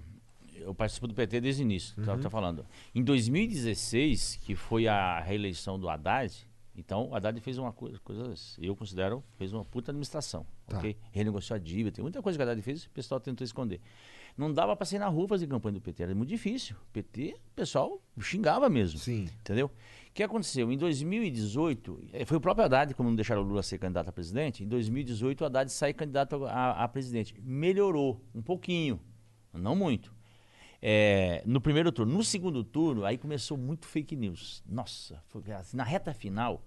[0.56, 2.66] Eu, participo do PT desde o início, tá, tá falando.
[2.92, 6.34] Em 2016, que foi a reeleição do Haddad,
[6.76, 10.78] então o Haddad fez uma coisa, coisas, eu considero, fez uma puta administração, Tá.
[10.78, 10.96] ok?
[11.12, 13.80] Renegociou a dívida, tem muita coisa que o Haddad fez, o pessoal tentou esconder.
[14.38, 16.76] Não dava pra sair na rua fazer campanha do PT, era muito difícil.
[16.76, 18.98] O PT, o pessoal xingava mesmo.
[19.00, 19.28] Sim.
[19.40, 19.66] Entendeu?
[19.66, 20.70] O que aconteceu?
[20.72, 24.12] Em 2018, eh, foi o próprio Haddad, como não deixaram o Lula ser candidato a
[24.12, 27.34] presidente, em 2018 o Haddad sai candidato a, a presidente.
[27.42, 29.00] Melhorou um pouquinho,
[29.52, 30.16] não muito.
[30.80, 32.12] É, no primeiro turno.
[32.12, 34.62] No segundo turno, aí começou muito fake news.
[34.68, 36.64] Nossa, foi, assim, na reta final,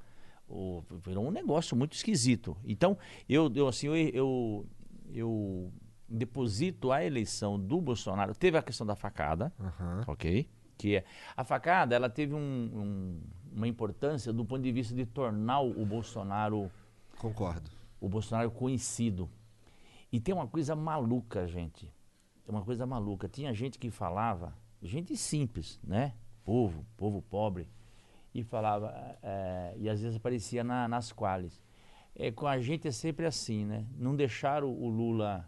[0.47, 2.57] o- virou um negócio muito esquisito.
[2.65, 2.97] Então,
[3.29, 4.65] eu, eu assim, eu, eu,
[5.13, 5.71] eu
[6.11, 8.35] deposito a eleição do Bolsonaro.
[8.35, 10.03] Teve a questão da facada, Aham.
[10.07, 10.49] ok?
[10.77, 11.05] Que é,
[11.37, 13.21] a facada, ela teve um- um-
[13.53, 16.71] uma importância do ponto de vista de tornar o Bolsonaro
[17.19, 17.69] Concordo.
[17.99, 19.29] o Bolsonaro conhecido.
[20.11, 21.85] E tem uma coisa maluca, gente.
[22.43, 23.27] Tem uma coisa maluca.
[23.29, 26.13] Tinha gente que falava, gente simples, né?
[26.43, 27.69] Povo, povo pobre,
[28.33, 31.61] e falava, eh, e às vezes aparecia na- nas quales.
[32.15, 33.85] É, com a gente é sempre assim, né?
[33.95, 35.47] Não deixaram o Lula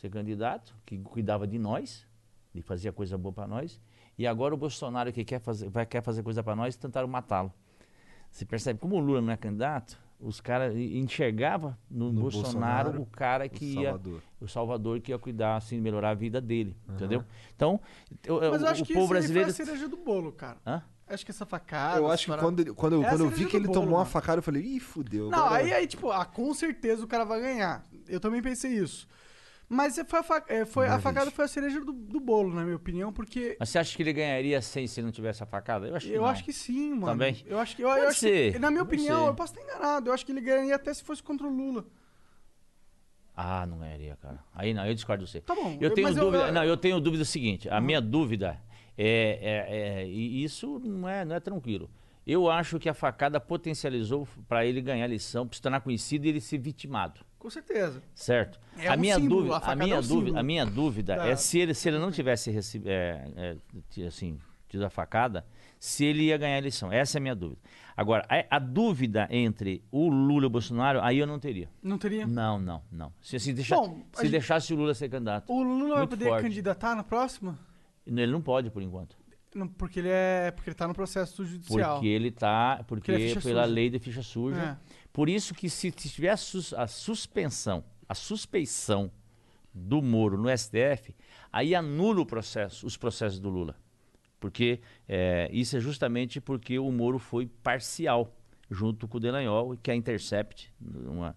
[0.00, 2.06] Ser candidato, que cuidava de nós,
[2.54, 3.80] e fazia coisa boa para nós.
[4.16, 7.52] E agora o Bolsonaro que quer fazer, vai, quer fazer coisa para nós, tentaram matá-lo.
[8.30, 13.02] Você percebe, como o Lula não é candidato, os caras enxergavam no, No Bolsonaro, Bolsonaro,
[13.02, 14.22] o cara que o ia, Salvador.
[14.40, 17.24] o Salvador que ia cuidar, assim, melhorar a vida dele, entendeu?
[17.54, 17.80] Então,
[18.24, 19.52] eu- Mas eu o, acho o que povo isso brasileiro...
[19.52, 20.58] foi a cereja do bolo, cara.
[20.66, 20.82] Hã?
[21.08, 21.98] Acho que essa facada.
[21.98, 23.74] eu acho que parada- quando, quando, eu- É quando eu vi cereja que ele bolo,
[23.80, 24.10] tomou uma mano.
[24.10, 25.30] facada, eu falei, ih, fudeu.
[25.30, 27.86] Não, agora- aí, aí, tipo, ah, com certeza o cara vai ganhar.
[28.06, 29.08] Eu também pensei isso.
[29.68, 32.54] Mas foi a, fa- é, foi, a Minha facada foi a cereja do, do bolo,
[32.54, 35.46] na minha opinião, porque Mas você acha que ele ganharia sem se não tivesse a
[35.46, 35.86] facada?
[35.86, 37.06] Eu acho que eu acho que sim, mano.
[37.06, 37.44] Também?
[37.46, 37.82] Eu acho que.
[37.82, 40.08] Eu, eu acho que- na minha opinião, eu posso estar enganado.
[40.08, 41.84] Eu acho que ele ganharia até se fosse contra o Lula.
[43.36, 44.42] Ah, não ganharia, cara.
[44.54, 45.40] Aí não, eu discordo de você.
[45.40, 46.46] Tá bom, Eu tenho dúvida.
[46.48, 47.68] eu- Não, eu tenho dúvida seguinte.
[47.68, 48.58] A minha dúvida
[48.96, 51.88] é, é, é- e isso não é, não é tranquilo.
[52.28, 56.26] Eu acho que a facada potencializou para ele ganhar a eleição, para se tornar conhecido
[56.26, 57.20] e ele ser vitimado.
[57.38, 58.02] Com certeza.
[58.14, 58.60] Certo?
[58.76, 61.16] É a, um minha símbolo, dúvida, a a, minha é um dúvida, a minha dúvida
[61.16, 63.56] da- é se ele, se ele não tivesse recebido, é,
[63.96, 64.38] é, assim,
[64.68, 65.46] tido a facada,
[65.80, 66.92] se ele ia ganhar a eleição.
[66.92, 67.60] Essa é a minha dúvida.
[67.96, 71.70] Agora, a, a dúvida entre o Lula e o Bolsonaro, aí eu não teria.
[71.82, 72.26] Não teria?
[72.26, 73.12] Não, não, não.
[73.22, 75.50] Se, assim, deixa- Bom, se gente- deixasse o Lula ser candidato.
[75.52, 76.42] O Lula vai poder forte.
[76.42, 77.58] candidatar na próxima?
[78.06, 79.16] Ele não pode, por enquanto.
[79.54, 80.50] Não, porque ele é.
[80.50, 81.94] Porque ele tá no processo judicial.
[81.96, 82.84] Porque ele tá.
[82.86, 83.64] Porque ele é pela suja.
[83.74, 84.60] lei de ficha suja.
[84.60, 84.76] É.
[85.12, 89.10] Por isso que se tiver a, sus- a suspensão, a suspeição
[89.72, 91.14] do Moro no STF,
[91.52, 93.74] aí anula o processo, os processos do Lula.
[94.38, 98.36] Porque é, isso é justamente porque o Moro foi parcial,
[98.70, 101.34] junto com o Delanhol, que é a Intercept, uma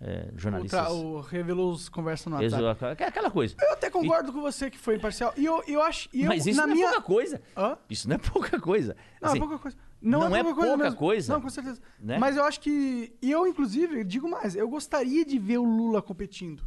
[0.00, 0.82] é, O, jornalista.
[0.82, 2.84] tra- o revelou os conversas no WhatsApp.
[2.92, 3.56] Aquela, aquela coisa.
[3.60, 5.32] Eu até concordo com você que foi imparcial.
[5.36, 6.08] E eu, eu acho.
[6.12, 6.86] E eu, Mas isso na não minha...
[6.86, 7.42] é pouca coisa.
[7.56, 7.76] Hã?
[7.90, 8.96] Isso não é pouca coisa.
[9.20, 9.76] Não, Assim, é pouca coisa.
[10.00, 10.76] Não, não é é pouca coisa.
[10.78, 11.32] pouca coisa.
[11.32, 11.80] Não, com certeza.
[11.98, 12.18] Né?
[12.18, 13.12] Mas eu acho que.
[13.20, 16.62] E eu, inclusive, digo mais, eu gostaria de ver o Lula competindo.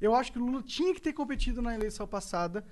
[0.00, 2.64] Eu acho que o Lula tinha que ter competido na eleição passada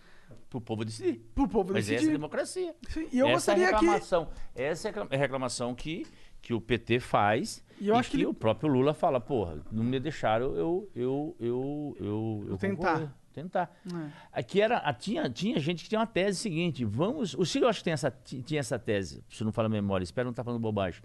[0.48, 1.20] Pro povo decidir.
[1.34, 2.12] pro povo Mas essa é a decidir.
[2.12, 2.74] democracia.
[2.88, 3.84] Sim, e eu essa gostaria é a que.
[3.84, 4.28] reclamação.
[4.54, 6.06] Essa é a reclamação que,
[6.40, 7.62] que o PT faz.
[7.80, 11.36] E eu acho que ele- o próprio Lula fala, porra, não me deixaram eu eu
[11.38, 12.76] eu eu, eu tentar.
[12.92, 13.76] concorrer, tentar.
[13.86, 14.10] É.
[14.32, 17.78] Aqui era a- tinha tinha gente que tinha uma tese seguinte, vamos, o Ciro acho
[17.80, 20.60] que tem essa ti- tinha essa tese, se não fala memória, espero não estar falando
[20.60, 21.00] bobagem.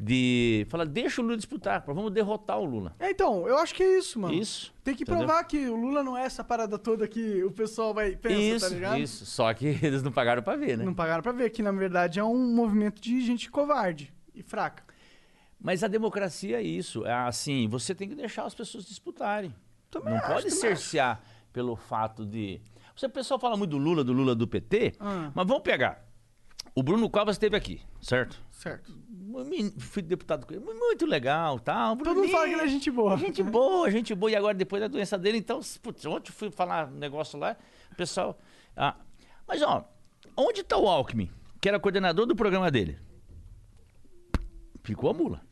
[0.00, 2.94] De falar, deixa o Lula disputar, vamos derrotar o Lula.
[3.00, 4.32] É, então, eu acho que é isso, mano.
[4.32, 4.72] Isso.
[4.84, 5.26] Tem que entendeu?
[5.26, 8.68] provar que o Lula não é essa parada toda que o pessoal vai pensa, isso,
[8.68, 8.98] tá ligado?
[9.00, 9.26] isso.
[9.26, 10.84] Só que eles não pagaram pra ver, né?
[10.84, 14.84] Não pagaram pra ver que, na verdade, é um movimento de gente covarde e fraca.
[15.60, 17.04] Mas a democracia é isso.
[17.04, 19.54] É assim, você tem que deixar as pessoas disputarem.
[19.90, 21.20] Também não acho, pode cercear
[21.52, 22.60] pelo fato de.
[22.94, 25.30] Você, o pessoal fala muito do Lula, do Lula do PT, Ah.
[25.34, 26.04] mas vamos pegar.
[26.74, 28.40] O Bruno Covas esteve aqui, certo?
[28.52, 28.92] Certo.
[29.78, 31.96] Fui deputado com ele, muito legal, tal.
[31.96, 33.16] Todo mundo fala que ele é gente boa.
[33.16, 34.30] Gente boa, gente boa.
[34.30, 37.56] E agora, depois da doença dele, então, putz, ontem fui falar um negócio lá,
[37.92, 38.38] o pessoal.
[38.76, 38.94] Ah,
[39.46, 39.84] mas, ó,
[40.36, 42.98] onde tá o Alckmin, que era coordenador do programa dele?
[44.88, 45.42] Ficou a mula.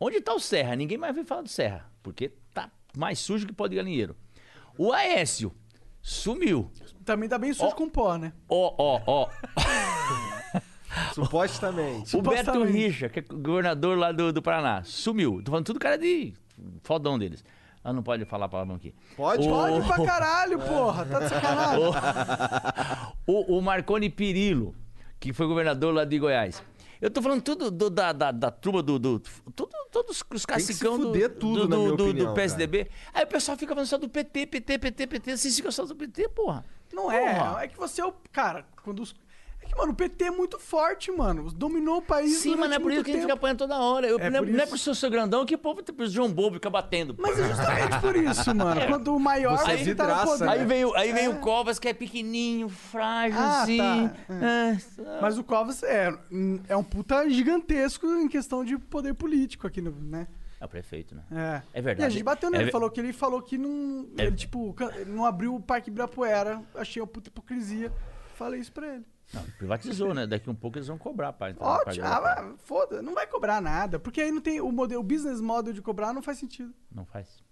[0.00, 0.74] Onde tá o Serra?
[0.74, 4.16] Ninguém mais vem falar do Serra, porque tá mais sujo que pó de galinheiro.
[4.76, 5.52] O Aécio
[6.00, 6.68] sumiu.
[7.04, 7.74] Também tá bem sujo Ó.
[7.76, 8.32] com pó, né?
[8.48, 9.28] Ó, ó, ó.
[11.14, 12.16] Supostamente.
[12.16, 12.72] O Beto Supostamente.
[12.72, 15.40] Richa, que é governador lá do, do Paraná, sumiu.
[15.44, 16.34] Tô falando tudo cara de
[16.82, 17.44] fodão deles.
[17.84, 18.92] Ah, não pode falar palavrão aqui.
[19.16, 19.46] Pode?
[19.46, 21.04] O- Pode pra caralho, porra.
[21.06, 21.84] Tá de sacanagem.
[23.24, 24.74] O, o Marconi Pirillo,
[25.20, 26.60] que foi governador lá de Goiás.
[27.02, 28.96] Eu tô falando tudo do- da, da, da turma do.
[28.96, 29.18] do
[29.56, 32.88] tudo, todos os cacicão do, fuder tudo, do, do- do opinião, PSDB.
[33.12, 35.36] Aí o pessoal fica falando só do PT, PT, PT, PT.
[35.36, 36.64] Vocês ficam só do PT, porra.
[36.92, 37.34] Não é.
[37.34, 37.64] Porra.
[37.64, 38.14] É que você é o.
[38.30, 39.14] Cara, quando os.
[39.72, 41.50] É que, mano, o PT é muito forte, mano.
[41.50, 42.38] Dominou o país.
[42.38, 44.06] Sim, mas não é por isso que a gente fica apanhando toda hora.
[44.06, 44.70] Eu, É não, é, por não é isso.
[44.70, 47.14] por ser o seu grandão que o povo tem o João Bobo fica batendo.
[47.18, 48.80] Mas é justamente por isso, mano.
[48.86, 50.44] Quanto maior Você você tá no vidraça, poder.
[50.44, 50.52] né?
[50.52, 53.78] Aí vem, o- aí vem o Covas, que é pequenininho, frágil, Ah, assim.
[53.78, 54.14] tá.
[54.34, 55.20] É.
[55.20, 56.12] Mas o Covas é,
[56.68, 60.26] é um puta gigantesco em questão de poder político aqui, no, né?
[60.60, 61.22] É o prefeito, né?
[61.72, 61.78] É.
[61.78, 62.04] É verdade.
[62.04, 64.06] E a gente bateu nele, É falou que ele falou que não.
[64.16, 66.62] É- Ele, tipo, ele não abriu o Parque Ibirapuera.
[66.76, 67.92] Achei uma puta hipocrisia.
[68.36, 69.04] Falei isso pra ele.
[69.32, 70.26] Não, privatizou, né?
[70.26, 72.04] Daqui um pouco eles vão cobrar pra entrar Ótimo.
[72.06, 73.98] Ah, foda, não vai cobrar nada.
[73.98, 74.60] Porque aí não tem.
[74.60, 76.74] O, modelo, o business model de cobrar não faz sentido.
[76.90, 77.42] Não faz.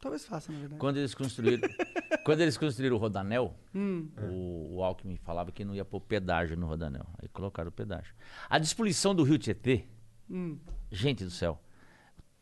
[0.00, 0.78] Talvez faça, na verdade.
[0.78, 1.68] Quando eles construíram,
[2.24, 4.08] quando eles construíram o Rodanel, Hum.
[4.30, 7.06] o, o Alckmin falava que não ia pôr pedágio no Rodanel.
[7.20, 8.14] Aí colocaram o pedágio.
[8.48, 9.86] A despoluição do Rio Tietê,
[10.30, 10.58] Hum.
[10.92, 11.60] gente do céu,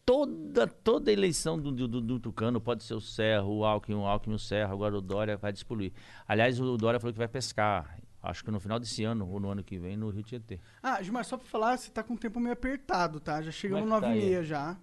[0.05, 4.05] toda, toda eleição do, do, do- do Tucano pode ser o Serra, o Alckmin, o
[4.07, 5.93] Alckmin, o Serra, agora o Dória vai despoluir.
[6.29, 9.51] Aliás, o Dória falou que vai pescar, acho que no final desse ano ou no
[9.51, 10.61] ano que vem, no Rio Tietê.
[10.83, 13.41] Ah, Gilmar, só pra falar, você tá com o tempo meio apertado, tá?
[13.43, 14.77] Já chegamos Como é no que tá 9 e meia já.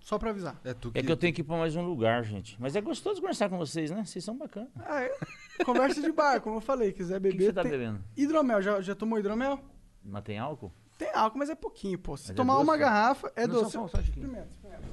[0.00, 0.60] Só pra avisar.
[0.64, 2.60] É, tu É que eu tenho que ir pra mais um lugar, gente.
[2.60, 4.04] Mas é gostoso conversar com vocês, né?
[4.04, 4.68] Vocês são bacanas.
[4.74, 5.16] O Ah, é.
[5.64, 6.92] Conversa de bar, como eu falei.
[6.92, 7.44] Quiser que, que beber.
[7.46, 8.00] você tá tem- bebendo?
[8.16, 9.60] Hidromel, já, já tomou hidromel?
[10.04, 10.72] Mas tem álcool?
[10.98, 12.16] Tem álcool, mas é pouquinho, pô.
[12.16, 12.78] Se Mas é tomar uma doce?
[12.80, 13.72] garrafa, é Não, só- doce.
[13.72, 14.00] só- só um.
[14.00, 14.84] Experimenta, experimenta.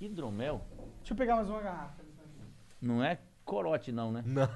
[0.00, 0.60] Hidromel?
[0.98, 2.02] Deixa eu pegar mais uma garrafa.
[2.80, 4.22] Não é corote, não, né?
[4.26, 4.48] Não,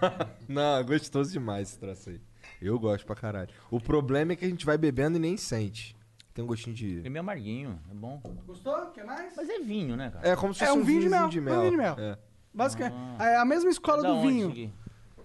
[0.48, 2.20] não, é gostoso demais esse troço aí.
[2.60, 3.50] Eu gosto pra caralho.
[3.70, 5.96] O problema é que a gente vai bebendo e nem sente.
[6.34, 6.98] Tem um gostinho de.
[7.04, 8.20] É meio amarguinho, é bom.
[8.46, 8.86] Gostou?
[8.92, 9.34] Quer mais?
[9.36, 10.28] Mas é vinho, né, cara?
[10.28, 11.28] É como se É fosse um vinho de mel, é um
[11.60, 11.96] vinho de mel.
[11.98, 12.18] É.
[12.52, 12.96] Basicamente.
[13.22, 14.40] É a mesma escola Da do onde vinho.
[14.50, 14.72] isso aqui?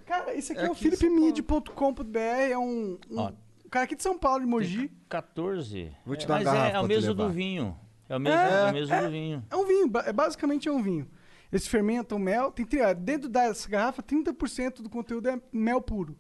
[0.05, 2.17] Cara, esse aqui é, É o aqui em São philipmid.com.br.
[2.51, 3.31] É um, um Ó.
[3.69, 4.91] cara aqui de São Paulo, de Mogi.
[5.09, 5.91] 14.
[6.05, 7.23] Vou te É, dar uma Mas garrafa é, é pra o tu mesmo levar.
[7.27, 7.77] do vinho.
[8.07, 9.01] É o mesmo, É, é, o mesmo é.
[9.03, 9.43] do vinho.
[9.49, 11.07] É um vinho, ba- é, basicamente é um vinho.
[11.51, 12.51] Eles fermentam mel.
[12.51, 16.15] Tem, tri- dentro dessa garrafa, 30% do conteúdo é mel puro.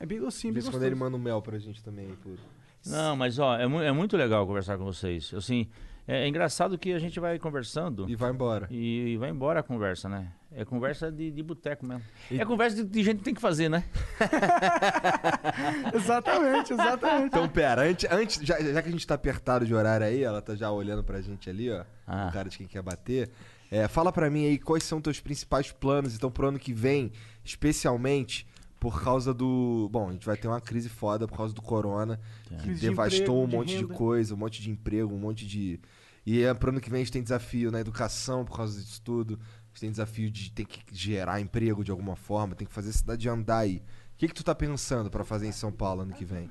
[0.00, 0.06] É.
[0.06, 2.38] Bem docinho, bem quando ele manda um mel pra gente também, puro.
[2.86, 5.34] Não, mas ó, é, mu- é muito legal conversar com vocês.
[5.34, 5.66] Assim,
[6.06, 8.68] é, é engraçado que a gente vai conversando E vai embora.
[8.70, 10.32] e, vai embora a conversa, né?
[10.52, 12.02] É conversa de, de boteco mesmo.
[12.30, 13.84] É conversa de, de gente que tem que fazer, né?
[15.94, 17.26] Exatamente, exatamente.
[17.26, 20.40] Então, pera, antes, antes já, já que a gente tá apertado de horário aí, ela
[20.40, 21.84] tá já olhando pra gente ali, ó.
[22.06, 22.28] Ah.
[22.28, 23.30] O cara de quem quer bater.
[23.70, 27.12] É, fala pra mim aí quais são teus principais planos, então, pro ano que vem,
[27.44, 28.46] especialmente
[28.78, 29.88] por causa do.
[29.90, 32.88] Bom, a gente vai ter uma crise foda por causa do corona, que Crise de
[32.88, 33.94] devastou emprego, um de monte de, renda.
[33.94, 35.80] coisa, um monte de emprego, um monte de.
[36.24, 39.00] E é, pro ano que vem a gente tem desafio na educação por causa disso
[39.02, 39.34] tudo.
[39.34, 42.90] A gente tem desafio de ter que gerar emprego de alguma forma, tem que fazer
[42.90, 43.82] a cidade andar aí.
[44.14, 46.50] O que, que tu tá pensando pra fazer em São Paulo ano que vem?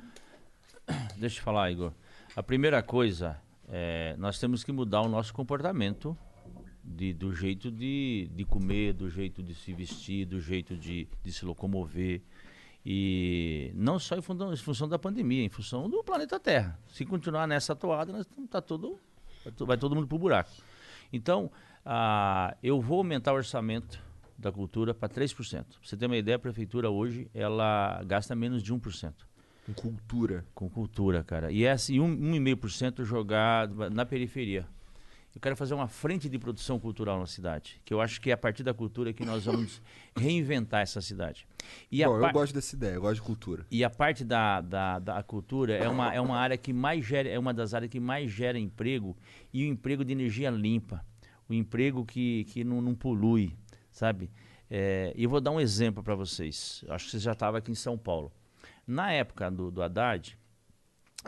[1.18, 1.91] Deixa eu falar, Igor.
[2.36, 3.38] A primeira coisa,
[3.68, 6.18] é, nós temos que mudar o nosso comportamento
[6.88, 11.31] de- do jeito de, de comer, do jeito de se vestir, do jeito de, de
[11.31, 12.22] se locomover.
[12.85, 16.80] E não só em função, em função da pandemia, em função do planeta Terra.
[16.88, 18.97] Se continuar nessa toada, nós tá todo,
[19.43, 20.51] vai to- vai todo mundo pro buraco.
[21.11, 21.51] Então,
[21.85, 24.01] ah, eu vou aumentar o orçamento
[24.38, 25.65] da cultura para 3%.
[25.65, 29.14] Pra você ter uma ideia, a prefeitura hoje ela gasta menos de 1%
[29.65, 30.45] Com cultura.
[30.55, 31.51] com cultura, cara.
[31.51, 34.65] E é assim, um, 1,5% jogado na periferia.
[35.38, 38.34] Eu quero fazer uma frente de produção cultural na cidade, que eu acho que é
[38.34, 39.80] a partir da cultura que nós vamos
[40.18, 41.47] reinventar essa cidade.
[41.91, 43.64] E Bom, eu gosto dessa ideia, eu gosto de cultura.
[43.69, 47.30] e a parte da, da, da cultura é uma, é uma área que mais gera,
[47.30, 49.15] é uma das áreas que mais gera emprego
[49.53, 51.05] e o emprego de energia limpa,
[51.47, 53.55] o emprego que, que não, não polui,
[53.91, 54.31] sabe?
[54.68, 56.84] É, e eu vou dar um exemplo para vocês.
[56.89, 58.31] Acho que você já estava aqui em São Paulo.
[58.88, 60.35] Na época do, do Haddad,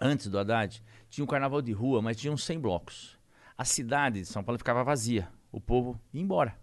[0.02, 0.82] antes do Haddad,
[1.12, 3.19] tinha um carnaval de rua, mas tinha uns 100 blocos.
[3.60, 6.58] A cidade de São Paulo ficava vazia, o povo ia embora.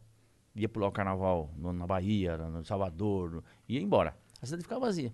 [0.58, 4.16] ia pular o carnaval no- na Bahia, no Salvador, no- ia embora.
[4.40, 5.12] A cidade ficava vazia.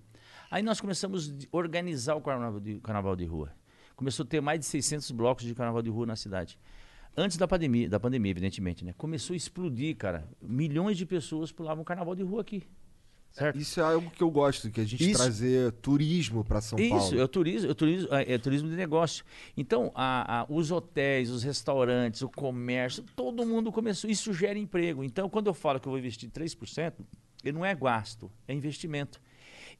[0.48, 3.52] Aí nós começamos a organizar o carnaval de, carnaval de rua.
[3.96, 6.56] Começou a ter mais de 600 blocos de carnaval de rua na cidade.
[7.16, 8.94] Antes da pandemia, da pandemia, evidentemente, né?
[8.96, 10.28] Começou a explodir, cara.
[10.40, 12.62] Milhões de pessoas pulavam carnaval de rua aqui.
[13.32, 13.58] Certo?
[13.58, 15.18] Isso é algo que eu gosto, que a gente Isso.
[15.18, 17.18] trazer turismo pra São Isso, Paulo.
[17.20, 19.24] é o turismo, é turismo, é, é turismo de negócio.
[19.56, 24.10] Então, a- a- os hotéis, os restaurantes, o comércio, todo mundo começou.
[24.10, 25.02] Isso gera emprego.
[25.02, 27.04] Então, quando eu falo que eu vou investir 3%,
[27.42, 29.18] ele não é gasto, é investimento.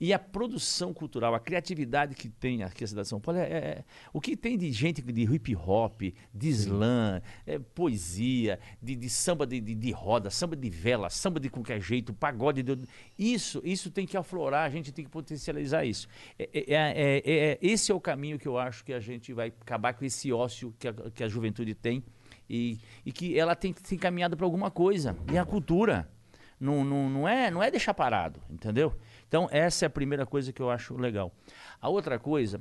[0.03, 3.45] E a produção cultural, a criatividade que tem aqui a cidade de São Paulo, é,
[3.45, 6.03] é- é- o que tem de gente de hip hop,
[6.35, 11.39] de slam, é, poesia, de, de samba de, de, de roda, samba de vela, samba
[11.39, 12.65] de qualquer jeito, pagode.
[12.65, 12.81] De,
[13.17, 16.09] isso, isso tem que aflorar, a gente tem que potencializar isso.
[16.37, 19.95] É, é- é- esse é o caminho que eu acho que a gente vai acabar
[19.95, 22.03] com esse ócio que a, que a juventude tem
[22.51, 25.17] e, e que ela tem que ser encaminhada para alguma coisa.
[25.33, 26.11] E a cultura.
[26.59, 28.95] Não, não, não, é, não é deixar parado, entendeu?
[29.33, 31.33] Então, essa é a primeira coisa que eu acho legal.
[31.81, 32.61] A outra coisa,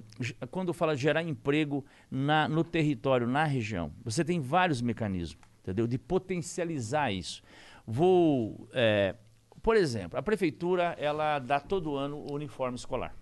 [0.49, 5.85] quando fala gerar emprego na, no território, na região, você tem vários mecanismos, entendeu?
[5.85, 7.43] De potencializar isso.
[7.85, 9.15] Vou, é,
[9.61, 13.13] por exemplo, a prefeitura, ela dá todo ano o uniforme escolar.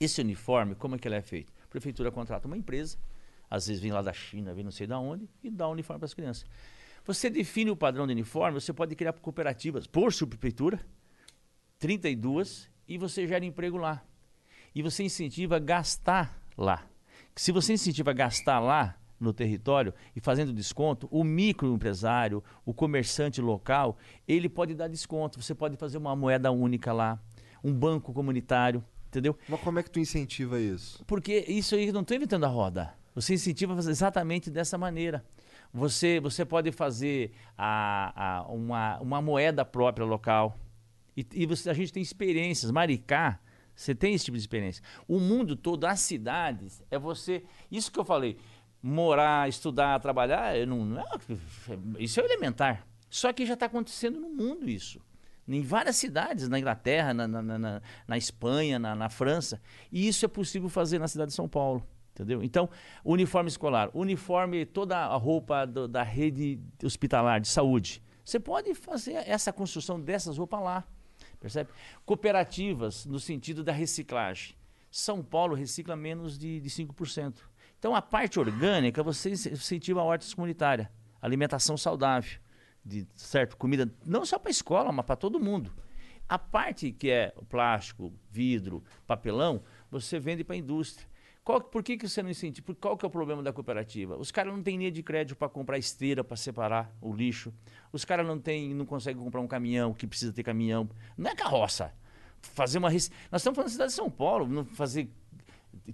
[0.00, 1.52] Esse uniforme, como é que ele é feito?
[1.62, 2.96] A prefeitura contrata uma empresa,
[3.50, 5.98] às vezes vem lá da China, vem não sei de onde, e dá o uniforme
[5.98, 6.46] para as crianças.
[7.04, 10.80] Você define o padrão de uniforme, você pode criar cooperativas por subprefeitura,
[11.80, 14.02] 32, e você gera emprego lá.
[14.74, 16.86] E você incentiva a gastar lá.
[17.34, 23.40] Se você incentiva a gastar lá no território e fazendo desconto, o microempresário, o comerciante
[23.40, 23.96] local,
[24.28, 25.42] ele pode dar desconto.
[25.42, 27.18] Você pode fazer uma moeda única lá,
[27.64, 29.36] um banco comunitário, entendeu?
[29.48, 31.02] Mas como é que tu incentiva isso?
[31.06, 32.94] Porque isso aí não estou inventando a roda.
[33.14, 35.24] Você incentiva a fazer exatamente dessa maneira.
[35.72, 40.58] Você, você pode fazer a, a- uma, uma moeda própria local.
[41.16, 42.70] E, e você- a gente tem experiências.
[42.70, 43.40] Maricá,
[43.74, 44.82] você tem esse tipo de experiência.
[45.08, 47.42] O mundo todo, as cidades, é você.
[47.70, 48.36] Isso que eu falei.
[48.82, 51.04] Morar, estudar, trabalhar, não, não é,
[51.98, 52.86] isso é elementar.
[53.10, 55.00] Só que já está acontecendo no mundo isso
[55.48, 59.60] em várias cidades, na Inglaterra, na, na, na- na Espanha, na, na França.
[59.90, 61.84] E isso é possível fazer na cidade de São Paulo.
[62.12, 62.40] Entendeu?
[62.42, 62.70] Então,
[63.04, 68.00] uniforme escolar, uniforme, toda a roupa do- da rede hospitalar de saúde.
[68.24, 70.84] Você pode fazer essa construção dessas roupas lá.
[71.40, 71.70] Percebe?
[72.04, 74.54] Cooperativas, no sentido da reciclagem.
[74.90, 77.34] São Paulo recicla menos de, de 5%.
[77.78, 80.92] Então, a parte orgânica, você incentiva a horta comunitária,
[81.22, 82.38] alimentação saudável
[82.84, 85.72] de certo comida não só para escola mas para todo mundo
[86.28, 91.06] a parte que é plástico vidro papelão você vende para a indústria
[91.50, 94.30] qual, por que, que você não incentiva qual que é o problema da cooperativa os
[94.30, 97.52] caras não têm linha de crédito para comprar esteira para separar o lixo
[97.92, 101.34] os caras não têm não conseguem comprar um caminhão que precisa ter caminhão não é
[101.34, 101.92] carroça
[102.40, 103.10] fazer uma nós
[103.40, 105.08] estamos falando da cidade de São Paulo fazer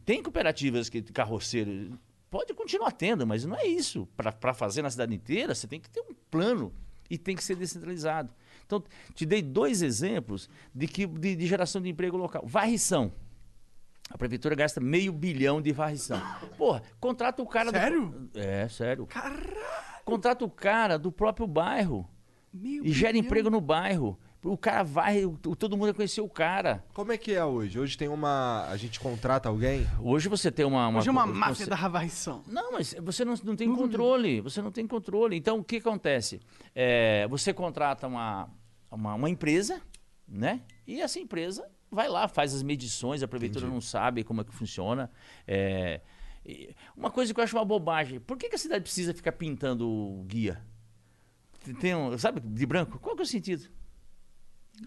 [0.04, 1.98] tem cooperativas que carroceiro
[2.30, 4.06] pode continuar tendo, mas não é isso.
[4.16, 6.72] Para fazer na cidade inteira, você tem que ter um plano
[7.08, 8.30] e tem que ser descentralizado.
[8.64, 8.82] Então,
[9.14, 12.44] te dei dois exemplos de, que, de, de geração de emprego local.
[12.46, 13.12] Varrição.
[14.10, 16.20] A prefeitura gasta meio bilhão de varrição.
[16.56, 18.08] Porra, contrata o cara Sério?
[18.08, 18.38] do.
[18.38, 19.08] É, sério.
[20.04, 22.08] Contrata o cara do próprio bairro
[22.54, 23.26] e gera bilhão.
[23.26, 24.18] emprego no bairro.
[24.44, 25.22] O cara vai,
[25.58, 26.84] todo mundo vai conhecer o cara.
[26.94, 27.80] Como é que é hoje?
[27.80, 28.64] Hoje tem uma.
[28.68, 29.84] A gente contrata alguém?
[30.00, 30.86] Hoje você tem uma.
[30.86, 32.44] uma Hoje é uma você- máfia da varrição.
[32.46, 34.40] Não, mas você não, não tem controle.
[34.40, 35.36] Você não tem controle.
[35.36, 36.40] Então, o que acontece?
[36.76, 38.48] É, você contrata uma,
[38.88, 39.80] uma, uma empresa,
[40.28, 40.60] né?
[40.86, 44.52] E essa empresa vai lá, faz as medições, a prefeitura não sabe como é que
[44.52, 45.10] funciona.
[45.46, 46.00] É,
[46.96, 48.20] uma coisa que eu acho uma bobagem.
[48.20, 50.62] Por que, que a cidade precisa ficar pintando o guia?
[51.80, 52.98] Tem um, sabe, de branco?
[52.98, 53.68] Qual que é o sentido?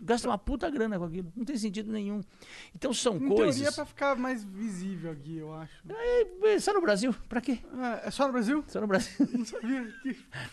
[0.02, 1.32] Gasta uma puta grana com aquilo.
[1.36, 2.22] Não tem sentido nenhum.
[2.76, 3.56] Então são Em coisas.
[3.56, 5.74] teoria é pra ficar mais visível aqui, eu acho.
[5.90, 7.14] É, é só no Brasil?
[7.28, 7.60] Pra quê?
[8.03, 8.64] É, é só no Brasil?
[8.68, 9.28] Só no Brasil.
[9.34, 9.94] Não sabia.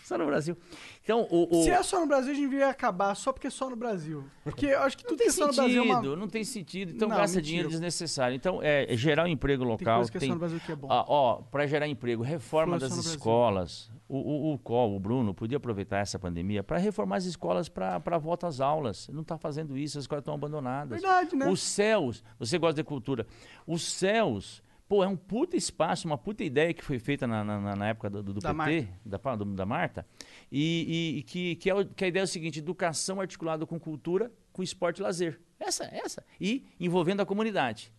[0.03, 0.57] Só no Brasil.
[1.03, 1.59] Então, o.
[1.59, 3.75] o- Se é só no Brasil, a gente devia acabar só porque é só no
[3.75, 4.23] Brasil.
[4.43, 6.15] Porque eu acho que Não tudo tem que é só no Brasil é sentido, uma...
[6.15, 6.91] não tem sentido.
[6.95, 7.41] Então Não, gasta mentira.
[7.47, 8.35] dinheiro desnecessário.
[8.35, 9.95] Então, é, é gerar um emprego Tem local.
[9.97, 10.87] coisa que é só no Brasil que é bom.
[10.91, 13.91] Ah, ó, para gerar emprego, reforma só das escolas.
[14.09, 18.01] O, o, o Col, o Bruno, podia aproveitar essa pandemia para reformar as escolas para
[18.05, 19.09] a volta às aulas.
[19.09, 21.01] Não está fazendo isso, as escolas estão abandonadas.
[21.01, 21.47] Verdade, né?
[21.49, 23.27] Os céus, você gosta de cultura.
[23.65, 27.75] Os céus, pô, é um puta espaço, uma puta ideia que foi feita na, na,
[27.75, 30.05] na época do, do Da PT, da, Pa- do- da Marta,
[30.51, 33.79] e, e- e que, que, é que a ideia é o seguinte: educação articulada com
[33.79, 35.39] cultura, com esporte e lazer.
[35.59, 36.23] Essa, essa.
[36.39, 37.91] E envolvendo a comunidade.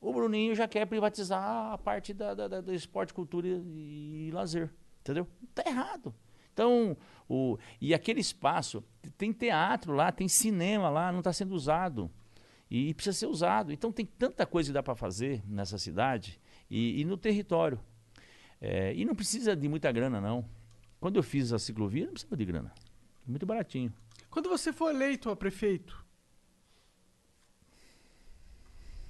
[0.00, 4.30] O Bruninho já quer privatizar a parte da, da- da- do esporte, cultura e, e
[4.30, 4.70] lazer.
[5.00, 5.26] Entendeu?
[5.54, 6.14] Tá errado.
[6.52, 6.96] Então,
[7.28, 8.84] o, e aquele espaço,
[9.18, 12.10] tem teatro lá, tem cinema lá, não está sendo usado.
[12.70, 13.72] E precisa ser usado.
[13.72, 16.40] Então tem tanta coisa que dá para fazer nessa cidade
[16.70, 17.80] e, e no território.
[18.60, 20.44] É, e não precisa de muita grana, não.
[21.00, 22.72] Quando eu fiz a ciclovia, não precisava de grana.
[23.26, 23.92] Muito baratinho.
[24.30, 26.04] Quando você for eleito a prefeito,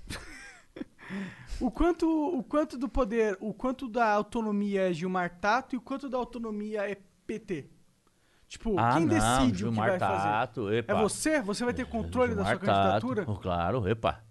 [1.60, 5.80] o quanto, o quanto do poder, o quanto da autonomia é Gilmar Tato e o
[5.80, 7.75] quanto da autonomia é PT?
[8.48, 10.22] Tipo, Ah, quem não, decide o que Gilmar vai fazer?
[10.28, 10.94] Tato, É epa.
[11.02, 11.40] você?
[11.42, 13.24] Você vai ter controle da sua Gilmar Tato, candidatura?
[13.26, 14.22] oh, claro, epa.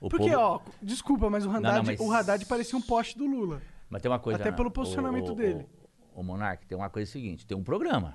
[0.00, 3.16] O Porque, povo- ó, desculpa, mas o Haddad, não, mas- o Haddad parecia um poste
[3.16, 3.60] do Lula.
[3.90, 4.40] Mas tem uma coisa.
[4.40, 4.56] Até né?
[4.56, 5.66] pelo posicionamento o, dele.
[6.14, 8.14] O, o Monark, tem uma coisa seguinte: tem um programa.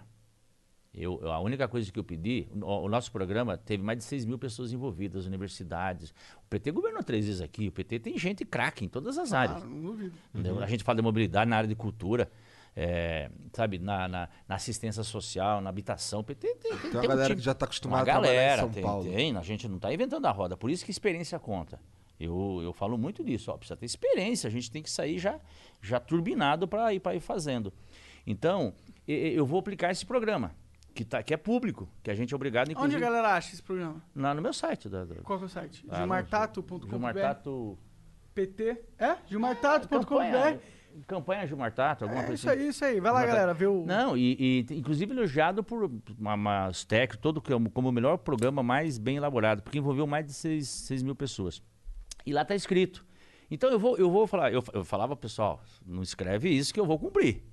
[0.94, 4.04] Eu, eu- a única coisa que eu pedi, o, o nosso programa teve mais de
[4.04, 6.12] 6 mil pessoas envolvidas, universidades.
[6.38, 7.68] O PT governou três vezes aqui.
[7.68, 9.64] O PT tem gente craque em todas as áreas.
[9.64, 10.14] Ah, não duvido.
[10.34, 10.62] entendeu?
[10.62, 12.30] A gente fala de mobilidade na área de cultura,
[12.76, 16.22] é, sabe, na, na- na assistência social, na habitação.
[16.22, 18.06] O PT tem, tem, uma tem um galera time- que já tá acostumada uma a
[18.06, 19.04] trabalhar em galera, São tem, Paulo.
[19.04, 20.58] Tem, a gente não está inventando a roda.
[20.58, 21.80] Por isso que experiência conta.
[22.20, 23.52] Eu, eu falo muito disso.
[23.52, 24.48] Ó, precisa ter experiência.
[24.48, 25.40] A gente tem que sair já,
[25.82, 27.74] já turbinado para ir, pra ir fazendo.
[28.26, 28.74] Então,
[29.08, 30.56] eu vou aplicar esse programa,
[30.96, 33.52] que, tá, que é público, que a gente é obrigado, Onde inclusive, a galera acha
[33.54, 34.02] esse programa?
[34.16, 34.88] na- no meu site.
[34.88, 35.84] Da, da, Qual que é o site?
[35.92, 37.78] Gilmartato.com.br Gilmar Tato...
[38.34, 38.82] PT.
[38.98, 39.18] É?
[39.28, 40.58] Gilmartato.com.br
[41.08, 42.60] campanha Gilmar Tato, alguma É coisa isso assim.
[42.62, 43.00] aí, isso aí.
[43.00, 43.86] Vai lá, Gilmar galera, o...
[43.86, 45.90] Não, e, e inclusive elogiado por
[46.20, 50.06] uma, uma, os técnicos, todo como, como o melhor programa mais bem elaborado, porque envolveu
[50.08, 51.62] mais de 6, mil pessoas.
[52.26, 53.06] E lá está escrito.
[53.52, 56.86] Então eu vou, eu vou falar, eu, eu falava, pessoal, não escreve isso que eu
[56.86, 57.44] vou cumprir.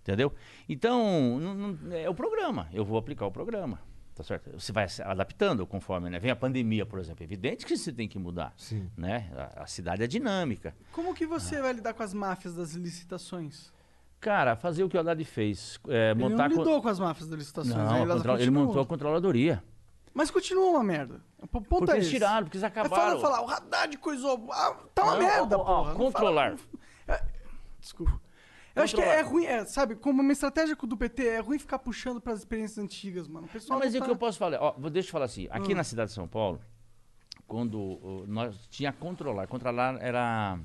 [0.00, 0.32] Entendeu?
[0.68, 3.78] Então, não- não- é o programa, eu vou aplicar o programa.
[4.14, 4.50] Tá certo?
[4.60, 6.18] Você vai se adaptando conforme, né?
[6.18, 7.22] Vem a pandemia, por exemplo.
[7.22, 8.52] É evidente que você tem que mudar.
[8.58, 8.90] Sim.
[8.96, 9.30] Né?
[9.34, 10.74] A, a cidade é dinâmica.
[10.92, 13.72] Como que você vai lidar com as máfias das licitações?
[14.20, 15.80] Cara, fazer o que o Haddad fez.
[15.88, 18.14] é, Ele montar não co- lidou com as máfias das licitações, Não, né?
[18.14, 19.64] control- ele montou a controladoria.
[20.14, 21.20] Mas continua uma merda.
[21.40, 22.14] O ponto Porque é eles esse.
[22.16, 23.20] tiraram, porque eles É fala, acabaram.
[23.20, 24.46] falar, o Haddad coisou...
[24.52, 25.88] Ah, tá uma Não, merda, ó, ó, porra.
[25.92, 26.56] Não controlar.
[26.58, 27.24] fala- É,
[27.80, 28.20] Desculpa.
[28.74, 31.78] Eu acho que é ruim, é, sabe, como uma estratégia do PT, é ruim ficar
[31.78, 33.46] puxando pras experiências antigas, mano.
[33.46, 34.58] O pessoal Não, mas é o tá- que eu posso falar.
[34.60, 35.46] Ó, vou- deixa eu falar assim.
[35.50, 35.76] Aqui Hum.
[35.76, 36.60] na cidade de São Paulo,
[37.46, 39.46] quando nós tinha controlar.
[39.46, 40.58] Controlar era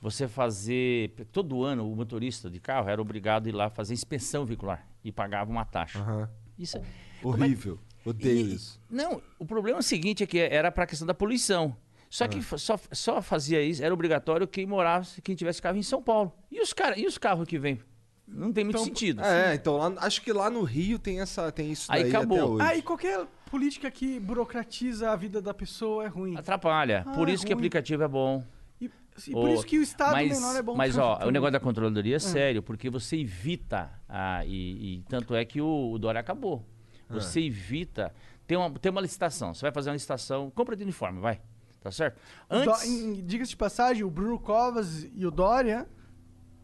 [0.00, 1.14] você fazer.
[1.32, 5.12] Todo ano o motorista de carro era obrigado a ir lá fazer inspeção veicular e
[5.12, 5.98] pagava uma taxa.
[5.98, 6.28] Aham.
[6.58, 6.82] Isso é-
[7.22, 7.78] Horrível.
[8.04, 8.80] Odeio E- isso.
[8.90, 11.76] Não, o problema é o seguinte, é que era para a questão da poluição.
[12.12, 12.28] Só Ah.
[12.28, 16.02] que fa- só, só fazia isso, era obrigatório quem morava, quem tivesse carro em São
[16.02, 16.30] Paulo.
[16.50, 17.80] E os, cara, e os carros que vêm?
[18.28, 19.22] Não tem muito Então, sentido.
[19.24, 22.36] É, então lá, acho que lá no Rio tem, essa, tem isso Aí daí acabou.
[22.38, 22.64] até hoje.
[22.66, 26.36] Ah, e qualquer política que burocratiza a vida da pessoa é ruim.
[26.36, 27.02] Atrapalha.
[27.06, 27.60] Ah, Por é isso que o ruim.
[27.62, 28.44] aplicativo é bom.
[28.78, 28.90] E,
[29.28, 30.74] e por isso que o Estado mas, menor é bom.
[30.76, 35.34] Mas, ó, o negócio da controladoria é sério, porque você evita, ah, e, e tanto
[35.34, 36.62] é que o, o Dória acabou.
[37.08, 38.12] Você evita,
[38.46, 41.40] tem uma, tem uma licitação, você vai fazer uma licitação, compra de uniforme, vai,
[41.82, 42.20] tá certo?
[42.48, 45.86] Antes, Diga-se de passagem, o Bruno Covas e o Dória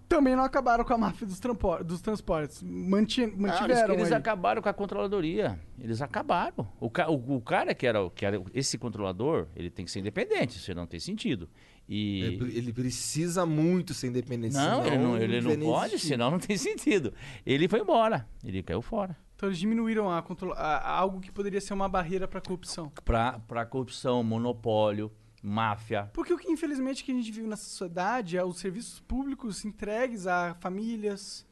[0.08, 1.38] também não acabaram com a máfia dos,
[1.84, 2.62] dos transportes.
[2.62, 4.14] Manti- Ah, eles, mantiveram eles aí.
[4.18, 5.60] acabaram com a controladoria.
[5.78, 6.66] Eles acabaram.
[6.80, 10.00] O, ca- o- o cara que era, que era esse controlador, ele tem que ser
[10.00, 11.46] independente, isso não tem sentido.
[11.88, 12.20] E...
[12.22, 14.54] Ele, ele precisa muito ser independente.
[14.54, 17.14] Não, ele não, ele não pode, senão não tem sentido.
[17.46, 19.16] Ele foi embora, ele caiu fora.
[19.34, 20.18] Então eles diminuíram a
[20.56, 22.90] a- algo que poderia ser uma barreira pra corrupção.
[23.04, 25.10] Pra corrupção, monopólio,
[25.42, 26.10] máfia.
[26.12, 30.26] Porque o que infelizmente que a gente vive na sociedade é os serviços públicos entregues
[30.26, 31.46] a famílias,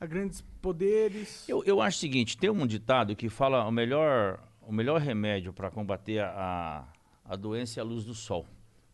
[0.00, 1.46] a grandes poderes.
[1.48, 5.52] Eu, eu acho o seguinte, tem um ditado que fala o melhor, o melhor remédio
[5.52, 6.86] para combater a,
[7.24, 8.46] a doença é a luz do sol.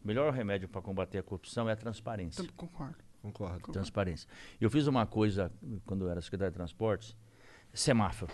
[0.08, 2.42] O melhor remédio para combater a corrupção é a transparência.
[2.56, 2.96] Concordo.
[3.20, 3.72] Concordo.
[3.72, 4.26] Transparência.
[4.58, 5.52] Eu fiz uma coisa
[5.84, 7.14] quando eu era secretário de transportes,
[7.74, 8.32] semáforo.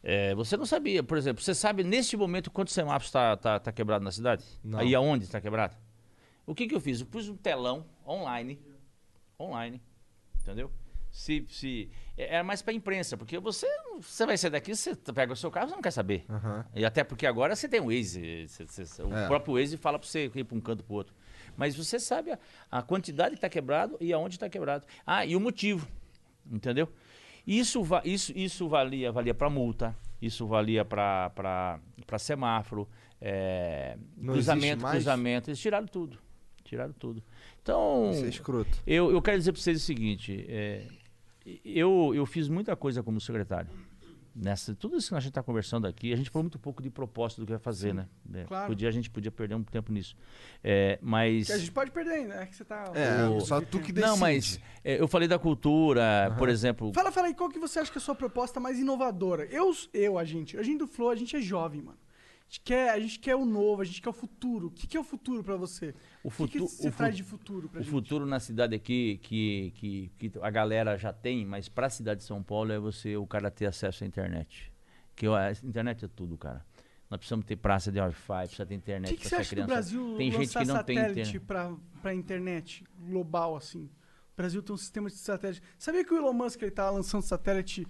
[0.00, 3.72] É, você não sabia, por exemplo, você sabe neste momento quantos semáforos está tá, tá
[3.72, 4.44] quebrado na cidade?
[4.62, 4.78] Não.
[4.78, 5.76] Aí aonde está quebrado?
[6.46, 7.00] O que, que eu fiz?
[7.00, 8.60] Eu pus um telão online,
[9.40, 9.82] online,
[10.40, 10.70] entendeu?
[11.10, 13.66] Se, se, era mais para imprensa, porque você,
[14.00, 16.24] você vai sair daqui, você pega o seu carro, você não quer saber.
[16.28, 16.64] Aham.
[16.74, 19.26] E até porque agora você tem o Waze, você- você- o É.
[19.26, 21.14] próprio Waze fala para você ir para um canto para outro.
[21.56, 22.38] Mas você sabe a,
[22.70, 24.84] a quantidade que está quebrado e aonde está quebrado.
[25.06, 25.88] Ah, e o motivo,
[26.50, 26.88] entendeu?
[27.46, 31.80] Isso, isso, isso valia, valia para multa, isso valia para
[32.18, 32.88] semáforo,
[33.20, 35.50] é, Não cruzamento, cruzamento.
[35.50, 36.18] Eles tiraram tudo.
[36.64, 37.22] Tiraram tudo.
[37.62, 38.82] Então, Isso é escroto.
[38.86, 40.84] eu, eu quero dizer para vocês o seguinte: é,
[41.64, 43.70] eu, eu fiz muita coisa como secretário.
[44.34, 46.88] nessa tudo isso que a gente está conversando aqui, a gente falou muito pouco de
[46.90, 48.06] propósito do que vai fazer, né?
[48.32, 48.68] É, claro.
[48.68, 50.14] Podia, a gente podia perder um tempo nisso.
[50.62, 51.46] É, mas.
[51.46, 52.84] Que a gente pode perder ainda, é que você tá...
[52.94, 54.00] É, O- só tu que decide.
[54.12, 56.92] Não, mas é, eu falei da cultura, por exemplo.
[56.94, 59.44] Fala, fala aí, qual que você acha que é a sua proposta mais inovadora?
[59.46, 61.98] Eu, eu a gente, a gente do Flow, a gente é jovem, mano.
[62.48, 64.68] A gente quer, a gente quer o novo, a gente quer o futuro.
[64.68, 65.94] O que, que é o futuro pra você?
[66.24, 67.90] O O que, que futu- você o traz de futuro pra O gente?
[67.92, 72.20] futuro na cidade aqui, que, que, que a galera já tem, mas para a cidade
[72.20, 74.72] de São Paulo é você, o cara ter acesso à internet.
[75.14, 76.64] Que a internet é tudo, cara.
[77.10, 79.50] Nós precisamos ter praça de Wi-Fi, precisa ter O internet que, que pra você acha
[79.50, 79.66] do criança.
[79.74, 81.40] Brasil tem gente que não tem internet.
[82.00, 83.84] pra internet global, assim?
[84.32, 85.60] O Brasil tem um sistema de satélite.
[85.78, 87.86] Sabia que o Elon Musk ele tá lançando satélite,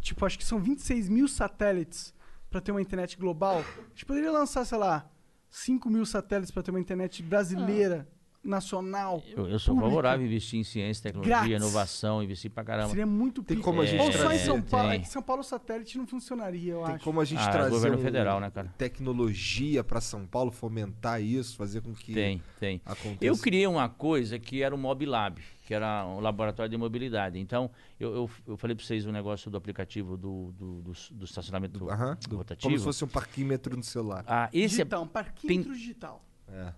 [0.00, 2.12] tipo, acho que são 26 mil satélites
[2.52, 3.58] pra ter uma internet global?
[3.58, 5.10] A gente poderia lançar, sei lá,
[5.50, 8.06] 5 mil satélites pra ter uma internet brasileira,
[8.44, 9.22] nacional.
[9.36, 9.88] Eu, eu sou pública.
[9.90, 11.56] favorável a investir em ciência, tecnologia, Grátis.
[11.56, 12.88] inovação, investir pra caramba.
[12.88, 14.88] Seria muito Tem como a gente Ou só em São Paulo.
[14.88, 14.96] tem.
[14.98, 17.04] É que São Paulo satélite não funcionaria, eu Tem acho.
[17.04, 18.72] como a gente Ah, trazer governo um- federal, né, cara?
[18.76, 22.80] tecnologia pra São Paulo, fomentar isso, fazer com que Tem, tem.
[22.84, 23.18] aconteça.
[23.24, 27.38] Eu criei uma coisa que era o Mob Lab, que era um laboratório de mobilidade.
[27.38, 31.24] Então, eu, eu, eu falei para vocês o negócio do aplicativo do, do, do, do
[31.24, 32.68] estacionamento Aham, do- rotativo.
[32.68, 34.24] como se fosse um parquímetro no celular.
[34.26, 36.24] Ah, esse é- digital, um parquímetro digital.
[36.48, 36.72] É.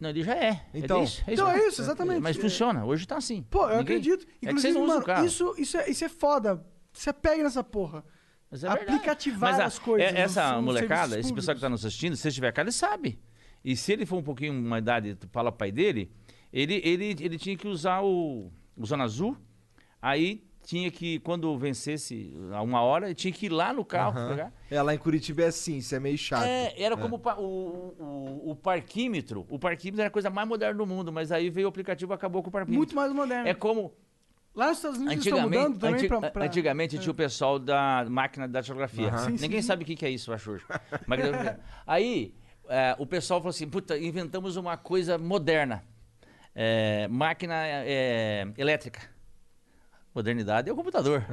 [0.00, 0.66] Não, ele já é.
[0.74, 2.20] Então- é isso, Então é isso, exatamente.
[2.20, 2.40] Mas É.
[2.40, 3.42] funciona, hoje tá assim.
[3.42, 4.22] Pô, eu Ninguém- acredito.
[4.22, 6.66] É que Inclusive, vocês não usam mano, isso, isso, é, isso é foda.
[6.92, 8.02] Você pega nessa porra.
[8.50, 11.84] Mas é aplicativar Mas a- as coisas, é- Essa molecada, esse pessoal que tá nos
[11.84, 13.18] assistindo, se tiver cara, ele sabe.
[13.64, 16.10] E se ele for um pouquinho uma idade, tu fala pai dele,
[16.52, 19.36] ele, ele, ele tinha que usar o, o Zona Azul,
[20.00, 24.16] aí tinha que, quando vencesse a uma hora, ele tinha que ir lá no carro
[24.16, 24.28] Aham.
[24.28, 24.52] pegar.
[24.70, 26.44] É, lá em Curitiba é assim, isso é meio chato.
[26.44, 29.44] É, era como o o, o, parquímetro.
[29.50, 32.14] O parquímetro era a coisa mais moderna do mundo, mas aí veio o aplicativo e
[32.14, 32.78] acabou com o parquímetro.
[32.78, 33.48] Muito mais moderno.
[33.48, 33.92] É como
[34.54, 38.04] Lá nos Estados Unidos estão mudando também anti- pra, pra- antigamente tinha o pessoal da
[38.08, 39.08] máquina da datilografia.
[39.08, 39.18] Aham.
[39.30, 39.66] Sim, Ninguém sim.
[39.66, 40.50] sabe o que é isso, eu acho.
[40.52, 40.64] hoje.
[41.86, 42.34] Aí,
[42.68, 45.82] é, o pessoal falou assim, puta, inventamos uma coisa moderna.
[46.54, 49.00] É, máquina é, elétrica.
[50.14, 51.24] Modernidade é o computador.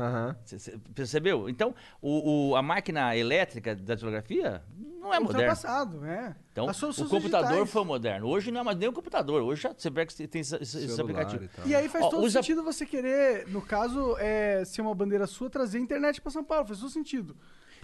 [0.45, 1.49] Você percebeu?
[1.49, 4.63] Então, o, o- a máquina elétrica da datilografia
[5.01, 5.51] não é moderna.
[5.51, 6.33] ultrapassado, é.
[6.53, 7.69] Então, o computador digitais.
[7.71, 8.27] foi moderno.
[8.27, 9.41] Hoje não é mais nem o computador.
[9.41, 11.43] Hoje já, você pega que tem esse, esse- aplicativo.
[11.43, 11.67] e.
[11.71, 15.27] E aí faz Ó, todo usa- sentido você querer, no caso, é, ser uma bandeira
[15.27, 16.65] sua, trazer internet pra São Paulo.
[16.65, 17.35] Faz todo sentido.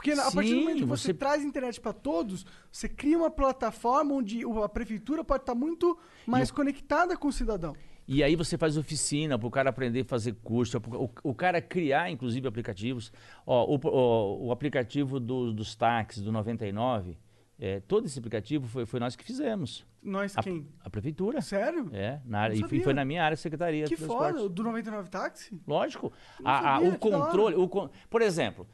[0.06, 3.18] Porque a partir do Sim, momento que você, você- traz internet pra todos, você cria
[3.18, 7.76] uma plataforma onde a prefeitura pode estar muito mais conectada com o cidadão.
[8.08, 11.60] E aí você faz oficina para o cara aprender a fazer curso, o, o cara
[11.60, 13.12] criar, inclusive, aplicativos.
[13.48, 17.18] Ó, o, o- o aplicativo do- dos táxis do 99,
[17.58, 19.88] é, todo esse aplicativo foi, foi nós que fizemos.
[20.04, 20.68] Nós A, quem?
[20.84, 21.42] a prefeitura.
[21.42, 21.90] Sério?
[21.92, 25.60] É, na área, e foi- na minha área, Secretaria Que de foda, do 99 táxi?
[25.68, 26.14] Lógico.
[26.44, 27.56] A- a- o controle.
[27.56, 27.68] O,
[28.08, 28.68] por exemplo,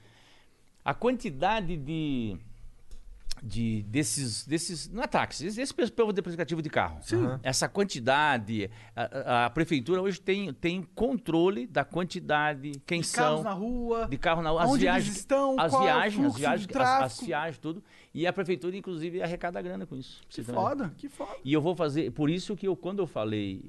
[0.84, 2.38] a quantidade de.
[3.44, 4.88] de desses, desses.
[4.90, 6.22] Não é táxi, esse esse povo de
[6.62, 7.00] de carro.
[7.02, 7.24] Sim.
[7.42, 8.70] Essa quantidade.
[8.96, 13.24] A, a- prefeitura hoje tem, tem controle da quantidade, quem De são.
[13.24, 14.08] carros na rua.
[14.08, 15.16] De carro na rua, as onde viagens.
[15.18, 17.84] estão, as é viagens, as fluxo de viagens, as, as viagens, tudo.
[18.14, 20.22] E a prefeitura, inclusive, arrecada grana com isso.
[20.28, 21.38] Que foda, que foda.
[21.46, 23.62] E eu vou fazer, por isso que eu, quando eu falei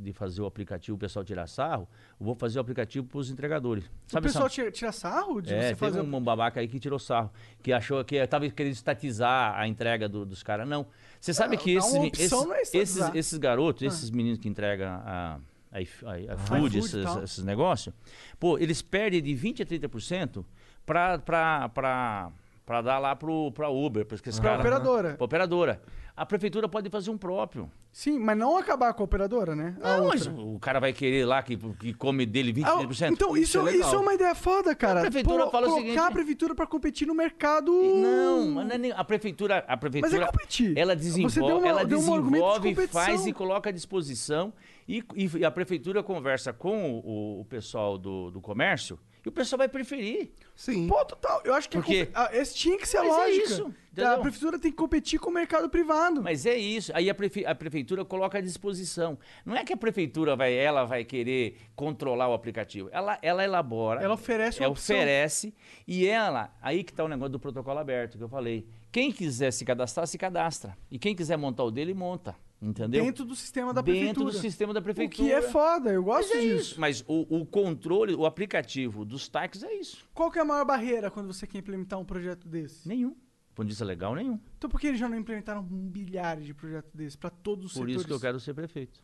[0.00, 1.86] de fazer o aplicativo, o pessoal tirar sarro,
[2.18, 3.84] eu vou fazer o aplicativo para os entregadores.
[3.84, 6.00] o Sabe pessoal essa- tira, tira sarro de é, você teve fazer...
[6.00, 7.30] um, um babaca aí que tirou sarro,
[7.62, 10.66] que achou que estava querendo estatizar a entrega do- dos caras.
[10.66, 10.86] Não.
[11.20, 14.88] Você sabe Ah, que dá esses, esses, é esses, esses garotos, esses meninos que entregam
[14.88, 15.38] a,
[15.70, 17.94] a, a- a food, iFood e esses, esses negócios,
[18.38, 20.42] pô, eles perdem de 20% a 30%
[20.86, 22.32] para
[22.80, 24.60] dar lá para Uber, para esses caras.
[24.60, 25.14] operadora.
[25.14, 25.82] Pra operadora.
[26.16, 27.70] A prefeitura pode fazer um próprio.
[27.90, 29.74] Sim, mas não acabar com a operadora, né?
[29.80, 30.18] A Não, outra.
[30.18, 32.64] mas o cara vai querer lá que, que come dele 20%.
[32.66, 34.98] Ah, então, isso, Isso é isso, é uma ideia foda, cara.
[35.00, 37.72] A prefeitura fala o colocar seguinte- a prefeitura pra competir no mercado.
[37.72, 40.76] Não, mas não é nem- a prefeitura, a prefeitura, competir.
[40.76, 42.86] ela desenvolve, uma- ela de desenvolve, competição.
[43.02, 44.52] faz e coloca à disposição
[44.86, 49.32] e, e- e a prefeitura conversa com o, o pessoal do, do comércio e o
[49.32, 50.30] pessoal vai preferir.
[50.56, 50.86] Sim.
[50.88, 51.40] Pô, total.
[51.44, 53.44] Eu acho que a Porque- compe- ah, esse tinha que ser a Mas é lógica.
[53.46, 54.20] isso, a entendeu?
[54.20, 56.22] prefeitura tem que competir com o mercado privado.
[56.22, 56.90] Mas é isso.
[56.94, 59.18] Aí a, prefe- a prefeitura coloca à disposição.
[59.44, 62.88] Não é que a prefeitura vai, ela vai querer controlar o aplicativo.
[62.92, 64.02] Ela, ela elabora.
[64.02, 64.96] Ela oferece ela opção.
[64.96, 65.54] oferece
[65.86, 68.66] e ela, aí que está o negócio do protocolo aberto que eu falei.
[68.92, 70.76] Quem quiser se cadastrar, se cadastra.
[70.90, 72.34] E quem quiser montar o dele, monta.
[72.62, 73.02] Entendeu?
[73.04, 74.32] Dentro do sistema da Dentro prefeitura.
[74.32, 75.16] do sistema da O prefeitura.
[75.28, 76.56] que é foda, eu gosto Mas é disso.
[76.72, 76.80] isso.
[76.80, 80.06] Mas o, o controle, o aplicativo dos táxis é isso.
[80.12, 82.86] Qual que é a maior barreira quando você quer implementar um projeto desse?
[82.86, 83.10] Nenhum.
[83.10, 84.38] Do ponto de vista legal, nenhum.
[84.58, 87.78] Então por que eles já não implementaram bilhares de projetos desses pra todos os Por
[87.80, 87.96] setores?
[87.96, 89.00] isso que eu quero ser prefeito.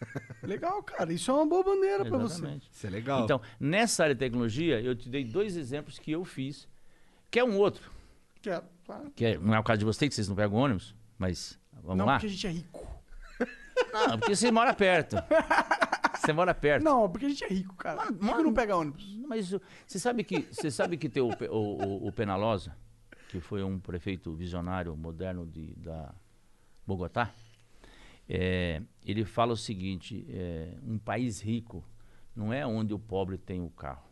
[0.42, 1.12] Legal, cara.
[1.12, 2.34] Isso é uma boa bandeira pra você.
[2.38, 2.68] Exatamente.
[2.70, 3.24] Isso é legal.
[3.24, 6.68] Então, nessa área de tecnologia, eu te dei dois exemplos que eu fiz
[7.30, 7.90] Quer um outro?
[8.42, 9.10] Quero, claro.
[9.14, 11.98] Que é- não é o caso de vocês, que vocês não pegam ônibus, mas vamos
[11.98, 12.14] não lá?
[12.14, 12.95] porque a gente é rico.
[14.08, 15.16] Não, porque você mora perto.
[16.18, 16.82] Você mora perto.
[16.84, 18.04] Não, porque a gente é rico, cara.
[18.06, 19.16] Mano, rico não pega ônibus.
[19.28, 19.52] Mas
[19.86, 22.76] você sabe que você sabe que tem o, Pe- o, o- o Penalosa,
[23.28, 26.14] que foi um prefeito visionário moderno de, da
[26.86, 27.30] Bogotá,
[28.28, 31.84] é, ele fala o seguinte: é, um país rico
[32.34, 34.02] não é onde o pobre tem o carro,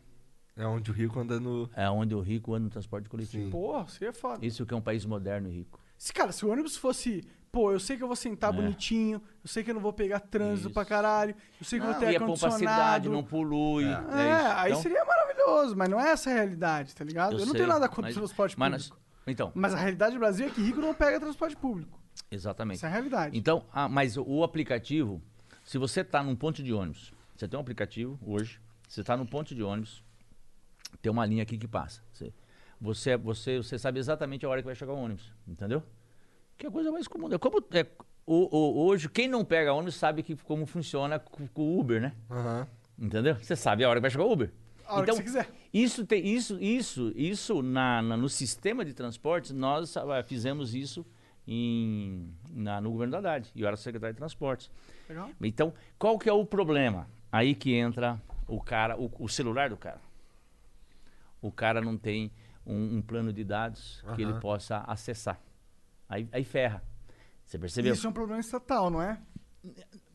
[0.55, 1.69] É onde o rico anda no.
[1.75, 3.45] é onde o rico anda no transporte coletivo.
[3.45, 3.49] Sim.
[3.51, 4.45] Porra, seria foda.
[4.45, 5.79] Isso que é um país moderno e rico.
[5.97, 7.23] Se, cara, se o ônibus fosse,
[7.55, 8.55] pô, eu sei que eu vou sentar É.
[8.57, 10.73] bonitinho, eu sei que eu não vou pegar trânsito Isso.
[10.73, 13.09] pra caralho, eu sei que eu vou Não, ter pra cidade, ar-condicionado.
[13.09, 13.85] não polui.
[13.85, 17.31] É, é aí Então, seria maravilhoso, mas não é essa a realidade, tá ligado?
[17.35, 18.95] Eu, não sei, tenho nada contra o mas- transporte mas público.
[18.99, 21.97] nós- então, Mas a realidade do Brasil é que rico não pega transporte público.
[22.29, 22.75] exatamente.
[22.75, 23.37] Essa é a realidade.
[23.37, 25.21] Então, ah, mas o aplicativo,
[25.63, 29.25] se você está num ponto de ônibus, você tem um aplicativo hoje, você está num
[29.25, 30.03] ponto de ônibus,
[31.01, 32.01] tem uma linha aqui que passa.
[32.11, 32.33] Você,
[32.81, 35.81] você, você, você sabe exatamente a hora que vai chegar o ônibus, entendeu?
[36.57, 37.31] Que é a coisa mais comum.
[37.33, 37.85] É como, é,
[38.25, 42.13] o- o- hoje, quem não pega ônibus sabe que, como funciona com, o Uber, né?
[42.29, 42.67] Aham.
[42.97, 43.35] Entendeu?
[43.35, 44.51] Você sabe a hora que vai chegar o Uber.
[44.87, 45.51] A hora então, que você quiser.
[45.73, 51.05] Isso, tem, isso, isso, isso na, na- no sistema de transportes, nós ah, fizemos isso
[51.47, 53.51] em, na- no governo da Haddad.
[53.53, 54.69] E eu era secretário de transportes.
[55.09, 55.29] Legal?
[55.41, 57.07] Então, qual que é o problema?
[57.31, 59.99] Aí que entra o cara, o, o celular do cara.
[61.41, 62.31] O cara não tem
[62.65, 65.39] um, um plano de dados que ele possa acessar.
[66.07, 66.83] Aí, aí ferra.
[67.45, 67.93] Você percebeu?
[67.93, 69.19] Isso é um problema estatal, não é?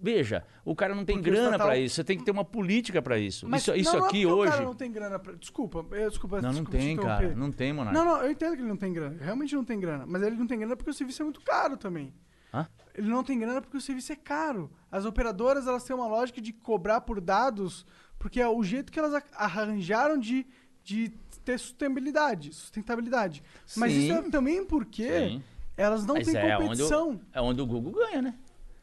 [0.01, 1.97] Veja, o cara não tem Porque grana estatal- para isso.
[1.97, 3.47] Você tem que ter uma política para isso.
[3.55, 4.49] isso isso não, aqui não é porque hoje.
[4.49, 5.33] O cara não tem grana pra...
[5.35, 6.37] Desculpa, eu, desculpa.
[6.41, 7.35] Não, não desculpa te tem, cara.
[7.35, 7.99] Não tem, Monark.
[7.99, 9.17] Não, não, eu entendo que ele não tem grana.
[9.21, 10.05] Realmente não tem grana.
[10.07, 12.15] Mas ele não tem grana porque o serviço é muito caro também.
[12.55, 12.67] Hã?
[12.95, 14.71] Ele não tem grana porque o serviço é caro.
[14.91, 17.85] As operadoras, elas têm uma lógica de cobrar por dados,
[18.19, 20.47] porque é o jeito que elas arranjaram de,
[20.83, 21.11] de
[21.45, 22.53] ter sustentabilidade.
[22.55, 23.43] sustentabilidade.
[23.77, 23.99] Mas Sim.
[23.99, 25.43] isso é também porque Sim.
[25.81, 27.12] Elas não Mas têm é onde, competição.
[27.15, 28.35] o, é onde o Google ganha, né?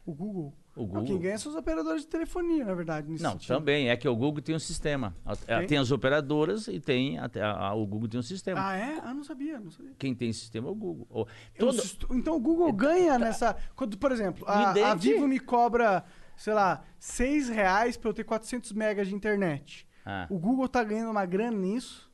[0.04, 0.54] O Google.
[0.74, 1.04] O Não, Google.
[1.06, 3.08] quem ganha são os operadores de telefonia, na verdade.
[3.20, 3.48] Não, sentido.
[3.48, 3.90] também.
[3.90, 5.14] É que o Google tem um sistema.
[5.24, 5.66] A- a- Tem?
[5.66, 8.60] Tem as operadoras e tem até a- a- o Google tem um sistema.
[8.68, 9.00] Ah, é?
[9.02, 9.92] Ah, não sabia, não sabia.
[9.98, 11.06] Quem tem sistema é o Google.
[11.10, 11.20] O-
[11.54, 13.56] Eu todo- sus- Então o Google ganha nessa.
[13.74, 14.94] Quando, por exemplo, a, a.
[14.94, 16.04] Vivo me cobra,
[16.36, 19.86] sei lá, 6 reais pra eu ter 400 megas de internet.
[20.06, 22.08] Ah, O Google tá ganhando uma grana nisso?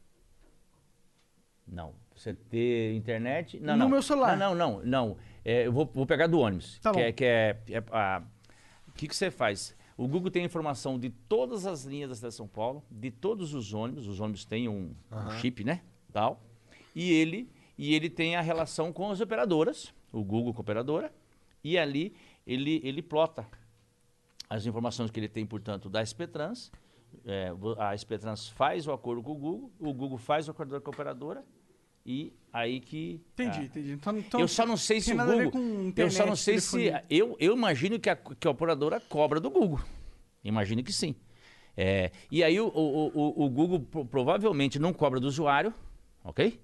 [1.66, 1.94] Não.
[2.24, 3.60] Você ter internet.
[3.60, 3.88] Não, No não.
[3.90, 4.34] meu celular.
[4.34, 4.84] Não, não, não.
[4.84, 5.16] não.
[5.44, 6.78] É, eu vou, vou pegar do ônibus.
[6.78, 7.04] Tá que bom.
[7.04, 8.22] É, que é, é, ah,
[8.88, 9.76] o que, que você faz?
[9.94, 13.52] O Google tem informação de todas as linhas da cidade de São Paulo, de todos
[13.52, 14.06] os ônibus.
[14.06, 15.82] Os ônibus têm um, um chip, né?
[16.12, 16.42] Tal.
[16.94, 21.12] E ele, e ele tem a relação com as operadoras, o Google com a operadora,
[21.62, 23.46] e ali ele, ele plota
[24.48, 26.72] as informações que ele tem, portanto, da SPTrans.
[27.26, 30.90] É, a SPTrans faz o acordo com o Google, o Google faz o acordo com
[30.90, 31.44] a operadora,
[32.04, 33.20] e aí que.
[33.32, 33.92] Entendi, ah, entendi.
[33.92, 35.50] Então, então eu só não sei se o Google.
[35.50, 36.92] com eu internet, só não sei se.
[37.08, 39.80] Eu, eu imagino que a, que a operadora cobra do Google.
[40.42, 41.14] Imagino que sim.
[41.76, 45.74] É, e aí o, o, o, o Google pro- provavelmente não cobra do usuário,
[46.22, 46.60] ok?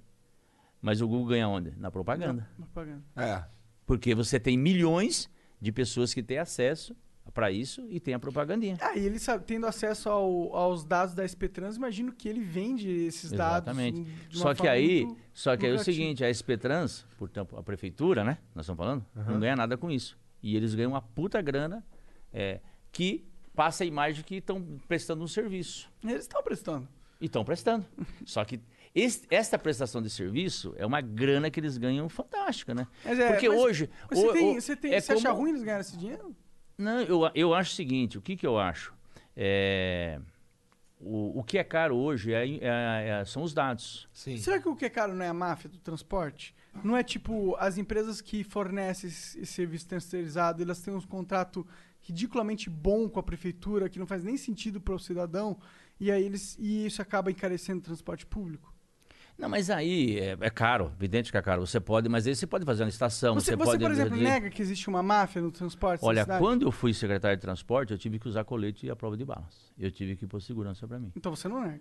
[0.81, 1.73] Mas o Google ganha onde?
[1.77, 2.49] Na propaganda.
[2.57, 3.03] Propaganda.
[3.17, 3.45] É.
[3.85, 5.29] Porque você tem milhões
[5.61, 6.95] de pessoas que têm acesso
[7.33, 8.77] para isso e tem a propagandinha.
[8.81, 12.41] Ah, e ele sabe, tendo acesso ao- aos dados da SP Trans, imagino que ele
[12.41, 13.69] vende esses dados.
[13.69, 14.11] Exatamente.
[14.31, 17.63] Só que aí, muito só que aí é o seguinte, a SP Trans, portanto, a
[17.63, 18.39] prefeitura, né?
[18.55, 20.19] Nós estamos falando, não ganha nada com isso.
[20.43, 21.85] E eles ganham uma puta grana
[22.33, 22.61] é,
[22.93, 23.25] que
[23.55, 25.91] passa a imagem que estão prestando um serviço.
[26.03, 26.89] Eles estão prestando.
[27.21, 27.85] E estão prestando.
[28.25, 28.59] Só que
[28.95, 32.87] esse- esta prestação de serviço é uma grana que eles ganham fantástica, né?
[33.05, 33.91] Mas é, Porque mas- hoje.
[34.11, 35.97] Mas você, o- tem, o- você, tem, é você acha como- ruim eles ganharem esse
[35.99, 36.35] dinheiro?
[36.81, 38.95] Não, eu, eu acho o seguinte, o que, que eu acho?
[39.37, 40.19] É,
[40.99, 44.09] o, o que é caro hoje é- é- é- são os dados.
[44.13, 44.39] Sim.
[44.39, 46.55] Será que o que é caro não é a máfia do transporte?
[46.85, 51.67] Não é tipo as empresas que fornecem esse, serviço terceirizado, elas têm um contrato
[52.01, 55.59] ridiculamente bom com a prefeitura, que não faz nem sentido para o cidadão,
[55.99, 58.70] e aí eles e isso acaba encarecendo o transporte público.
[59.41, 61.67] Não, mas aí é, é caro, evidente que é caro.
[61.67, 63.35] Você pode, mas aí você pode fazer uma estação.
[63.35, 66.05] Você, Você, você, pode por exemplo, dizer- nega que existe uma máfia no transporte?
[66.05, 69.17] Olha, quando eu fui secretário de transporte, eu tive que usar colete e a prova
[69.17, 69.73] de balas.
[69.79, 71.11] Eu tive que pôr segurança pra mim.
[71.17, 71.81] Então você não nega.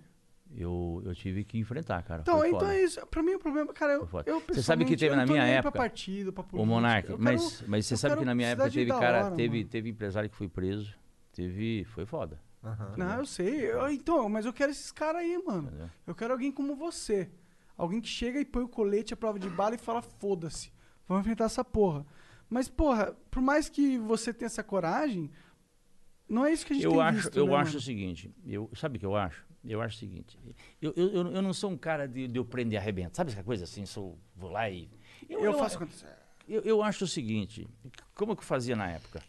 [0.55, 2.21] Eu, eu tive que enfrentar, cara.
[2.21, 3.05] Então, então é isso.
[3.05, 5.81] Pra mim o problema, cara, eu, eu Você sabe que teve na minha época, Pra
[5.81, 6.73] partido, pra política.
[6.73, 9.69] Monark, Eu mas, mas você sabe que na minha época teve cara, hora, teve, mano.
[9.69, 10.95] teve empresário que foi preso.
[11.33, 11.83] Teve.
[11.85, 12.39] Foi foda.
[12.97, 13.71] Não, eu sei.
[13.71, 15.67] Eu- então, mas eu quero esses caras aí, mano.
[15.67, 15.89] Entendeu?
[16.07, 17.29] Eu quero alguém como você.
[17.79, 20.69] Alguém que chega e põe o colete à prova de bala e fala, foda-se.
[21.07, 22.05] Vamos enfrentar essa porra.
[22.49, 25.31] Mas, porra, por mais que você tenha essa coragem,
[26.27, 27.77] não é isso que a gente Eu tem acho, visto, eu né, acho mano?
[27.77, 29.47] o seguinte, eu, sabe o que eu acho?
[29.63, 30.37] eu acho o seguinte.
[30.81, 33.15] Eu, eu, eu- eu não sou um cara de, de eu prender e arrebento.
[33.15, 33.85] Sabe essa coisa assim?
[33.85, 34.89] Sou, vou lá e.
[35.29, 36.07] Eu, faço acontecer.
[36.47, 37.65] Eu, eu acho o seguinte,
[38.13, 39.21] como que eu fazia na época?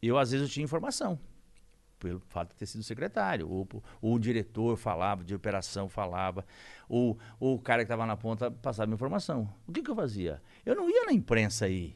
[0.00, 1.18] Eu, às vezes, eu tinha informação,
[2.04, 3.66] pelo fato de ter sido secretário, ou,
[4.02, 6.44] ou o diretor falava, de operação falava,
[6.86, 9.48] ou, ou o cara que estava na ponta passava informação.
[9.66, 10.42] O que, que eu fazia?
[10.66, 11.94] Eu não ia na imprensa aí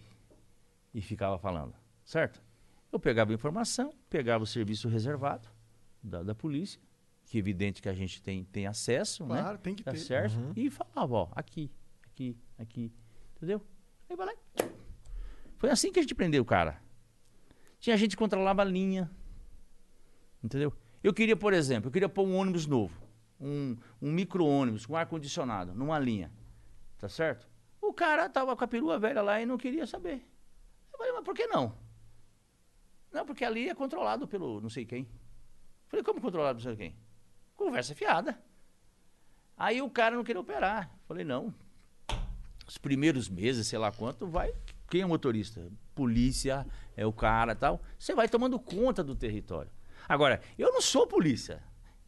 [0.94, 1.74] e ficava falando,
[2.04, 2.42] certo?
[2.90, 5.46] Eu pegava a informação, pegava o serviço reservado
[6.02, 6.80] da, da polícia,
[7.26, 9.42] que é evidente que a gente tem, tem acesso, né?
[9.42, 9.98] Claro, tem que tá ter.
[9.98, 10.38] certo?
[10.56, 11.70] E falava, ó, aqui,
[12.06, 12.90] aqui, aqui,
[13.36, 13.60] entendeu?
[14.08, 14.32] Aí vai lá.
[14.32, 14.64] e-
[15.58, 16.80] Foi assim que a gente prendeu o cara.
[17.78, 19.08] Tinha gente que controlava a linha,
[20.42, 20.72] entendeu?
[21.02, 23.00] Eu queria, por exemplo, eu queria pôr um ônibus novo,
[23.40, 26.32] um, um micro-ônibus com ar-condicionado, numa linha,
[26.98, 27.48] tá certo?
[27.80, 30.24] O cara tava com a perua velha lá e não queria saber.
[30.92, 31.74] Eu falei, mas por que não?
[33.12, 35.08] Não, porque ali é controlado pelo não sei quem.
[35.86, 36.98] Falei, como controlado pelo não sei quem?
[37.56, 38.38] Conversa fiada.
[39.56, 40.90] Aí o cara não queria operar.
[41.06, 41.54] Falei, não.
[42.66, 44.54] Os primeiros meses, sei lá quanto, vai.
[44.90, 45.70] Quem é motorista?
[45.94, 46.66] Polícia,
[46.96, 47.80] é o cara tal.
[47.98, 49.70] Você vai tomando conta do território.
[50.08, 51.62] Agora, eu não sou polícia.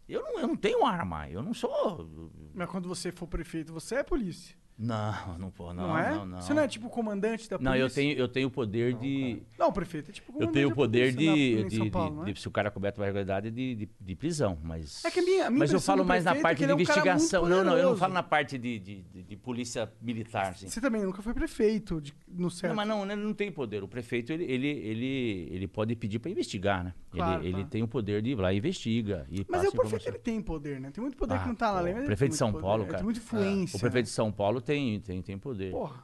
[0.08, 1.28] Eu não, eu não tenho arma.
[1.28, 2.10] Eu não sou.
[2.54, 4.56] Mas quando você for prefeito, você é polícia.
[4.82, 5.88] Não, não pô, não.
[5.88, 6.10] Não, é?
[6.14, 6.40] Não, não.
[6.40, 7.70] Você não é tipo comandante da polícia?
[7.70, 9.42] Não, eu tenho, eu tenho o poder de.
[9.58, 12.32] Não, prefeito é tipo Eu comandante tenho o poder de, de, de- Paulo, não é?
[12.32, 15.04] de- se o cara coberto uma irregularidade, de, de, de prisão, mas...
[15.04, 16.72] É que a minha- a minha mas eu falo mais na é parte que de
[16.72, 17.46] ele é um cara muito investigação.
[17.46, 20.66] não, não, eu não falo na parte de, de, de- de polícia militar, assim.
[20.68, 22.70] Você também nunca foi prefeito de- no certo.
[22.70, 23.82] Não, mas não, ele não tem poder.
[23.82, 26.94] O prefeito, ele, ele, ele, ele pode pedir para investigar, né?
[27.10, 27.68] Claro, ele, ele claro.
[27.68, 30.40] tem o poder de ir lá e investiga e Mas é o prefeito, ele tem
[30.40, 30.90] poder, né?
[30.90, 32.38] Tem muito poder que Ah, não tá na pô, lei, mas O ele prefeito de
[32.38, 32.96] São Paulo, cara.
[32.98, 33.76] Tem muita influência.
[33.76, 34.69] O prefeito de São Paulo tem,
[35.00, 35.70] tem, tem poder.
[35.72, 36.02] Porra.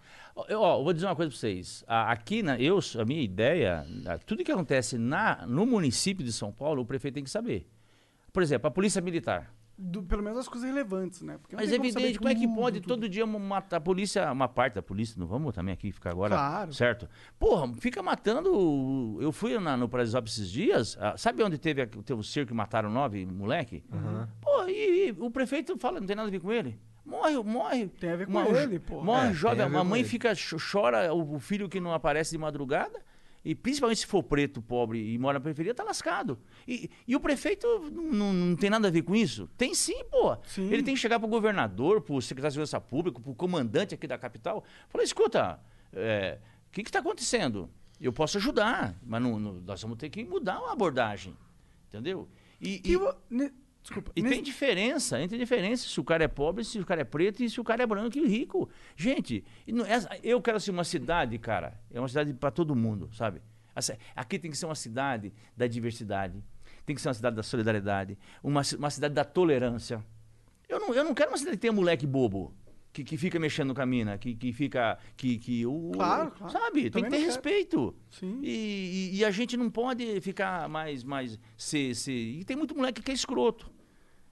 [0.49, 1.85] Eu, ó, eu vou dizer uma coisa pra vocês.
[1.87, 3.87] A- Aqui, na, eu, a minha ideia,
[4.27, 7.67] tudo que acontece na, no município de São Paulo, o prefeito tem que saber.
[8.33, 9.51] Por exemplo, a polícia militar.
[9.79, 11.37] Do- pelo menos as coisas relevantes, né?
[11.39, 12.89] Porque Mas tem é evidente, como é que pode tudo.
[12.95, 16.35] todo dia matar a polícia, uma parte da polícia, não vamos também aqui ficar agora,
[16.35, 16.73] Claro.
[16.75, 17.09] certo?
[17.39, 22.19] Porra, fica matando, eu fui na, no Paraisópolis esses dias, ah, sabe onde teve, teve
[22.19, 23.85] o circo e mataram nove moleque?
[24.41, 26.79] Pô, e, e o prefeito fala, não tem nada a ver com ele?
[27.07, 27.87] Morre, morre.
[27.89, 29.03] Tem a ver com Uma- ele, pô.
[29.03, 30.09] Morre É, jovem, a a mãe ele.
[30.09, 33.01] fica, cho- chora, o, filho que não aparece de madrugada,
[33.45, 36.37] e principalmente se for preto, pobre e mora na periferia, tá lascado.
[36.67, 39.49] E, e o prefeito não, não- não tem nada a ver com isso?
[39.57, 40.37] Tem sim, pô.
[40.47, 40.69] Sim.
[40.73, 44.19] Ele tem que chegar pro governador, pro secretário de Segurança Pública, pro comandante aqui da
[44.19, 45.61] capital, falar, escuta,
[45.93, 46.39] é,
[46.69, 47.71] o que que tá acontecendo?
[48.01, 51.35] Eu posso ajudar, mas não- não- nós vamos ter que mudar uma abordagem,
[51.89, 52.29] entendeu?
[52.61, 53.53] E, E e-
[53.87, 54.11] Desculpa.
[54.17, 57.43] e tem diferença, entre diferença se o cara é pobre, se o cara é preto
[57.43, 58.69] e se o cara é branco e rico.
[58.97, 59.45] Gente,
[60.23, 63.41] eu quero ser uma cidade, cara, é uma cidade para todo mundo, sabe?
[64.15, 66.43] Aqui tem que ser uma cidade da diversidade,
[66.85, 70.05] tem que ser uma cidade da solidariedade, uma, uma cidade da tolerância.
[70.69, 72.53] Eu não, eu não quero uma cidade que tenha moleque bobo.
[72.93, 74.97] Que, que fica mexendo com a mina, que, que fica.
[75.19, 76.51] Que, que, o, Claro, claro.
[76.51, 76.81] Sabe?
[76.85, 77.95] Tem Também que ter respeito.
[78.11, 78.41] Sim.
[78.43, 81.05] E, e- e a gente não pode ficar mais.
[81.05, 83.71] mais ser, ser- E tem muito moleque que é escroto.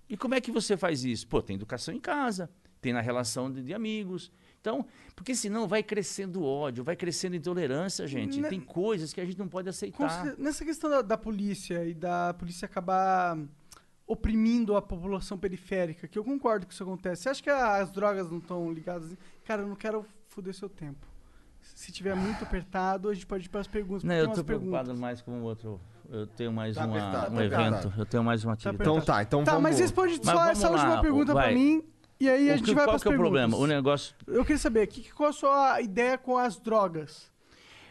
[0.09, 1.27] E como é que você faz isso?
[1.27, 2.51] Pô, tem educação em casa,
[2.81, 4.31] tem na relação de, de amigos.
[4.61, 8.41] Então, porque senão vai crescendo ódio, vai crescendo intolerância, gente.
[8.41, 9.99] Ne- Tem coisas que a gente não pode aceitar.
[10.39, 13.39] Nessa questão da, da polícia e da polícia acabar
[14.07, 17.23] oprimindo a população periférica, que eu concordo que isso acontece.
[17.23, 19.17] Você acha que as drogas não estão ligadas?
[19.45, 21.07] Cara, eu não quero foder seu tempo.
[21.75, 24.05] Se tiver muito apertado, a gente pode ir para as perguntas.
[24.05, 24.99] Não, eu umas preocupado perguntas.
[25.01, 25.81] mais com outro.
[26.09, 27.61] Eu tenho mais Tá uma- apertado, um tá evento.
[27.63, 27.95] apertado.
[28.01, 28.91] Eu tenho mais uma Tá atividade.
[28.91, 29.63] Então tá, então Tá, vamos...
[29.65, 31.47] mas responde Mas só essa última lá, pergunta vai.
[31.49, 31.83] pra mim.
[32.21, 33.41] E aí a O gente que- vai qual para as que é o perguntas.
[33.41, 33.57] problema?
[33.57, 34.15] O negócio.
[34.27, 37.31] Eu queria saber, que, qual a sua ideia com as drogas?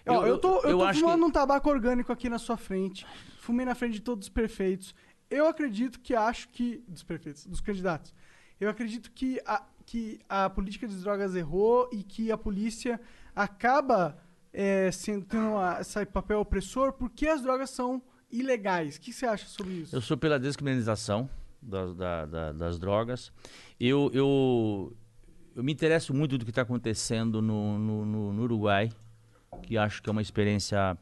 [0.08, 2.40] Ó, Eu- eu, tô, eu eu tô acho fumando que- um tabaco orgânico aqui na
[2.40, 3.06] sua frente.
[3.40, 4.96] Fumei na frente de todos os prefeitos.
[5.30, 6.82] Eu acredito que acho que.
[6.88, 8.14] Dos prefeitos, dos candidatos.
[8.62, 13.00] Eu acredito que a, que a política de drogas errou e que a polícia
[13.36, 14.18] acaba
[14.52, 18.02] é, sendo, tendo esse papel opressor porque as drogas são
[18.32, 18.96] ilegais.
[18.98, 19.96] O que você acha sobre isso?
[19.96, 21.30] Eu sou pela descriminalização
[21.62, 23.32] das, da- da- das drogas.
[23.80, 24.96] Eu, eu,
[25.56, 28.90] eu me interesso muito do que está acontecendo no, no, no- no Uruguai,
[29.64, 30.98] que acho que é uma experiência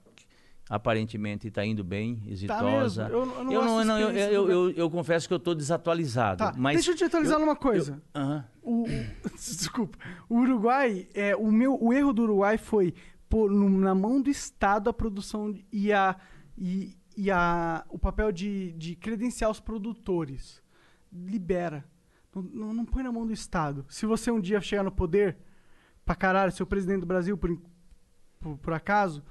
[0.73, 3.03] aparentemente está indo bem, Tá exitosa.
[3.09, 3.17] mesmo?
[3.17, 4.33] Eu, eu não Eu, não, não, eu, experiência
[4.79, 6.37] eu, confesso que eu estou desatualizado.
[6.37, 8.01] Tá, mas deixa eu te atualizar numa coisa.
[8.15, 8.45] Aham.
[8.61, 8.87] O, o-
[9.35, 9.97] desculpa.
[10.29, 12.93] O Uruguai, é, o, meu, o erro do Uruguai foi
[13.27, 16.15] pôr na mão do Estado a produção e, a,
[16.57, 20.61] e, e a, o papel de, de credenciar os produtores.
[21.11, 21.83] Libera.
[22.33, 23.85] Não, não, não põe na mão do Estado.
[23.89, 25.37] Se você um dia chegar no poder,
[26.05, 27.61] pra caralho, ser o presidente do Brasil, por,
[28.39, 29.21] por, por acaso,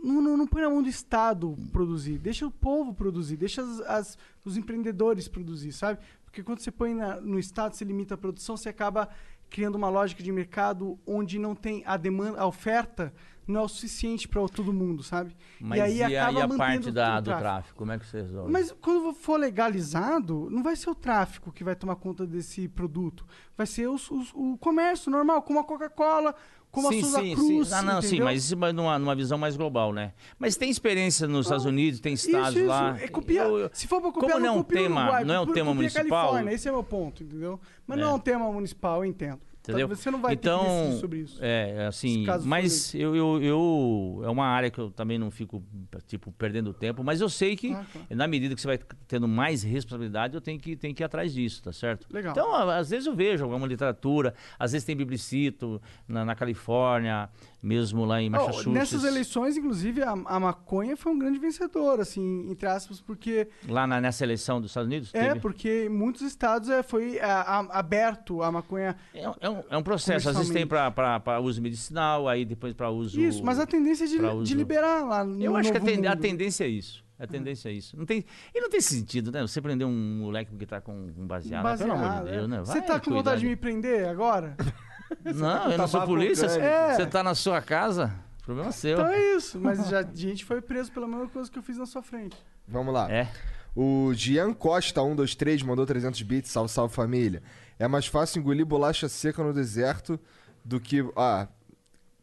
[0.00, 2.18] não, não, não põe na mão do Estado produzir.
[2.18, 3.36] Deixa o povo produzir.
[3.36, 5.98] Deixa as, as- os empreendedores produzir, sabe?
[6.24, 9.08] Porque quando você põe na- no Estado, você limita a produção, você acaba
[9.50, 13.12] criando uma lógica de mercado onde não tem a demanda, a oferta
[13.46, 15.34] não é o suficiente para todo mundo, sabe?
[15.58, 17.78] Mas e, a, e a mantendo parte da, do tráfico?
[17.78, 18.52] Como é que você resolve?
[18.52, 23.26] Mas quando for legalizado, não vai ser o tráfico que vai tomar conta desse produto.
[23.56, 26.34] Vai ser os- os- o comércio normal, como a Coca-Cola,
[26.70, 27.68] como sim, a Souza sim, Cruz.
[27.68, 27.74] sim.
[27.74, 30.12] Ah, não, sim, mas isso numa, numa visão mais global, né?
[30.38, 32.68] Mas tem experiência nos Estados Unidos, tem estados isso, isso.
[32.68, 32.96] lá.
[33.00, 33.46] É copiar.
[33.48, 35.74] Eu- Se for pra copiar, Como não é um tema- Uruguai, não é um tema
[35.74, 36.04] municipal?
[36.26, 37.58] Califórnia, esse é meu ponto, entendeu?
[37.86, 38.02] Mas É.
[38.02, 39.40] não é um tema municipal, eu entendo.
[39.68, 39.88] Entendeu?
[39.88, 41.38] Você não vai então, ter sobre isso.
[41.42, 45.62] É, assim, mas eu, eu, eu- É uma área que eu também não fico,
[46.06, 48.06] tipo, perdendo tempo, mas eu sei que, Ah, claro.
[48.10, 51.34] na medida que você vai tendo mais responsabilidade, eu tenho que, tenho que ir atrás
[51.34, 52.06] disso, tá certo?
[52.10, 52.32] Legal.
[52.32, 57.28] Então, às vezes eu vejo alguma literatura, às vezes tem biblicito na, na Califórnia,
[57.62, 58.72] mesmo lá em Oh, Massachusetts.
[58.72, 63.86] nessas eleições, inclusive, a, a maconha foi um grande vencedor, assim, entre aspas, porque Lá
[63.86, 65.10] na- nessa eleição dos Estados Unidos?
[65.14, 65.40] é teve?
[65.40, 68.96] porque em muitos estados é, foi a- a- aberto a maconha.
[69.12, 70.28] É, é um, é um processo.
[70.28, 73.20] Às vezes tem para uso medicinal, aí depois para uso.
[73.20, 75.78] Isso, mas a tendência é de, pra de uso- liberar lá no Eu acho que
[75.78, 77.04] a, a tendência é isso.
[77.18, 77.96] A tendência é isso.
[77.98, 78.24] Não tem,
[78.54, 79.40] e não tem sentido, né?
[79.42, 81.76] Você prender um moleque porque tá com um baseado.
[81.76, 82.46] Pelo amor de Baseado, Deus, é.
[82.46, 82.58] né?
[82.60, 84.56] Você Vai tá com cuidar vontade de me prender agora?
[85.24, 86.46] Não, eu não sou polícia.
[86.46, 86.94] É.
[86.94, 88.14] Você tá na sua casa,
[88.44, 88.92] problema seu.
[88.98, 91.78] Então é isso, mas já, a gente foi preso pela mesma coisa que eu fiz
[91.78, 92.36] na sua frente.
[92.66, 93.10] Vamos lá.
[93.10, 93.28] É.
[93.74, 96.50] O Gian Costa, 123, mandou 300 bits.
[96.50, 97.42] Salve, salve família.
[97.78, 100.18] É mais fácil engolir bolacha seca no deserto
[100.64, 101.08] do que.
[101.16, 101.46] Ah,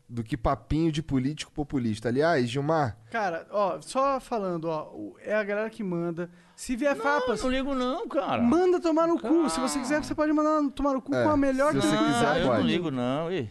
[0.07, 2.09] do que papinho de político populista.
[2.09, 4.91] Aliás, Gilmar, Cara, ó, só falando, ó,
[5.21, 6.29] é a galera que manda.
[6.55, 8.41] Se vier farpas, Não ligo não, cara.
[8.41, 9.49] manda tomar no cu.
[9.49, 11.87] Se você quiser, você pode mandar tomar no cu É, com a melhor se você
[11.89, 12.13] qualidade.
[12.13, 12.67] quiser, eu não pode.
[12.67, 13.31] ligo não.
[13.31, 13.49] Ih.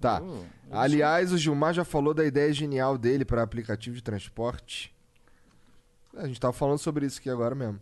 [0.00, 0.20] tá.
[0.22, 4.94] Eu- Aliás, o Gilmar já falou da ideia genial dele para aplicativo de transporte.
[6.16, 7.80] A gente tava falando sobre isso aqui agora mesmo.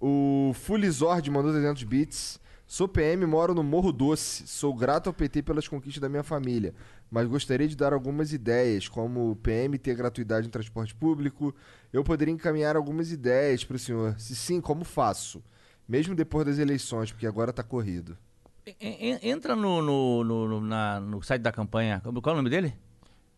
[0.00, 2.38] O Fulizord mandou 300 bits.
[2.70, 4.46] Sou PM, moro no Morro Doce.
[4.46, 6.74] Sou grato ao PT pelas conquistas da minha família,
[7.10, 11.54] mas gostaria de dar algumas ideias, como o PM ter gratuidade em transporte público.
[11.90, 14.14] Eu poderia encaminhar algumas ideias para o senhor.
[14.20, 15.42] Se sim, como faço?
[15.88, 18.18] Mesmo depois das eleições, porque agora tá corrido.
[18.66, 22.02] En- en- Entra no, no, no, no- na- no site da campanha.
[22.02, 22.74] Qual é o nome dele?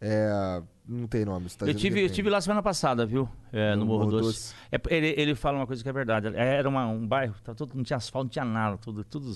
[0.01, 0.61] É.
[0.92, 1.48] Não tem nome.
[1.48, 3.28] Você tá eu tive, eu tive lá semana passada, viu?
[3.52, 4.26] É, no, No Morro Morro Doce.
[4.26, 4.54] Doce.
[4.72, 6.26] É, ele, ele fala uma coisa que é verdade.
[6.34, 9.26] Era uma- um bairro, tava todo- não tinha asfalto, não tinha nada, tudo, tudo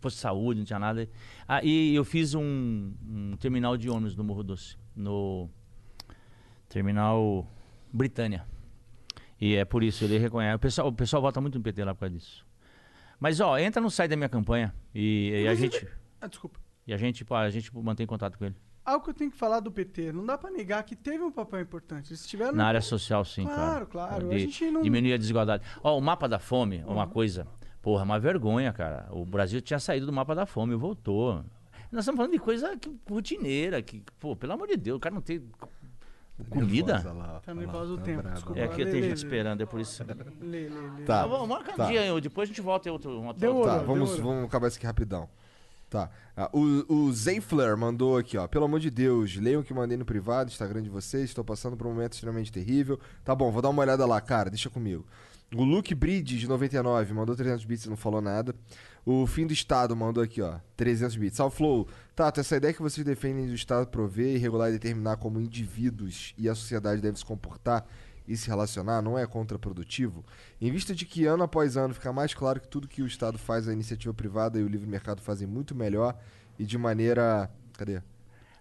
[0.00, 1.08] posto de saúde, não tinha nada.
[1.48, 5.50] Aí eu fiz um, um terminal de ônibus no Morro Doce, no
[6.68, 7.46] terminal
[7.92, 8.44] Britânia.
[9.40, 10.56] E é por isso, ele reconhece.
[10.56, 12.46] O pessoal, o pessoal vota muito no PT lá por causa disso.
[13.18, 15.86] Mas ó, entra no site da minha campanha e, e a gente
[16.20, 16.58] Ah, desculpa.
[16.86, 18.56] e a gente, pô, a gente mantém contato com ele.
[18.84, 21.30] Algo que eu tenho que falar do PT, não dá pra negar que teve um
[21.30, 22.10] papel importante.
[22.10, 22.52] Eles tiveram.
[22.52, 23.86] Na área social, sim, Claro, claro.
[23.86, 24.28] claro.
[24.30, 25.62] De- A gente não- Diminuir a desigualdade.
[25.82, 26.94] Ó, o mapa da fome, é Uhum.
[26.94, 27.46] uma coisa.
[27.82, 29.06] Porra, é uma vergonha, cara.
[29.10, 31.44] O Brasil tinha saído do mapa da fome e voltou.
[31.92, 35.14] Nós estamos falando de coisa que, rotineira, que, pô, pelo amor de Deus, o cara
[35.14, 35.42] não tem
[36.48, 36.94] comida.
[37.04, 37.40] Lá, ó.
[37.40, 38.60] Tá Olha lá, nervoso o tá tempo, desculpa.
[38.60, 40.04] É que tem gente esperando, é por isso.
[40.40, 41.04] Lê, lê, lê.
[41.04, 41.26] Tá.
[41.26, 41.86] Vamos, marca um tá.
[41.86, 43.18] dia, depois a gente volta em outro.
[43.18, 43.66] Uma outra- Demorou.
[43.66, 45.28] Tá, vamos, vamos acabar isso aqui rapidão.
[45.90, 46.08] Tá.
[46.36, 48.46] Ah, o, o Zayfler mandou aqui, ó.
[48.46, 51.24] Pelo amor de Deus, leiam o que mandei no privado, Instagram de vocês.
[51.24, 52.98] Estou passando por um momento extremamente terrível.
[53.24, 54.48] Tá bom, vou dar uma olhada lá, cara.
[54.48, 55.04] Deixa comigo.
[55.52, 58.54] O Luke Bridges, 99, mandou 300 bits e não falou nada.
[59.04, 60.60] O Fim do Estado mandou aqui, ó.
[60.76, 61.36] 300 bits.
[61.36, 61.88] Salve, Flow.
[62.14, 66.48] Tato, essa ideia que vocês defendem do Estado prover, regular e determinar como indivíduos e
[66.48, 67.84] a sociedade devem se comportar
[68.26, 70.24] e se relacionar não é contraprodutivo?
[70.60, 73.38] Em vista de que ano após ano fica mais claro que tudo que o Estado
[73.38, 76.16] faz, a iniciativa privada e o livre mercado fazem muito melhor
[76.58, 77.50] e de maneira.
[77.76, 78.02] Cadê?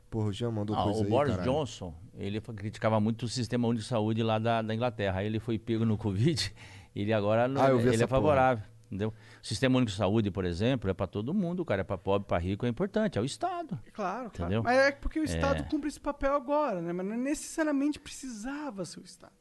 [0.10, 1.10] Porra, o Jean mandou Ah, coisa o aí.
[1.10, 1.52] Boris caralho.
[1.52, 5.20] Johnson, ele criticava muito o sistema único de saúde lá da, da Inglaterra.
[5.20, 6.52] Aí ele foi pego no Covid,
[6.96, 8.64] ele agora não- Ah, vi ele é favorável.
[8.88, 9.10] Entendeu?
[9.44, 11.82] O sistema único de saúde, por exemplo, é para todo mundo, cara.
[11.82, 13.20] É para pobre, para rico, é importante.
[13.20, 13.80] É o Estado.
[13.94, 14.34] Claro, claro.
[14.34, 14.64] Entendeu?
[14.64, 15.64] Mas é porque o Estado É.
[15.64, 16.92] cumpre esse papel agora, né?
[16.92, 19.32] Mas não necessariamente precisava ser o Estado.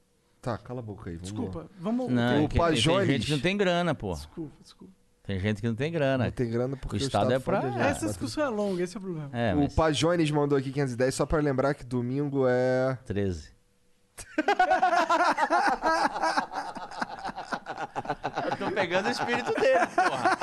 [0.48, 1.16] Tá, cala a boca aí.
[1.16, 1.66] Vamos Desculpa, lá.
[1.78, 2.10] vamos.
[2.10, 2.76] Não, o tem,
[3.06, 4.14] gente que não tem grana, pô.
[4.14, 4.92] Desculpa, desculpa.
[5.24, 6.24] Tem gente que não tem grana.
[6.24, 7.86] Não tem grana porque O Estado é pra- fode a gente.
[7.90, 9.28] Essa discussão é longa, esse é o problema.
[9.30, 12.96] É, O mas Pajones mandou aqui 510 só pra lembrar que domingo é.
[13.04, 13.50] 13.
[18.44, 20.38] Eu tô pegando o espírito dele, porra.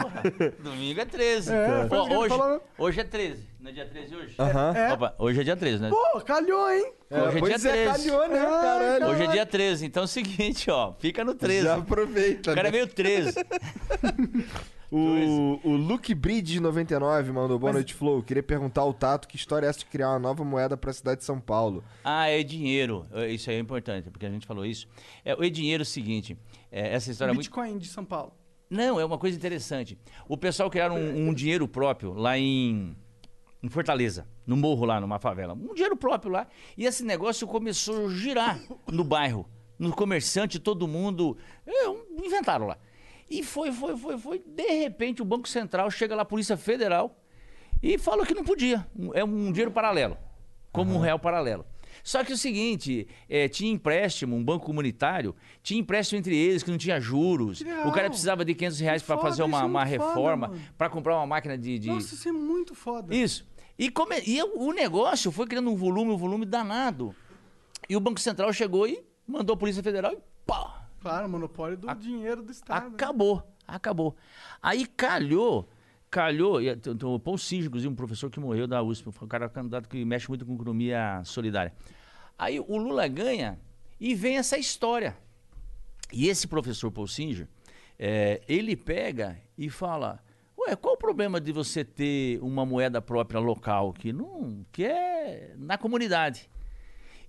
[0.00, 0.22] Porra,
[0.60, 1.52] Domingo é 13.
[1.52, 2.64] É, ele hoje, falou.
[2.78, 3.48] hoje é 13.
[3.60, 4.34] Não é dia 13 hoje?
[4.38, 4.72] Aham.
[4.74, 4.92] É.
[4.92, 5.90] Opa, hoje é dia 13, né?
[5.90, 6.92] Pô, calhou, hein?
[7.10, 8.10] hoje é dia é, 13.
[8.10, 9.06] calhou, né, caralho?
[9.06, 9.86] Hoje é dia 13.
[9.86, 10.94] Então é o seguinte, ó.
[10.98, 11.64] Fica no 13.
[11.64, 12.52] Já aproveita.
[12.52, 12.78] O cara é né?
[12.78, 13.34] meio 13.
[14.90, 18.22] O, o Luke Bridge 99 mandou boa Mas- noite, Flow.
[18.22, 21.18] Queria perguntar ao Tato que história é essa de criar uma nova moeda pra cidade
[21.20, 21.84] de São Paulo.
[22.02, 23.06] Ah, é dinheiro.
[23.12, 24.88] É, Isso aí é importante, porque a gente falou isso.
[25.24, 26.36] É, o dinheiro é o seguinte,
[26.72, 27.46] é, essa história é muito...
[27.46, 28.32] Bitcoin de São Paulo.
[28.68, 29.96] Não, é uma coisa interessante.
[30.28, 32.96] O pessoal criaram um, um dinheiro próprio lá em,
[33.62, 35.54] em Fortaleza, no morro lá, numa favela.
[35.54, 36.46] Um dinheiro próprio lá.
[36.76, 38.60] E esse negócio começou a girar
[38.90, 39.48] no bairro.
[39.78, 41.36] No comerciante, todo mundo.
[41.66, 41.86] é,
[42.24, 42.76] inventaram lá.
[43.30, 44.42] E foi, foi, foi, foi.
[44.44, 47.16] De repente, o Banco Central chega lá, a Polícia Federal,
[47.82, 48.84] e falou que não podia.
[49.14, 50.16] É um dinheiro paralelo.
[50.72, 51.64] Como um real paralelo.
[52.04, 56.62] Só que é o seguinte, é, tinha empréstimo, um banco comunitário, tinha empréstimo entre eles
[56.62, 57.60] que não tinha juros.
[57.60, 57.88] Legal.
[57.88, 61.26] O cara precisava de 500 reais para fazer uma, é uma reforma, para comprar uma
[61.26, 61.78] máquina de.
[61.78, 63.14] de- Nossa, isso é muito foda.
[63.14, 63.44] Isso.
[63.78, 67.14] E, come- e o o negócio foi criando um volume, um volume danado.
[67.88, 70.79] E o Banco Central chegou e mandou a Polícia Federal e pá!
[71.00, 72.88] Claro, monopólio do dinheiro do Estado.
[72.90, 72.94] né?
[72.94, 74.16] Acabou, acabou.
[74.62, 75.68] Aí calhou,
[76.10, 79.24] calhou, e tem- tem o Paul Singer, inclusive, um professor que morreu da USP, foi
[79.24, 81.72] um cara candidato que mexe muito com economia solidária.
[82.38, 83.58] Aí o Lula ganha
[83.98, 85.16] e vem essa história.
[86.12, 87.46] E esse professor Paul Singer,
[87.98, 90.18] eh, ele pega e fala:
[90.58, 95.54] Ué, qual o problema de você ter uma moeda própria local que não que é
[95.56, 96.50] na comunidade?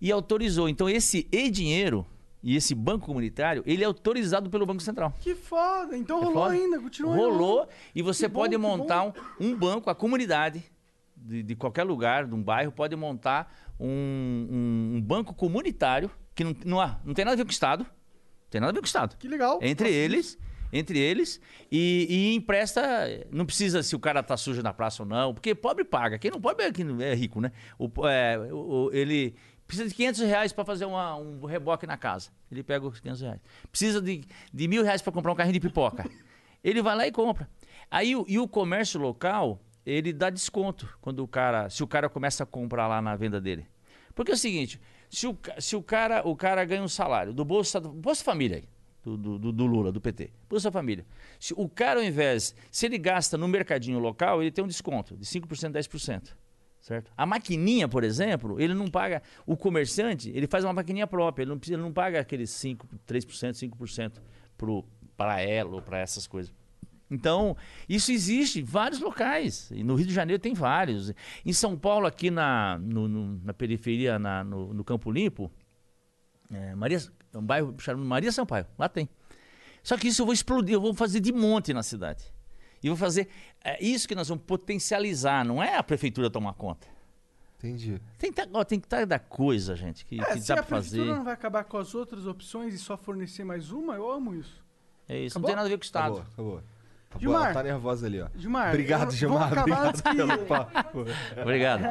[0.02, 0.68] E autorizou.
[0.68, 2.06] Então esse e-dinheiro
[2.44, 5.14] e esse banco comunitário, ele é autorizado pelo Banco Central.
[5.20, 5.96] Que foda.
[5.98, 6.54] Então É rolou foda?
[6.56, 9.20] ainda, continua Rolou e você Que bom, pode que montar um, bom.
[9.40, 10.64] um banco, a comunidade
[11.16, 13.88] de, de qualquer lugar, de um bairro, pode montar um,
[14.52, 17.54] um- um banco comunitário que não, não, há- não tem nada a ver com o
[17.54, 17.84] Estado.
[17.84, 19.16] Não tem nada a ver com o Estado.
[19.18, 19.60] Que legal.
[19.62, 20.38] Entre Gosto eles,
[20.74, 21.40] entre eles,
[21.72, 22.82] e, e empresta.
[23.32, 26.18] Não precisa se o cara tá sujo na praça ou não, porque pobre paga.
[26.18, 27.52] Quem não pobre é quem é rico, né?
[27.78, 29.36] O, é, o- ele
[29.72, 32.30] precisa de 500 reais para fazer uma- um reboque na casa.
[32.52, 33.40] Ele pega os 500 reais.
[33.72, 34.24] Precisa de,
[34.54, 36.10] de mil reais para comprar um carrinho de pipoca.
[36.64, 37.50] Ele vai lá e compra.
[37.90, 42.08] Aí o- e o comércio local, ele dá desconto quando o cara, se o cara
[42.08, 43.66] começa a comprar lá na venda dele.
[44.14, 44.80] Porque é o seguinte,
[45.10, 48.64] se o, se o cara, o cara ganha um salário do Bolsa, Bolsa Família aí,
[49.04, 51.04] do, do- do Lula, do PT, Bolsa Família.
[51.40, 55.18] Se o cara ao invés, se ele gasta no mercadinho local, ele tem um desconto
[55.18, 56.36] de 5%, 10%.
[56.82, 57.12] Certo?
[57.16, 59.22] A maquininha, por exemplo, ele não paga.
[59.46, 62.88] O comerciante, ele faz uma maquininha própria, ele não, precisa, ele não paga aqueles 5,
[63.08, 64.14] 3%, 5%
[65.16, 66.52] para ela ou para essas coisas.
[67.10, 67.56] Então,
[67.88, 69.70] isso existe em vários locais.
[69.72, 71.14] E no Rio de Janeiro tem vários.
[71.46, 75.52] Em São Paulo, aqui na, no- no- na periferia, na- no, no Campo Limpo,
[76.52, 76.98] é, Maria,
[77.34, 79.08] é um bairro chamado Maria Sampaio, lá tem.
[79.84, 82.24] Só que isso eu vou explodir, eu vou fazer de monte na cidade.
[82.84, 83.28] E vou fazer.
[83.64, 86.88] É isso que nós vamos potencializar, não é a prefeitura tomar conta.
[87.60, 88.02] Entendi.
[88.18, 90.56] Tem que tá, ó, tem que estar da coisa, gente, que, É, que se dá
[90.56, 90.90] a pra fazer.
[90.90, 94.34] prefeitura não vai acabar com as outras opções e só fornecer mais uma, eu amo
[94.34, 94.64] isso.
[95.08, 95.42] É isso, Acabou?
[95.42, 96.14] não tem nada a ver com o Estado.
[96.18, 96.64] Acabou, acabou.
[97.12, 97.44] Acabou, Gilmar.
[97.44, 98.28] ela tá nervosa ali, ó.
[98.36, 99.52] Gilmar, Obrigado, Gilmar.
[99.60, 101.06] Obrigado que- pelo papo.
[101.42, 101.84] Obrigado.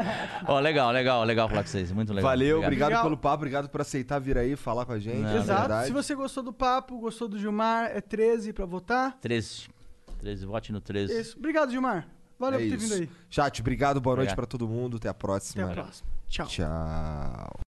[0.48, 1.92] Ó, legal, legal, legal falar com vocês.
[1.92, 2.30] Muito legal.
[2.30, 3.02] Valeu, obrigado, Obrigado.
[3.04, 5.18] pelo papo, obrigado por aceitar vir aí falar com a gente.
[5.18, 5.60] Não, é Exato.
[5.60, 5.86] verdade.
[5.86, 9.18] Se você gostou do papo, gostou do Gilmar, é 13 pra votar.
[9.20, 9.68] 13.
[10.20, 11.18] 13, vote no 13.
[11.20, 11.38] Isso.
[11.38, 12.08] Obrigado, Gilmar.
[12.38, 12.94] Valeu É por ter isso.
[12.94, 13.10] vindo aí.
[13.28, 14.36] Chat, obrigado, boa noite Obrigado.
[14.36, 14.96] pra todo mundo.
[14.98, 15.64] Até a próxima.
[15.64, 16.08] Até a próxima.
[16.28, 16.46] Tchau.
[16.46, 17.69] Tchau.